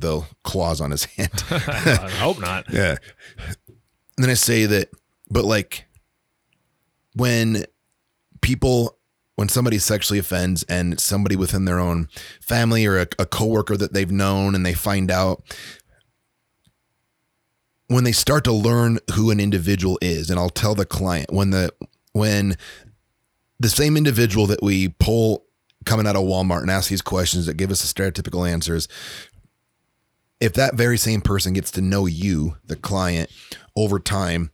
the 0.00 0.22
claws 0.44 0.80
on 0.80 0.90
his 0.90 1.04
hand. 1.04 1.30
I 1.50 2.10
hope 2.18 2.40
not. 2.40 2.66
Yeah. 2.72 2.96
And 4.16 4.24
then 4.24 4.30
I 4.30 4.34
say 4.34 4.66
that, 4.66 4.90
but 5.30 5.44
like 5.44 5.86
when 7.14 7.64
people, 8.40 8.98
when 9.36 9.48
somebody 9.48 9.78
sexually 9.78 10.18
offends 10.18 10.64
and 10.64 10.98
somebody 10.98 11.36
within 11.36 11.66
their 11.66 11.78
own 11.78 12.08
family 12.40 12.84
or 12.84 12.98
a, 12.98 13.06
a 13.20 13.26
coworker 13.26 13.76
that 13.76 13.92
they've 13.92 14.10
known 14.10 14.56
and 14.56 14.66
they 14.66 14.74
find 14.74 15.10
out, 15.10 15.42
when 17.86 18.02
they 18.04 18.12
start 18.12 18.42
to 18.44 18.52
learn 18.52 18.98
who 19.14 19.30
an 19.30 19.38
individual 19.38 19.98
is, 20.02 20.30
and 20.30 20.38
I'll 20.38 20.50
tell 20.50 20.74
the 20.74 20.84
client 20.84 21.32
when 21.32 21.50
the, 21.50 21.72
when 22.12 22.56
the 23.60 23.68
same 23.68 23.96
individual 23.96 24.46
that 24.46 24.62
we 24.62 24.88
pull 24.88 25.44
coming 25.84 26.06
out 26.06 26.16
of 26.16 26.22
Walmart 26.22 26.62
and 26.62 26.70
ask 26.70 26.90
these 26.90 27.02
questions 27.02 27.46
that 27.46 27.56
give 27.56 27.70
us 27.70 27.80
the 27.80 28.02
stereotypical 28.02 28.48
answers, 28.48 28.88
if 30.40 30.52
that 30.54 30.74
very 30.74 30.98
same 30.98 31.20
person 31.20 31.52
gets 31.52 31.70
to 31.72 31.80
know 31.80 32.06
you, 32.06 32.56
the 32.64 32.76
client, 32.76 33.30
over 33.76 33.98
time, 33.98 34.50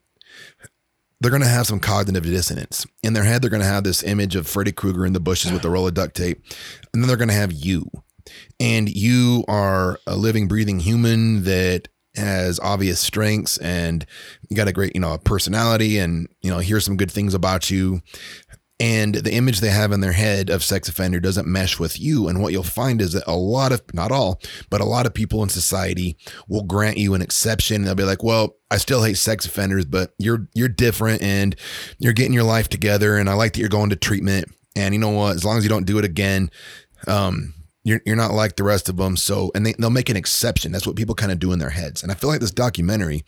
they're 1.20 1.30
going 1.30 1.42
to 1.42 1.48
have 1.48 1.66
some 1.66 1.80
cognitive 1.80 2.24
dissonance. 2.24 2.86
In 3.02 3.12
their 3.12 3.24
head, 3.24 3.42
they're 3.42 3.50
going 3.50 3.62
to 3.62 3.66
have 3.66 3.84
this 3.84 4.02
image 4.02 4.36
of 4.36 4.46
Freddy 4.46 4.72
Krueger 4.72 5.06
in 5.06 5.12
the 5.12 5.20
bushes 5.20 5.52
with 5.52 5.62
the 5.62 5.70
roll 5.70 5.86
of 5.86 5.94
duct 5.94 6.14
tape. 6.14 6.42
And 6.92 7.02
then 7.02 7.08
they're 7.08 7.16
going 7.16 7.28
to 7.28 7.34
have 7.34 7.52
you. 7.52 7.90
And 8.58 8.88
you 8.88 9.44
are 9.48 9.98
a 10.06 10.16
living, 10.16 10.48
breathing 10.48 10.80
human 10.80 11.44
that 11.44 11.88
has 12.16 12.60
obvious 12.60 13.00
strengths 13.00 13.58
and 13.58 14.06
you 14.48 14.56
got 14.56 14.68
a 14.68 14.72
great, 14.72 14.94
you 14.94 15.00
know, 15.00 15.18
personality 15.18 15.98
and, 15.98 16.28
you 16.42 16.50
know, 16.50 16.58
here's 16.58 16.84
some 16.84 16.96
good 16.96 17.10
things 17.10 17.34
about 17.34 17.70
you 17.70 18.02
and 18.80 19.14
the 19.14 19.32
image 19.32 19.60
they 19.60 19.70
have 19.70 19.92
in 19.92 20.00
their 20.00 20.12
head 20.12 20.50
of 20.50 20.64
sex 20.64 20.88
offender 20.88 21.20
doesn't 21.20 21.46
mesh 21.46 21.78
with 21.78 22.00
you. 22.00 22.26
And 22.26 22.42
what 22.42 22.52
you'll 22.52 22.64
find 22.64 23.00
is 23.00 23.12
that 23.12 23.22
a 23.26 23.36
lot 23.36 23.72
of 23.72 23.82
not 23.94 24.10
all 24.10 24.40
but 24.68 24.80
a 24.80 24.84
lot 24.84 25.06
of 25.06 25.14
people 25.14 25.42
in 25.42 25.48
society 25.48 26.16
will 26.48 26.64
grant 26.64 26.96
you 26.96 27.14
an 27.14 27.22
exception. 27.22 27.82
They'll 27.82 27.94
be 27.94 28.04
like 28.04 28.22
well 28.22 28.56
i 28.70 28.76
still 28.76 29.04
hate 29.04 29.16
sex 29.16 29.46
offenders 29.46 29.84
but 29.84 30.14
you're 30.18 30.48
you're 30.54 30.68
different 30.68 31.22
and 31.22 31.54
you're 31.98 32.12
getting 32.12 32.32
your 32.32 32.44
life 32.44 32.68
together. 32.68 33.16
And 33.16 33.30
i 33.30 33.34
like 33.34 33.52
that 33.52 33.60
you're 33.60 33.68
going 33.68 33.90
to 33.90 33.96
treatment. 33.96 34.48
And 34.74 34.92
you 34.92 34.98
know 34.98 35.10
what? 35.10 35.36
As 35.36 35.44
long 35.44 35.56
as 35.56 35.62
you 35.62 35.70
don't 35.70 35.86
do 35.86 35.98
it 35.98 36.04
again 36.04 36.50
um 37.06 37.54
you're, 37.86 38.00
you're 38.06 38.16
not 38.16 38.32
like 38.32 38.56
the 38.56 38.64
rest 38.64 38.88
of 38.88 38.96
them 38.96 39.14
so 39.14 39.52
and 39.54 39.66
they, 39.66 39.74
they'll 39.74 39.90
make 39.90 40.08
an 40.08 40.16
exception. 40.16 40.72
That's 40.72 40.86
what 40.86 40.96
people 40.96 41.14
kind 41.14 41.30
of 41.30 41.38
do 41.38 41.52
in 41.52 41.60
their 41.60 41.70
heads. 41.70 42.02
And 42.02 42.10
i 42.10 42.16
feel 42.16 42.28
like 42.28 42.40
this 42.40 42.50
documentary 42.50 43.24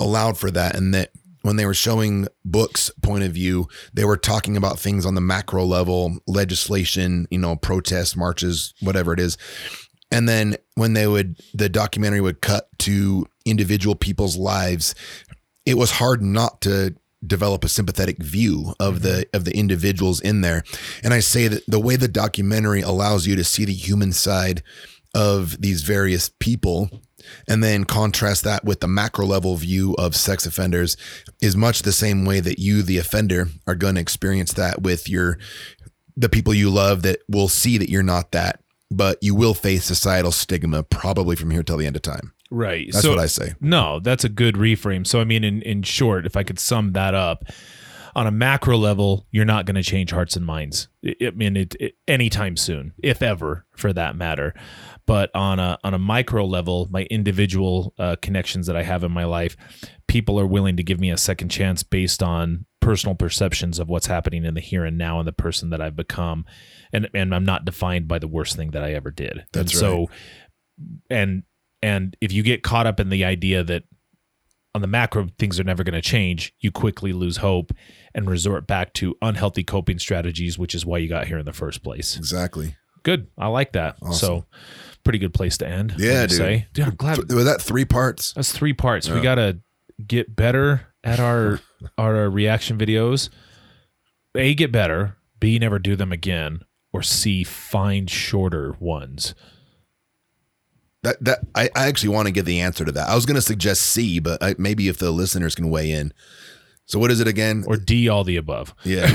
allowed 0.00 0.36
for 0.36 0.50
that 0.50 0.74
and 0.74 0.92
that 0.94 1.10
when 1.42 1.56
they 1.56 1.66
were 1.66 1.74
showing 1.74 2.26
Book's 2.44 2.90
point 3.02 3.24
of 3.24 3.32
view 3.32 3.68
they 3.92 4.04
were 4.04 4.16
talking 4.16 4.56
about 4.56 4.78
things 4.78 5.06
on 5.06 5.14
the 5.14 5.20
macro 5.20 5.64
level 5.64 6.18
legislation 6.26 7.26
you 7.30 7.38
know 7.38 7.56
protests 7.56 8.16
marches 8.16 8.74
whatever 8.80 9.12
it 9.12 9.20
is. 9.20 9.36
And 10.12 10.28
then 10.28 10.56
when 10.74 10.94
they 10.94 11.06
would 11.06 11.40
the 11.54 11.68
documentary 11.68 12.20
would 12.20 12.40
cut 12.40 12.68
to 12.80 13.26
individual 13.44 13.94
people's 13.94 14.36
lives 14.36 14.94
it 15.66 15.76
was 15.76 15.92
hard 15.92 16.22
not 16.22 16.60
to 16.62 16.94
develop 17.26 17.64
a 17.64 17.68
sympathetic 17.68 18.18
view 18.18 18.74
of 18.80 19.02
the 19.02 19.08
mm-hmm. 19.08 19.36
of 19.36 19.44
the 19.44 19.56
individuals 19.56 20.20
in 20.20 20.40
there. 20.40 20.62
And 21.02 21.12
i 21.14 21.20
say 21.20 21.48
that 21.48 21.64
the 21.66 21.80
way 21.80 21.96
the 21.96 22.08
documentary 22.08 22.80
allows 22.80 23.26
you 23.26 23.36
to 23.36 23.44
see 23.44 23.64
the 23.64 23.74
human 23.74 24.12
side 24.12 24.62
of 25.14 25.60
these 25.60 25.82
various 25.82 26.30
people 26.38 26.88
and 27.48 27.62
then 27.62 27.84
contrast 27.84 28.44
that 28.44 28.64
with 28.64 28.80
the 28.80 28.88
macro 28.88 29.26
level 29.26 29.56
view 29.56 29.94
of 29.98 30.16
sex 30.16 30.46
offenders 30.46 30.96
is 31.40 31.56
much 31.56 31.82
the 31.82 31.92
same 31.92 32.24
way 32.24 32.40
that 32.40 32.58
you 32.58 32.82
the 32.82 32.98
offender 32.98 33.48
are 33.66 33.74
going 33.74 33.94
to 33.94 34.00
experience 34.00 34.52
that 34.54 34.82
with 34.82 35.08
your 35.08 35.38
the 36.16 36.28
people 36.28 36.52
you 36.52 36.70
love 36.70 37.02
that 37.02 37.20
will 37.28 37.48
see 37.48 37.78
that 37.78 37.90
you're 37.90 38.02
not 38.02 38.32
that 38.32 38.62
but 38.90 39.18
you 39.20 39.34
will 39.34 39.54
face 39.54 39.84
societal 39.84 40.32
stigma 40.32 40.82
probably 40.82 41.36
from 41.36 41.50
here 41.50 41.62
till 41.62 41.76
the 41.76 41.86
end 41.86 41.96
of 41.96 42.02
time 42.02 42.32
Right. 42.52 42.88
That's 42.92 43.06
what 43.06 43.20
I 43.20 43.26
say. 43.26 43.54
No, 43.60 44.00
that's 44.00 44.24
a 44.24 44.28
good 44.28 44.56
reframe. 44.56 45.06
So 45.06 45.20
I 45.20 45.24
mean, 45.24 45.44
in 45.44 45.62
in 45.62 45.84
short, 45.84 46.26
if 46.26 46.36
I 46.36 46.42
could 46.42 46.58
sum 46.58 46.94
that 46.94 47.14
up, 47.14 47.44
on 48.14 48.26
a 48.26 48.30
macro 48.30 48.76
level, 48.76 49.26
you're 49.30 49.44
not 49.44 49.66
going 49.66 49.76
to 49.76 49.82
change 49.82 50.10
hearts 50.10 50.36
and 50.36 50.44
minds. 50.44 50.88
I 51.04 51.14
I 51.22 51.30
mean, 51.30 51.56
it, 51.56 51.76
it 51.78 51.96
anytime 52.08 52.56
soon, 52.56 52.92
if 53.02 53.22
ever, 53.22 53.66
for 53.76 53.92
that 53.92 54.16
matter. 54.16 54.54
But 55.10 55.34
on 55.34 55.58
a 55.58 55.76
on 55.82 55.92
a 55.92 55.98
micro 55.98 56.46
level, 56.46 56.86
my 56.88 57.02
individual 57.10 57.92
uh, 57.98 58.14
connections 58.22 58.68
that 58.68 58.76
I 58.76 58.84
have 58.84 59.02
in 59.02 59.10
my 59.10 59.24
life, 59.24 59.56
people 60.06 60.38
are 60.38 60.46
willing 60.46 60.76
to 60.76 60.84
give 60.84 61.00
me 61.00 61.10
a 61.10 61.16
second 61.16 61.48
chance 61.48 61.82
based 61.82 62.22
on 62.22 62.64
personal 62.78 63.16
perceptions 63.16 63.80
of 63.80 63.88
what's 63.88 64.06
happening 64.06 64.44
in 64.44 64.54
the 64.54 64.60
here 64.60 64.84
and 64.84 64.96
now 64.96 65.18
and 65.18 65.26
the 65.26 65.32
person 65.32 65.70
that 65.70 65.80
I've 65.80 65.96
become, 65.96 66.44
and 66.92 67.08
and 67.12 67.34
I'm 67.34 67.44
not 67.44 67.64
defined 67.64 68.06
by 68.06 68.20
the 68.20 68.28
worst 68.28 68.54
thing 68.54 68.70
that 68.70 68.84
I 68.84 68.92
ever 68.92 69.10
did. 69.10 69.46
That's 69.52 69.72
and 69.72 69.80
so 69.80 70.10
and 71.10 71.42
and 71.82 72.16
if 72.20 72.30
you 72.30 72.44
get 72.44 72.62
caught 72.62 72.86
up 72.86 73.00
in 73.00 73.08
the 73.08 73.24
idea 73.24 73.64
that 73.64 73.82
on 74.76 74.80
the 74.80 74.86
macro 74.86 75.26
things 75.40 75.58
are 75.58 75.64
never 75.64 75.82
going 75.82 75.94
to 75.94 76.00
change 76.00 76.54
you 76.60 76.70
quickly 76.70 77.12
lose 77.12 77.38
hope 77.38 77.72
and 78.14 78.30
resort 78.30 78.68
back 78.68 78.94
to 78.94 79.16
unhealthy 79.20 79.64
coping 79.64 79.98
strategies 79.98 80.56
which 80.56 80.72
is 80.72 80.86
why 80.86 80.98
you 80.98 81.08
got 81.08 81.26
here 81.26 81.38
in 81.38 81.46
the 81.46 81.52
first 81.52 81.82
place. 81.82 82.16
Exactly 82.16 82.76
good. 83.02 83.28
I 83.38 83.48
like 83.48 83.72
that. 83.72 83.96
So 84.12 84.44
pretty 85.02 85.18
good 85.18 85.32
place 85.32 85.56
to 85.56 85.66
end 85.66 85.94
yeah 85.96 86.08
wouldn't 86.10 86.28
dude 86.30 86.38
say? 86.38 86.66
dude. 86.74 86.84
I'm 86.86 86.94
glad 86.94 87.32
was 87.32 87.44
that 87.44 87.62
three 87.62 87.84
parts? 87.84 88.32
That's 88.34 88.52
three 88.52 88.72
parts. 88.74 89.08
We 89.08 89.20
gotta 89.20 89.60
get 90.06 90.36
better 90.36 90.88
at 91.04 91.20
our 91.20 91.60
our 91.98 92.28
reaction 92.28 92.78
videos. 92.78 93.30
A 94.34 94.54
get 94.54 94.70
better. 94.72 95.16
B 95.38 95.58
never 95.58 95.78
do 95.78 95.96
them 95.96 96.12
again. 96.12 96.60
Or 96.92 97.02
c 97.02 97.44
find 97.44 98.10
shorter 98.10 98.76
ones. 98.78 99.34
That 101.02 101.22
that 101.24 101.40
I, 101.54 101.70
I 101.74 101.86
actually 101.86 102.10
want 102.10 102.26
to 102.26 102.32
get 102.32 102.44
the 102.44 102.60
answer 102.60 102.84
to 102.84 102.92
that. 102.92 103.08
I 103.08 103.14
was 103.14 103.26
going 103.26 103.36
to 103.36 103.42
suggest 103.42 103.82
c 103.82 104.18
but 104.18 104.42
I, 104.42 104.54
maybe 104.58 104.88
if 104.88 104.98
the 104.98 105.10
listeners 105.10 105.54
can 105.54 105.70
weigh 105.70 105.90
in 105.92 106.12
so 106.90 106.98
what 106.98 107.10
is 107.10 107.20
it 107.20 107.28
again 107.28 107.64
or 107.68 107.76
d 107.76 108.08
all 108.08 108.24
the 108.24 108.36
above 108.36 108.74
yeah 108.84 109.06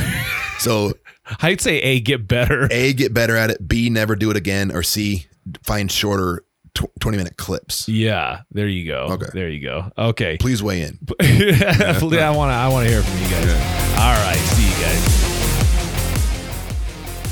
so 0.59 0.93
i'd 1.41 1.59
say 1.59 1.79
a 1.81 1.99
get 1.99 2.27
better 2.27 2.67
a 2.71 2.93
get 2.93 3.13
better 3.13 3.35
at 3.35 3.49
it 3.49 3.67
b 3.67 3.89
never 3.89 4.15
do 4.15 4.31
it 4.31 4.37
again 4.37 4.71
or 4.71 4.81
c 4.81 5.25
find 5.63 5.91
shorter 5.91 6.43
tw- 6.73 6.89
20 6.99 7.17
minute 7.17 7.37
clips 7.37 7.87
Yeah, 7.87 8.41
there 8.51 8.67
you 8.67 8.85
go. 8.87 9.05
Okay, 9.11 9.27
there 9.33 9.49
you 9.49 9.61
go. 9.61 9.91
Okay, 9.97 10.37
please 10.41 10.61
weigh 10.63 10.81
in. 10.81 10.97
I 11.21 12.31
want 12.35 12.49
to. 12.51 12.55
I 12.55 12.67
want 12.67 12.87
to 12.87 12.91
hear 12.93 13.01
from 13.03 13.17
you 13.21 13.29
guys. 13.29 13.49
All 13.97 14.15
right, 14.25 14.37
see 14.37 14.67
you 14.67 14.75
guys. 14.83 15.25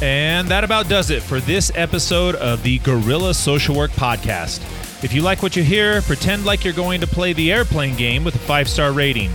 And 0.01 0.47
that 0.49 0.63
about 0.63 0.89
does 0.89 1.09
it 1.09 1.23
for 1.23 1.39
this 1.39 1.71
episode 1.75 2.35
of 2.35 2.61
the 2.63 2.79
Gorilla 2.79 3.33
Social 3.33 3.75
Work 3.75 3.91
Podcast. 3.91 4.61
If 5.03 5.13
you 5.13 5.21
like 5.21 5.41
what 5.41 5.55
you 5.55 5.63
hear, 5.63 6.01
pretend 6.01 6.45
like 6.45 6.63
you're 6.63 6.73
going 6.73 7.01
to 7.01 7.07
play 7.07 7.33
the 7.33 7.51
airplane 7.51 7.95
game 7.95 8.23
with 8.23 8.35
a 8.35 8.39
five 8.39 8.69
star 8.69 8.91
rating. 8.91 9.31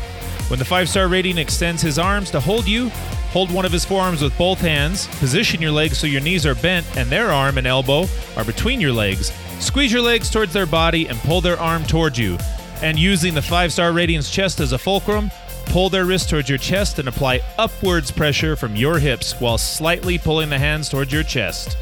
When 0.49 0.59
the 0.59 0.65
five 0.65 0.89
star 0.89 1.09
rating 1.09 1.39
extends 1.39 1.83
his 1.83 1.99
arms 1.99 2.31
to 2.33 2.41
hold 2.41 2.67
you, 2.67 2.91
Hold 3.33 3.53
one 3.53 3.67
of 3.67 3.73
his 3.73 3.85
forearms 3.85 4.23
with 4.23 4.37
both 4.39 4.61
hands. 4.61 5.07
Position 5.19 5.61
your 5.61 5.71
legs 5.71 5.99
so 5.99 6.07
your 6.07 6.23
knees 6.23 6.47
are 6.47 6.55
bent 6.55 6.87
and 6.97 7.11
their 7.11 7.31
arm 7.31 7.59
and 7.59 7.67
elbow 7.67 8.07
are 8.37 8.45
between 8.45 8.81
your 8.81 8.93
legs. 8.93 9.33
Squeeze 9.61 9.93
your 9.93 10.01
legs 10.01 10.31
towards 10.31 10.55
their 10.55 10.67
body 10.67 11.07
and 11.09 11.19
pull 11.21 11.43
their 11.43 11.61
arm 11.61 11.85
towards 11.85 12.19
you. 12.19 12.39
And 12.83 12.99
using 12.99 13.35
the 13.35 13.43
five 13.43 13.73
star 13.73 13.93
radiance 13.93 14.31
chest 14.31 14.61
as 14.61 14.73
a 14.73 14.79
fulcrum, 14.79 15.31
pull 15.67 15.91
their 15.91 16.07
wrist 16.07 16.31
towards 16.31 16.49
your 16.49 16.59
chest 16.59 16.99
and 16.99 17.07
apply 17.07 17.43
upwards 17.59 18.11
pressure 18.11 18.57
from 18.57 18.77
your 18.77 18.99
hips 18.99 19.35
while 19.35 19.59
slightly 19.59 20.17
pulling 20.17 20.49
the 20.49 20.59
hands 20.59 20.89
towards 20.89 21.13
your 21.13 21.23
chest. 21.23 21.77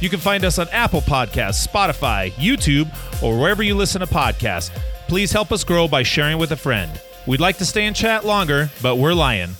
You 0.00 0.10
can 0.10 0.20
find 0.20 0.44
us 0.44 0.58
on 0.58 0.68
Apple 0.68 1.00
Podcasts, 1.00 1.66
Spotify, 1.66 2.32
YouTube, 2.32 2.88
or 3.22 3.38
wherever 3.38 3.62
you 3.62 3.74
listen 3.74 4.00
to 4.00 4.06
podcasts. 4.06 4.70
Please 5.08 5.32
help 5.32 5.52
us 5.52 5.64
grow 5.64 5.88
by 5.88 6.02
sharing 6.02 6.36
with 6.36 6.52
a 6.52 6.56
friend. 6.56 7.00
We'd 7.26 7.40
like 7.40 7.58
to 7.58 7.64
stay 7.64 7.84
and 7.84 7.94
chat 7.94 8.24
longer, 8.24 8.70
but 8.82 8.96
we're 8.96 9.14
lying. 9.14 9.54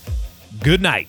Good 0.61 0.83
night. 0.83 1.09